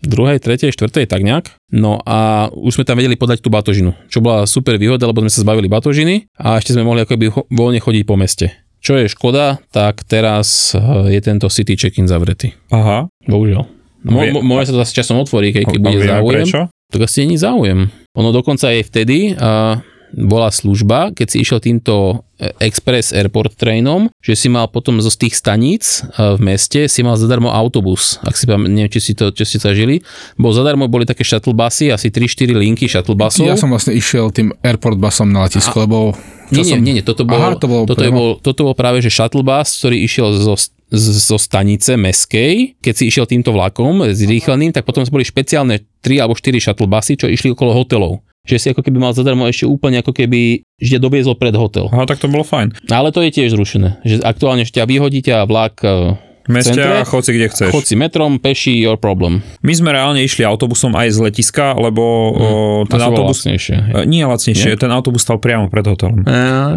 druhej, 0.03 0.37
tretej, 0.41 0.73
štvrtej, 0.73 1.09
tak 1.09 1.21
nejak. 1.25 1.53
No 1.73 2.01
a 2.05 2.49
už 2.53 2.79
sme 2.79 2.85
tam 2.87 2.97
vedeli 2.97 3.17
podať 3.17 3.41
tú 3.41 3.49
batožinu, 3.49 3.97
čo 4.07 4.21
bola 4.21 4.45
super 4.45 4.77
výhoda, 4.77 5.09
lebo 5.09 5.23
sme 5.25 5.31
sa 5.33 5.43
zbavili 5.43 5.67
batožiny 5.67 6.29
a 6.37 6.61
ešte 6.61 6.77
sme 6.77 6.85
mohli 6.85 7.03
akoby 7.03 7.33
voľne 7.49 7.81
chodiť 7.81 8.03
po 8.05 8.15
meste. 8.15 8.53
Čo 8.77 9.01
je 9.01 9.09
škoda, 9.09 9.57
tak 9.73 10.05
teraz 10.05 10.71
eh, 10.77 10.79
je 11.17 11.19
tento 11.19 11.49
city 11.49 11.73
check-in 11.75 12.05
zavretý. 12.05 12.53
Aha. 12.69 13.09
Bohužiaľ. 13.25 13.77
Mo, 14.07 14.21
môže 14.45 14.71
sa 14.71 14.73
to 14.77 14.81
zase 14.85 14.93
časom 14.95 15.19
otvorí, 15.19 15.51
keď, 15.51 15.63
keď 15.67 15.79
bude 15.81 15.99
záujem. 15.99 16.45
Prečo? 16.47 16.61
Tak 16.87 17.01
asi 17.03 17.27
není 17.27 17.35
záujem. 17.35 17.91
Ono 18.15 18.29
dokonca 18.31 18.71
aj 18.71 18.87
vtedy 18.87 19.35
a 19.35 19.83
bola 20.15 20.47
služba, 20.53 21.11
keď 21.11 21.27
si 21.27 21.37
išiel 21.43 21.59
týmto 21.59 22.23
e, 22.39 22.51
Express 22.63 23.11
Airport 23.11 23.59
trainom, 23.59 24.07
že 24.23 24.39
si 24.39 24.47
mal 24.47 24.71
potom 24.71 25.03
zo 25.03 25.11
z 25.11 25.27
tých 25.27 25.35
staníc 25.35 26.05
e, 26.15 26.37
v 26.37 26.39
meste, 26.39 26.87
si 26.87 27.03
mal 27.03 27.19
zadarmo 27.19 27.51
autobus. 27.51 28.21
Ak 28.23 28.39
si 28.39 28.47
pam- 28.47 28.63
neviem, 28.63 28.87
či 28.87 28.99
si 29.03 29.13
to, 29.17 29.35
čo 29.35 29.43
ste 29.43 29.59
zažili. 29.59 29.99
Bol 30.39 30.55
zadarmo, 30.55 30.87
boli 30.87 31.03
také 31.03 31.27
shuttle 31.27 31.51
busy, 31.51 31.91
asi 31.91 32.07
3-4 32.07 32.55
linky 32.55 32.87
shuttle 32.87 33.19
busov. 33.19 33.47
Ja 33.47 33.59
som 33.59 33.67
vlastne 33.67 33.95
išiel 33.95 34.31
tým 34.31 34.55
airport 34.63 34.95
busom 34.95 35.31
na 35.31 35.43
letisko, 35.43 35.83
lebo... 35.83 36.15
Nie, 36.47 36.63
nie, 36.63 36.71
som... 36.71 36.79
nie, 36.79 36.93
nie, 36.95 37.03
toto 37.03 37.27
bol, 37.27 37.43
Aha, 37.43 37.59
to 37.59 37.67
bolo 37.67 37.83
toto, 37.83 37.99
je 37.99 38.07
bol, 38.07 38.39
toto 38.39 38.71
bol 38.71 38.75
práve, 38.77 39.03
že 39.03 39.11
shuttle 39.11 39.43
bus, 39.43 39.83
ktorý 39.83 39.99
išiel 39.99 40.31
zo, 40.39 40.55
zo 40.95 41.35
stanice 41.35 41.99
meskej, 41.99 42.79
keď 42.79 42.93
si 42.95 43.03
išiel 43.11 43.27
týmto 43.27 43.51
vlakom 43.51 44.07
zrýchleným, 44.15 44.71
tak 44.71 44.87
potom 44.87 45.03
boli 45.11 45.27
špeciálne 45.27 45.83
3 45.99 46.23
alebo 46.23 46.39
4 46.39 46.55
shuttle 46.63 46.87
busy, 46.87 47.19
čo 47.19 47.27
išli 47.27 47.51
okolo 47.51 47.75
hotelov. 47.75 48.23
Že 48.47 48.57
si 48.57 48.67
ako 48.71 48.81
keby 48.81 48.97
mal 48.97 49.11
zadarmo 49.11 49.43
ešte 49.43 49.67
úplne 49.67 49.99
ako 49.99 50.15
keby, 50.15 50.63
že 50.79 50.97
ťa 50.97 51.03
doviezol 51.03 51.35
pred 51.35 51.51
hotel. 51.53 51.91
Aha, 51.91 52.07
tak 52.07 52.23
to 52.23 52.31
bolo 52.31 52.47
fajn. 52.47 52.79
Ale 52.87 53.11
to 53.11 53.19
je 53.19 53.35
tiež 53.35 53.51
zrušené. 53.53 53.99
Že 54.07 54.23
aktuálne 54.23 54.63
že 54.63 54.71
ťa 54.71 54.87
vyhodíte 54.87 55.31
a 55.35 55.43
vlak 55.43 55.83
e, 55.83 56.15
V 56.15 56.26
meste 56.47 56.75
Centre? 56.75 56.99
a 56.99 57.07
chod 57.07 57.23
si 57.23 57.31
kde 57.35 57.47
chceš. 57.51 57.71
chod 57.71 57.85
si 57.85 57.95
metrom, 57.99 58.39
peši, 58.41 58.75
your 58.79 58.95
problem. 58.99 59.43
My 59.61 59.73
sme 59.75 59.91
reálne 59.93 60.23
išli 60.23 60.47
autobusom 60.47 60.95
aj 60.95 61.07
z 61.13 61.17
letiska, 61.27 61.75
lebo 61.75 62.03
o, 62.03 62.47
ten 62.87 62.99
autobus... 63.03 63.43
lacnejšie. 63.43 63.75
E, 63.93 64.09
Nie 64.09 64.25
lacnejšie, 64.25 64.79
ten 64.79 64.91
autobus 64.91 65.23
stal 65.27 65.37
priamo 65.37 65.67
pred 65.67 65.83
hotelom. 65.83 66.23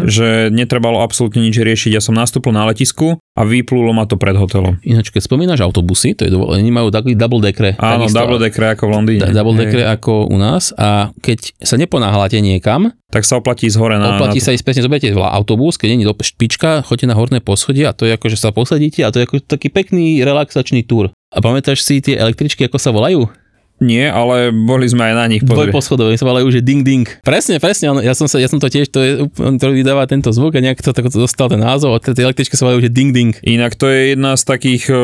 Že 0.05 0.51
netrebalo 0.51 1.01
absolútne 1.01 1.41
nič 1.41 1.57
riešiť. 1.57 1.91
Ja 1.95 2.01
som 2.03 2.15
nastúpil 2.15 2.51
na 2.51 2.67
letisku 2.67 3.17
a 3.31 3.41
vyplulo 3.47 3.95
ma 3.95 4.03
to 4.03 4.19
pred 4.19 4.35
hotelom. 4.35 4.77
Ináč, 4.83 5.09
keď 5.09 5.23
spomínaš 5.23 5.63
autobusy, 5.63 6.11
to 6.13 6.27
je 6.27 6.31
dovol, 6.35 6.51
oni 6.51 6.67
majú 6.67 6.91
taký 6.91 7.15
double 7.15 7.39
dekre. 7.39 7.79
Áno, 7.79 8.05
takisto. 8.05 8.19
double 8.19 8.39
decker 8.43 8.63
ako 8.75 8.83
v 8.87 8.91
Londýne. 8.91 9.21
Da- 9.23 9.31
double 9.31 9.55
dekre 9.55 9.83
ako 9.87 10.27
u 10.27 10.35
nás 10.35 10.75
a 10.75 11.15
keď 11.23 11.55
sa 11.63 11.79
neponáhľate 11.79 12.43
niekam, 12.43 12.91
Tak 13.11 13.27
sa 13.27 13.39
oplatí 13.39 13.67
ísť 13.67 13.75
hore 13.75 13.99
na... 13.99 14.15
oplatí 14.15 14.39
na 14.39 14.45
sa 14.47 14.55
ísť 14.55 14.63
presne, 14.63 14.87
zoberiete 14.87 15.11
autobus, 15.15 15.75
keď 15.75 15.87
nie 15.91 16.07
je 16.07 16.15
špička, 16.23 16.83
choďte 16.87 17.11
na 17.11 17.15
horné 17.19 17.43
poschodie 17.43 17.83
a 17.83 17.91
to 17.91 18.07
je 18.07 18.15
ako, 18.15 18.31
že 18.31 18.39
sa 18.39 18.55
posadíte 18.55 19.03
a 19.03 19.11
to 19.11 19.19
je 19.19 19.27
ako 19.27 19.43
taký 19.61 19.69
pekný 19.69 20.25
relaxačný 20.25 20.81
túr. 20.89 21.13
A 21.29 21.37
pamätáš 21.37 21.85
si 21.85 22.01
tie 22.01 22.17
električky, 22.17 22.65
ako 22.65 22.81
sa 22.81 22.89
volajú? 22.89 23.29
Nie, 23.81 24.13
ale 24.13 24.53
boli 24.53 24.85
sme 24.85 25.09
aj 25.09 25.15
na 25.17 25.25
nich. 25.25 25.41
Pozri. 25.41 25.73
Dvojposchodové, 25.73 26.13
sa 26.13 26.29
volajú, 26.29 26.53
že 26.53 26.61
ding 26.61 26.85
ding. 26.85 27.09
Presne, 27.25 27.57
presne, 27.57 27.89
ja 28.05 28.13
som, 28.13 28.29
sa, 28.29 28.37
ja 28.37 28.45
som 28.45 28.61
to 28.61 28.69
tiež, 28.69 28.93
to 28.93 28.99
je, 29.01 29.11
ktorý 29.33 29.81
vydáva 29.81 30.05
tento 30.05 30.29
zvuk 30.29 30.53
a 30.53 30.61
nejak 30.61 30.85
to, 30.85 30.93
tak 30.93 31.09
dostal 31.09 31.49
ten 31.49 31.57
názov 31.57 31.97
a 31.97 31.99
tie 31.99 32.21
električky 32.21 32.53
sa 32.53 32.69
volajú, 32.69 32.85
že 32.85 32.93
ding 32.93 33.09
ding. 33.09 33.33
Inak 33.41 33.73
to 33.73 33.89
je 33.89 34.13
jedna 34.13 34.37
z 34.37 34.43
takých 34.45 34.83
e, 34.85 34.95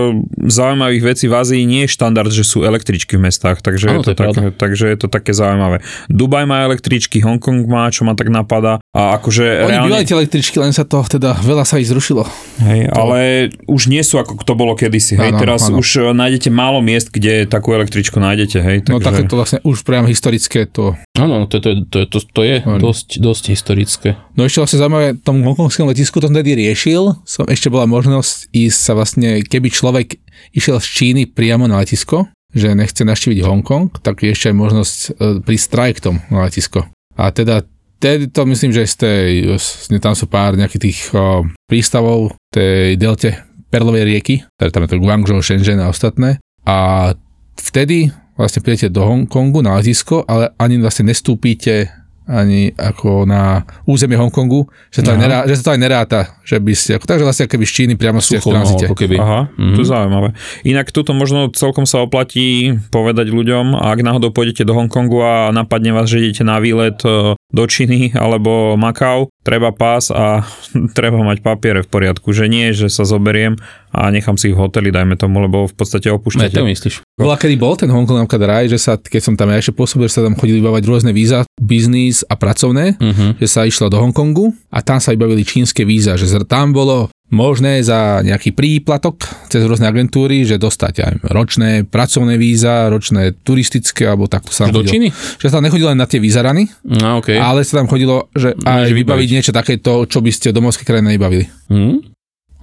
zaujímavých 0.46 1.04
vecí 1.04 1.26
v 1.26 1.34
Ázii. 1.34 1.62
Nie 1.66 1.90
je 1.90 1.96
štandard, 1.98 2.30
že 2.30 2.46
sú 2.46 2.62
električky 2.62 3.18
v 3.18 3.26
mestách, 3.26 3.66
takže, 3.66 3.90
Áno, 3.90 4.06
je, 4.06 4.06
to 4.06 4.06
to 4.06 4.12
je 4.14 4.18
pravda. 4.22 4.38
tak, 4.38 4.54
takže 4.62 4.86
je 4.94 4.98
to 5.02 5.08
také 5.10 5.34
zaujímavé. 5.34 5.82
Dubaj 6.14 6.46
má 6.46 6.62
električky, 6.70 7.18
Hongkong 7.26 7.66
má, 7.66 7.90
čo 7.90 8.06
ma 8.06 8.14
tak 8.14 8.30
napadá. 8.30 8.78
A 8.94 9.18
akože 9.18 9.66
Oni 9.66 9.74
reálne... 9.74 9.90
bývali 9.90 10.06
tie 10.06 10.16
električky, 10.22 10.62
len 10.62 10.70
sa 10.70 10.86
to 10.86 11.02
teda 11.02 11.34
veľa 11.42 11.66
sa 11.66 11.82
ich 11.82 11.90
zrušilo. 11.90 12.30
Hej, 12.62 12.94
ale 12.94 13.50
už 13.66 13.90
nie 13.90 14.06
sú 14.06 14.22
ako 14.22 14.38
to 14.46 14.54
bolo 14.54 14.78
kedysi. 14.78 15.18
Hej, 15.18 15.34
Áno, 15.34 15.42
teraz 15.42 15.66
áno. 15.66 15.82
už 15.82 15.88
e, 15.98 16.14
nájdete 16.14 16.54
málo 16.54 16.78
miest, 16.86 17.10
kde 17.10 17.50
takú 17.50 17.74
električku 17.74 18.22
nájdete. 18.22 18.67
Hej, 18.68 18.92
No 18.92 19.00
takže... 19.00 19.08
takéto 19.24 19.34
vlastne 19.40 19.60
už 19.64 19.88
priam 19.88 20.04
historické 20.04 20.68
to. 20.68 21.00
Áno, 21.16 21.48
to, 21.48 21.64
to, 21.64 21.88
to, 21.88 22.00
to, 22.04 22.18
to 22.20 22.42
je 22.44 22.60
dosť, 22.60 23.24
dosť 23.24 23.44
historické. 23.56 24.10
No 24.36 24.44
ešte 24.44 24.60
vlastne 24.60 24.84
zaujímavé, 24.84 25.08
tom 25.24 25.40
hongkongskom 25.40 25.88
letisku 25.88 26.20
to 26.20 26.28
vtedy 26.28 26.60
riešil, 26.60 27.16
som 27.24 27.48
ešte 27.48 27.72
bola 27.72 27.88
možnosť 27.88 28.52
ísť 28.52 28.80
sa 28.84 28.92
vlastne, 28.92 29.40
keby 29.48 29.72
človek 29.72 30.20
išiel 30.52 30.84
z 30.84 30.88
Číny 30.92 31.22
priamo 31.32 31.64
na 31.72 31.80
letisko, 31.80 32.28
že 32.52 32.76
nechce 32.76 33.08
naštíviť 33.08 33.40
Hongkong, 33.40 34.04
tak 34.04 34.28
je 34.28 34.36
ešte 34.36 34.52
aj 34.52 34.56
možnosť 34.60 34.98
e, 34.98 35.10
prísť 35.44 35.68
trajektom 35.72 36.16
na 36.28 36.44
letisko. 36.44 36.92
A 37.16 37.32
teda 37.32 37.64
Tedy 37.98 38.30
to 38.30 38.46
myslím, 38.46 38.78
že 38.78 38.86
z 38.86 38.96
tej, 39.02 39.30
z- 39.58 39.90
tam 39.98 40.14
sú 40.14 40.30
pár 40.30 40.54
nejakých 40.54 40.82
tých 40.86 41.00
o, 41.18 41.50
prístavov 41.66 42.38
tej 42.54 42.94
delte 42.94 43.42
Perlovej 43.74 44.06
rieky, 44.06 44.46
teda 44.54 44.70
tam 44.70 44.86
je 44.86 44.90
to 44.94 45.02
Guangzhou, 45.02 45.42
Shenzhen 45.42 45.82
a 45.82 45.90
ostatné. 45.90 46.38
A 46.62 47.10
vtedy 47.58 48.14
vlastne 48.38 48.62
prídete 48.62 48.94
do 48.94 49.04
Hongkongu 49.04 49.66
na 49.66 49.76
letisko, 49.76 50.24
ale 50.30 50.54
ani 50.62 50.78
vlastne 50.78 51.10
nestúpite 51.10 51.90
ani 52.28 52.70
ako 52.72 53.24
na 53.24 53.42
územie 53.84 54.14
Hongkongu, 54.14 54.64
že 54.88 55.00
to, 55.00 55.12
nerá, 55.14 55.44
že 55.44 55.56
sa 55.56 55.64
to 55.64 55.74
aj 55.74 55.80
neráta, 55.80 56.20
že 56.42 56.58
by 56.58 56.72
ste, 56.72 56.92
takže 56.98 57.24
vlastne 57.24 57.46
keby 57.46 57.64
z 57.64 57.74
Číny 57.74 57.94
priamo 57.94 58.20
ste 58.20 58.38
v 58.38 58.44
no, 58.44 58.52
tranzite. 58.54 58.86
ako 58.86 58.96
keby. 58.96 59.16
Aha, 59.18 59.42
Mhm. 59.50 59.74
to 59.74 59.80
je 59.80 59.88
zaujímavé. 59.88 60.30
Inak 60.64 60.88
tuto 60.90 61.12
možno 61.12 61.48
celkom 61.50 61.84
sa 61.84 62.00
oplatí 62.00 62.48
povedať 62.90 63.28
ľuďom, 63.28 63.74
ak 63.74 63.98
náhodou 63.98 64.30
pôjdete 64.30 64.62
do 64.62 64.74
Hongkongu 64.74 65.20
a 65.20 65.34
napadne 65.50 65.90
vás, 65.90 66.06
že 66.06 66.20
idete 66.20 66.44
na 66.44 66.58
výlet 66.58 67.00
e, 67.02 67.32
do 67.34 67.64
Číny 67.64 68.12
alebo 68.14 68.76
Makau, 68.76 69.32
treba 69.42 69.72
pás 69.72 70.10
a 70.10 70.44
treba 70.98 71.20
mať 71.20 71.40
papiere 71.40 71.80
v 71.80 71.90
poriadku, 71.90 72.30
že 72.30 72.46
nie, 72.46 72.70
že 72.70 72.88
sa 72.88 73.02
zoberiem 73.02 73.56
a 73.90 74.10
nechám 74.10 74.36
si 74.36 74.52
ich 74.52 74.54
v 74.54 74.60
hoteli, 74.60 74.90
dajme 74.90 75.16
tomu, 75.16 75.40
lebo 75.40 75.64
v 75.64 75.74
podstate 75.74 76.08
Ne, 76.08 76.14
opúšťate. 76.14 76.54
to 76.54 76.66
myslíš. 76.66 76.96
Bola 77.16 77.34
kedy 77.34 77.56
bol 77.56 77.74
ten 77.74 77.88
Hongkong 77.88 78.20
napríklad 78.20 78.44
raj, 78.44 78.66
že 78.68 78.78
sa, 78.78 78.96
keď 78.96 79.22
som 79.22 79.34
tam 79.34 79.48
ja 79.48 79.58
ešte 79.58 79.72
pôsobil, 79.72 80.06
že 80.06 80.20
sa 80.20 80.24
tam 80.24 80.34
chodili 80.34 80.60
vybavať 80.60 80.84
rôzne 80.84 81.12
víza, 81.12 81.48
biznis 81.58 82.17
a 82.22 82.34
pracovné, 82.34 82.96
Mhm. 82.96 83.38
že 83.38 83.48
sa 83.48 83.62
išlo 83.62 83.88
do 83.88 83.98
Hongkongu 83.98 84.50
a 84.70 84.80
tam 84.80 84.98
sa 84.98 85.12
vybavili 85.12 85.42
čínske 85.42 85.84
víza, 85.84 86.16
že 86.16 86.26
tam 86.44 86.72
bolo 86.72 87.10
možné 87.28 87.84
za 87.84 88.24
nejaký 88.24 88.56
príplatok 88.56 89.20
cez 89.46 89.60
rôzne 89.62 89.84
agentúry, 89.84 90.42
že 90.42 90.56
dostať 90.56 90.94
aj 90.98 91.14
ročné 91.28 91.84
pracovné 91.84 92.40
víza, 92.40 92.88
ročné 92.88 93.36
turistické, 93.38 94.08
alebo 94.08 94.26
takto 94.26 94.50
sa 94.50 94.72
Do. 94.72 94.80
Číny? 94.80 95.12
Že 95.36 95.46
sa 95.46 95.56
tam 95.58 95.68
nechodilo 95.68 95.92
len 95.92 96.00
na 96.00 96.08
tie 96.08 96.24
vízarany, 96.24 96.72
No, 96.88 97.20
OK. 97.20 97.36
ale 97.36 97.68
sa 97.68 97.78
tam 97.78 97.88
chodilo, 97.88 98.32
že 98.32 98.56
aj 98.56 98.88
vybaviť 98.88 98.96
vybaviť. 98.96 99.28
niečo 99.30 99.52
takéto, 99.52 100.08
čo 100.08 100.24
by 100.24 100.32
ste 100.32 100.56
v 100.56 100.58
domovskej 100.58 100.88
krajine 100.88 101.12
nebavili. 101.12 101.46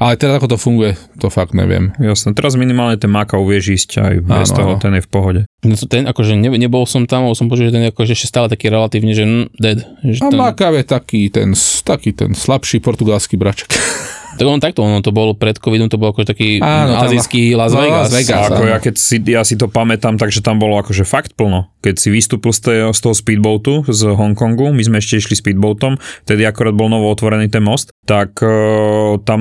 Ale 0.05 0.21
teraz 0.21 0.37
ako 0.37 0.53
to 0.53 0.59
funguje, 0.61 0.93
to 1.17 1.33
fakt 1.33 1.57
neviem. 1.57 1.97
Jasné, 1.97 2.37
teraz 2.37 2.55
minimálne 2.55 2.95
ten 2.95 3.09
Makau 3.09 3.41
vieš 3.43 3.73
ísť 3.73 3.91
aj 3.97 4.15
bez 4.21 4.49
Áno, 4.51 4.55
toho, 4.55 4.71
áno. 4.77 4.83
ten 4.83 4.93
je 4.93 5.03
v 5.03 5.09
pohode. 5.09 5.41
No 5.63 5.73
ten, 5.81 6.05
akože 6.05 6.37
ne, 6.37 6.53
nebol 6.53 6.85
som 6.85 7.09
tam, 7.09 7.25
ale 7.25 7.33
som 7.33 7.49
počul, 7.49 7.69
že 7.69 7.75
ten 7.75 7.81
je 7.81 7.91
akože 7.91 8.13
ešte 8.13 8.29
stále 8.29 8.47
taký 8.47 8.69
relatívne, 8.69 9.17
že 9.17 9.25
mm, 9.25 9.57
dead. 9.57 9.81
Že 10.05 10.21
A 10.21 10.29
ten, 10.29 10.37
Makav 10.37 10.73
je 10.75 10.85
taký 10.85 11.21
ten, 11.29 11.57
taký 11.81 12.13
ten 12.13 12.37
slabší 12.37 12.79
portugalský 12.79 13.41
braček. 13.41 13.73
tak 14.35 14.45
on 14.45 14.59
takto, 14.59 14.83
ono 14.83 14.99
to 14.99 15.09
bolo 15.09 15.33
pred 15.33 15.57
covidom, 15.57 15.87
to 15.87 15.95
bol 15.95 16.11
akože 16.11 16.27
taký 16.27 16.59
Áno, 16.59 16.99
tam- 16.99 17.07
azijský 17.07 17.55
Las 17.55 17.73
Vegas. 17.73 17.97
Las 18.03 18.13
Vegas. 18.13 18.45
Ako 18.51 18.61
áno. 18.61 18.69
ja, 18.69 18.77
keď 18.77 18.95
si, 18.99 19.17
ja 19.25 19.41
si 19.41 19.55
to 19.55 19.71
pamätám, 19.71 20.19
takže 20.19 20.43
tam 20.43 20.59
bolo 20.59 20.75
akože 20.77 21.07
fakt 21.07 21.33
plno. 21.33 21.71
Keď 21.81 21.95
si 21.97 22.09
vystúpil 22.11 22.51
z, 22.51 22.61
tej, 22.61 22.79
z 22.91 23.01
toho 23.01 23.15
speedboatu 23.15 23.87
z 23.87 24.11
Hongkongu, 24.11 24.69
my 24.69 24.83
sme 24.83 24.99
ešte 24.99 25.17
išli 25.17 25.39
speedboatom, 25.39 25.97
vtedy 26.27 26.43
akorát 26.43 26.75
bol 26.75 26.91
novo 26.91 27.07
otvorený 27.07 27.47
ten 27.47 27.63
most, 27.63 27.94
tak 28.05 28.37
uh, 28.45 29.17
tam 29.25 29.41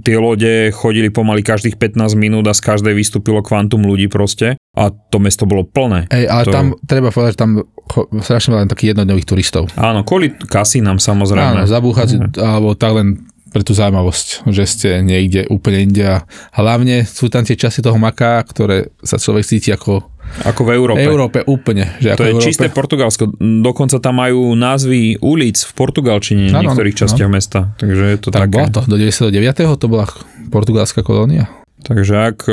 tie 0.00 0.16
lode 0.16 0.70
chodili 0.70 1.10
pomaly 1.10 1.42
každých 1.42 1.76
15 1.76 2.14
minút 2.14 2.46
a 2.46 2.54
z 2.54 2.62
každej 2.62 2.94
vystúpilo 2.94 3.42
kvantum 3.42 3.82
ľudí 3.82 4.06
proste 4.06 4.54
a 4.72 4.90
to 4.90 5.18
mesto 5.18 5.44
bolo 5.44 5.66
plné. 5.66 6.06
Ej, 6.10 6.24
ale 6.30 6.42
To- 6.46 6.54
tam 6.54 6.66
treba 6.86 7.10
povedať, 7.10 7.34
že 7.34 7.42
tam 7.42 7.50
cho- 7.90 8.08
strašne 8.22 8.54
veľa 8.54 8.70
takých 8.70 8.94
jednodňových 8.94 9.26
turistov. 9.26 9.66
Áno, 9.74 10.06
kvôli 10.06 10.30
kasínam 10.30 11.02
samozrejme. 11.02 11.62
Áno, 11.62 11.70
zabúchať, 11.70 12.06
si, 12.06 12.16
alebo 12.38 12.78
tak 12.78 12.94
len 12.94 13.08
pre 13.50 13.62
tú 13.62 13.70
zaujímavosť, 13.70 14.50
že 14.50 14.64
ste 14.66 14.88
niekde 14.98 15.46
úplne 15.46 15.86
inde 15.86 16.02
a 16.02 16.26
hlavne 16.58 17.06
sú 17.06 17.30
tam 17.30 17.46
tie 17.46 17.54
časy 17.54 17.86
toho 17.86 17.94
maka, 17.94 18.42
ktoré 18.42 18.90
sa 19.06 19.14
človek 19.14 19.46
cíti 19.46 19.70
ako 19.70 20.13
Ako 20.42 20.66
v 20.66 20.70
Európe. 20.74 20.98
Európe 20.98 21.38
úplne. 21.46 21.94
Že 22.02 22.08
ako 22.14 22.18
To 22.18 22.24
je 22.24 22.32
Európe. 22.34 22.46
čisté 22.50 22.66
Portugalsko. 22.66 23.24
Dokonca 23.38 23.96
tam 24.02 24.18
majú 24.18 24.58
názvy 24.58 25.22
ulic 25.22 25.62
v 25.62 25.72
portugalčine 25.78 26.50
v 26.50 26.54
niektorých 26.66 26.96
no. 26.96 27.00
častiach 27.06 27.30
mesta. 27.30 27.70
Takže 27.78 28.04
je 28.10 28.18
to 28.18 28.28
Tak 28.34 28.50
také. 28.50 28.54
bola 28.58 28.68
to. 28.74 28.80
Do 28.90 28.96
99. 28.98 29.78
to 29.78 29.86
bola 29.86 30.06
portugalská 30.50 31.06
kolónia. 31.06 31.46
Takže 31.84 32.14
ak 32.16 32.38
e, 32.48 32.52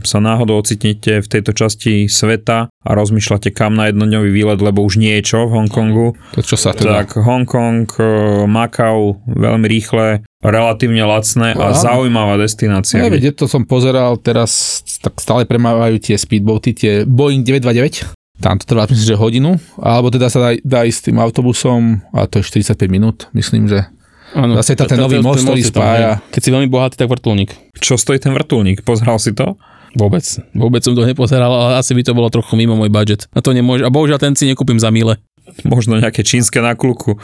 sa 0.00 0.16
náhodou 0.16 0.56
ocitnete 0.56 1.20
v 1.20 1.28
tejto 1.28 1.52
časti 1.52 2.08
sveta 2.08 2.72
a 2.72 2.90
rozmýšľate 2.96 3.52
kam 3.52 3.76
na 3.76 3.92
jednodňový 3.92 4.30
výlet, 4.32 4.64
lebo 4.64 4.80
už 4.80 4.96
nie 4.96 5.20
je 5.20 5.28
čo 5.28 5.44
v 5.44 5.60
Hongkongu, 5.60 6.16
To 6.32 6.40
čo 6.40 6.56
sa 6.56 6.72
teda... 6.72 7.04
tak 7.04 7.20
Hongkong, 7.20 7.84
e, 8.00 8.02
Makau, 8.48 9.20
veľmi 9.28 9.68
rýchle, 9.68 10.24
relatívne 10.40 11.04
lacné 11.04 11.52
a 11.52 11.70
Áno. 11.70 11.76
zaujímavá 11.76 12.40
destinácia. 12.40 12.98
No, 12.98 13.12
veď, 13.12 13.36
to 13.36 13.44
som 13.44 13.68
pozeral 13.68 14.16
teraz, 14.16 14.80
tak 15.02 15.18
stále 15.18 15.42
premávajú 15.44 15.98
tie 15.98 16.14
speedboaty, 16.14 16.70
tie 16.72 16.92
Boeing 17.04 17.42
929. 17.42 18.06
Tam 18.42 18.58
to 18.58 18.66
trvá, 18.66 18.90
myslím, 18.90 19.06
že 19.06 19.18
hodinu, 19.18 19.50
alebo 19.78 20.10
teda 20.10 20.26
sa 20.26 20.38
dá, 20.42 20.50
dá 20.62 20.80
ísť 20.82 20.98
s 20.98 21.04
tým 21.10 21.18
autobusom, 21.22 22.02
a 22.10 22.26
to 22.26 22.42
je 22.42 22.46
45 22.46 22.90
minút, 22.90 23.30
myslím, 23.34 23.70
že 23.70 23.86
Áno. 24.32 24.56
Zase 24.56 24.72
tá- 24.72 24.88
ten 24.88 24.96
nový 24.96 25.20
most, 25.20 25.44
ktorý 25.44 25.60
spája. 25.60 26.24
Keď 26.32 26.40
si 26.40 26.48
veľmi 26.48 26.68
bohatý, 26.72 26.96
tak 26.96 27.04
vrtulník. 27.12 27.52
Čo 27.76 28.00
stojí 28.00 28.16
ten 28.16 28.32
vrtulník? 28.32 28.80
Pozeral 28.80 29.20
si 29.20 29.36
to? 29.36 29.60
Vôbec. 29.92 30.24
Vôbec 30.56 30.80
som 30.80 30.96
to 30.96 31.04
nepozeral, 31.04 31.52
ale 31.52 31.76
asi 31.76 31.92
by 31.92 32.00
to 32.00 32.16
bolo 32.16 32.32
trochu 32.32 32.56
mimo 32.56 32.72
môj 32.72 32.88
budget. 32.88 33.28
A 33.36 33.44
to 33.44 33.52
nemôže. 33.52 33.84
A 33.84 33.92
bohužiaľ 33.92 34.16
ten 34.16 34.32
si 34.32 34.48
nekúpim 34.48 34.80
za 34.80 34.88
mile. 34.88 35.20
Možno 35.68 36.00
nejaké 36.00 36.24
čínske 36.24 36.64
na 36.64 36.72
kluku. 36.72 37.20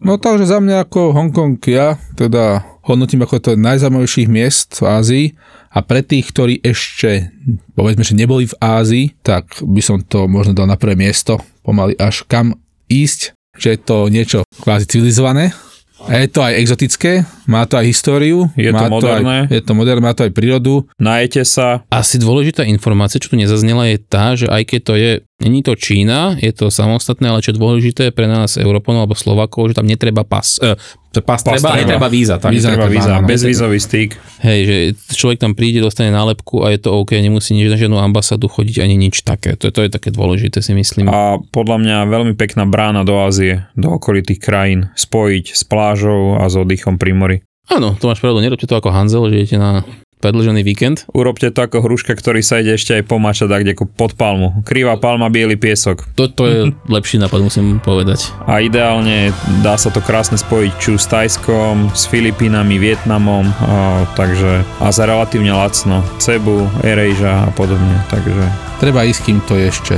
No 0.00 0.16
takže 0.16 0.48
za 0.48 0.64
mňa 0.64 0.88
ako 0.88 1.12
Hongkong 1.12 1.60
ja 1.68 2.00
teda 2.16 2.64
hodnotím 2.88 3.20
ako 3.20 3.36
to 3.38 3.50
najzaujímavejších 3.60 4.28
miest 4.32 4.80
v 4.80 4.84
Ázii 4.88 5.24
a 5.70 5.84
pre 5.84 6.00
tých, 6.00 6.32
ktorí 6.32 6.64
ešte 6.64 7.30
povedzme, 7.76 8.02
že 8.02 8.16
neboli 8.16 8.48
v 8.48 8.56
Ázii, 8.58 9.12
tak 9.20 9.60
by 9.60 9.80
som 9.84 10.00
to 10.00 10.24
možno 10.24 10.56
dal 10.56 10.66
na 10.66 10.80
prvé 10.80 10.96
miesto, 10.96 11.38
pomaly 11.60 11.94
až 12.00 12.24
kam 12.24 12.56
ísť, 12.88 13.36
že 13.60 13.76
je 13.76 13.78
to 13.78 14.08
niečo 14.08 14.38
kvázi 14.64 14.88
civilizované. 14.88 15.52
A 16.00 16.16
je 16.24 16.32
to 16.32 16.40
aj 16.40 16.56
exotické, 16.56 17.28
má 17.44 17.68
to 17.68 17.76
aj 17.76 17.84
históriu, 17.84 18.48
Je 18.56 18.72
to 18.72 18.80
má 18.80 18.88
moderné. 18.88 19.44
aj, 19.44 19.52
je 19.52 19.60
to 19.60 19.72
moderné, 19.76 20.00
má 20.00 20.16
to 20.16 20.24
aj 20.24 20.32
prírodu. 20.32 20.88
Najete 20.96 21.44
sa, 21.44 21.84
Asi 21.92 22.16
dôležitá 22.16 22.64
informácia, 22.64 23.20
čo 23.20 23.28
tu 23.28 23.36
nezaznela, 23.36 23.84
je 23.84 24.00
tá, 24.00 24.32
že 24.32 24.48
aj 24.48 24.62
keď 24.64 24.80
to 24.80 24.94
je, 24.96 25.12
není 25.40 25.60
to 25.60 25.72
Čína, 25.72 26.36
je 26.36 26.52
to 26.52 26.68
samostatné, 26.68 27.26
ale 27.26 27.40
čo 27.40 27.50
dôležité 27.50 28.08
pre 28.10 28.24
nás, 28.24 28.54
Európanov 28.54 29.04
alebo 29.04 29.16
Slovákov, 29.16 29.72
že 29.72 29.76
tam 29.76 29.84
netreba 29.84 30.22
pas. 30.22 30.60
Eh, 30.60 30.76
pas, 31.16 31.42
Pas 31.42 31.58
treba, 31.58 31.74
treba. 31.74 31.80
netreba 31.80 32.06
víza. 32.06 32.38
Tak. 32.38 32.54
Víza 32.54 32.70
treba 32.70 32.86
netreba, 32.86 32.96
víza, 32.96 33.12
áno. 33.16 33.26
bezvízový 33.26 33.78
styk. 33.78 34.10
Hej, 34.40 34.60
že 34.62 34.76
človek 35.10 35.38
tam 35.38 35.52
príde, 35.52 35.80
dostane 35.80 36.08
nálepku 36.08 36.62
a 36.62 36.70
je 36.70 36.78
to 36.78 36.94
OK, 36.94 37.18
nemusí 37.18 37.50
nič 37.50 37.66
na 37.66 37.74
žiadnu 37.74 37.98
ambasádu 37.98 38.46
chodiť 38.46 38.78
ani 38.78 38.94
nič 38.96 39.20
také. 39.20 39.56
To, 39.56 39.66
je- 39.66 39.74
to 39.74 39.80
je 39.82 39.90
také 39.90 40.08
dôležité, 40.08 40.60
si 40.60 40.70
myslím. 40.70 41.08
A 41.08 41.42
podľa 41.42 41.76
mňa 41.78 41.96
veľmi 42.06 42.34
pekná 42.34 42.62
brána 42.62 43.02
do 43.02 43.18
Ázie, 43.18 43.66
do 43.74 43.96
okolitých 43.96 44.38
krajín, 44.38 44.94
spojiť 44.94 45.44
s 45.50 45.62
plážou 45.64 46.38
a 46.38 46.46
s 46.46 46.54
oddychom 46.54 46.94
pri 46.94 47.10
mori. 47.10 47.36
Áno, 47.66 47.94
to 47.94 48.06
máš 48.06 48.18
pravdu, 48.18 48.38
nerobte 48.38 48.66
to 48.66 48.74
ako 48.74 48.90
Hanzel, 48.90 49.30
že 49.30 49.36
idete 49.40 49.58
na 49.58 49.82
predlžený 50.20 50.60
víkend. 50.62 51.08
Urobte 51.10 51.48
to 51.50 51.64
ako 51.64 51.82
hruška, 51.82 52.12
ktorý 52.14 52.44
sa 52.44 52.60
ide 52.60 52.76
ešte 52.76 53.00
aj 53.00 53.08
pomačať 53.08 53.48
tak 53.50 53.60
kde 53.64 53.72
pod 53.96 54.14
palmu. 54.14 54.60
Krivá 54.62 55.00
palma, 55.00 55.32
biely 55.32 55.56
piesok. 55.56 56.06
To, 56.14 56.28
to 56.28 56.44
je 56.46 56.58
lepší 56.86 57.18
nápad, 57.18 57.40
musím 57.40 57.80
povedať. 57.80 58.30
A 58.44 58.60
ideálne 58.60 59.32
dá 59.64 59.74
sa 59.80 59.88
to 59.88 60.04
krásne 60.04 60.36
spojiť 60.36 60.72
či 60.78 60.88
už 60.94 61.00
s 61.00 61.10
Tajskom, 61.10 61.90
s 61.96 62.06
Filipínami, 62.06 62.76
Vietnamom, 62.76 63.48
a, 63.48 64.04
takže 64.14 64.62
a 64.78 64.86
za 64.92 65.04
relatívne 65.08 65.50
lacno. 65.50 66.04
Cebu, 66.22 66.68
Erejža 66.84 67.48
a 67.48 67.50
podobne. 67.56 67.96
Takže 68.12 68.70
Treba 68.80 69.04
ísť, 69.04 69.20
kým 69.28 69.38
to 69.44 69.60
je 69.60 69.68
ešte 69.68 69.94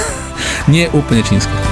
nie 0.72 0.84
úplne 0.92 1.24
čínske. 1.24 1.71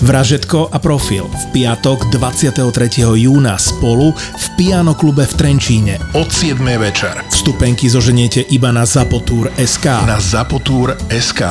Vražetko 0.00 0.68
a 0.68 0.76
profil 0.76 1.24
v 1.24 1.44
piatok 1.56 2.12
23. 2.12 2.60
júna 3.16 3.56
spolu 3.56 4.12
v 4.12 4.46
Piano 4.60 4.92
klube 4.92 5.24
v 5.24 5.34
Trenčíne 5.34 5.96
od 6.12 6.28
7. 6.28 6.60
večer. 6.76 7.16
Vstupenky 7.32 7.88
zoženiete 7.88 8.44
iba 8.52 8.68
na 8.76 8.84
Zapotúr 8.84 9.48
SK. 9.56 10.04
Na 10.04 10.20
Zapotúr 10.20 10.92
SK. 11.08 11.42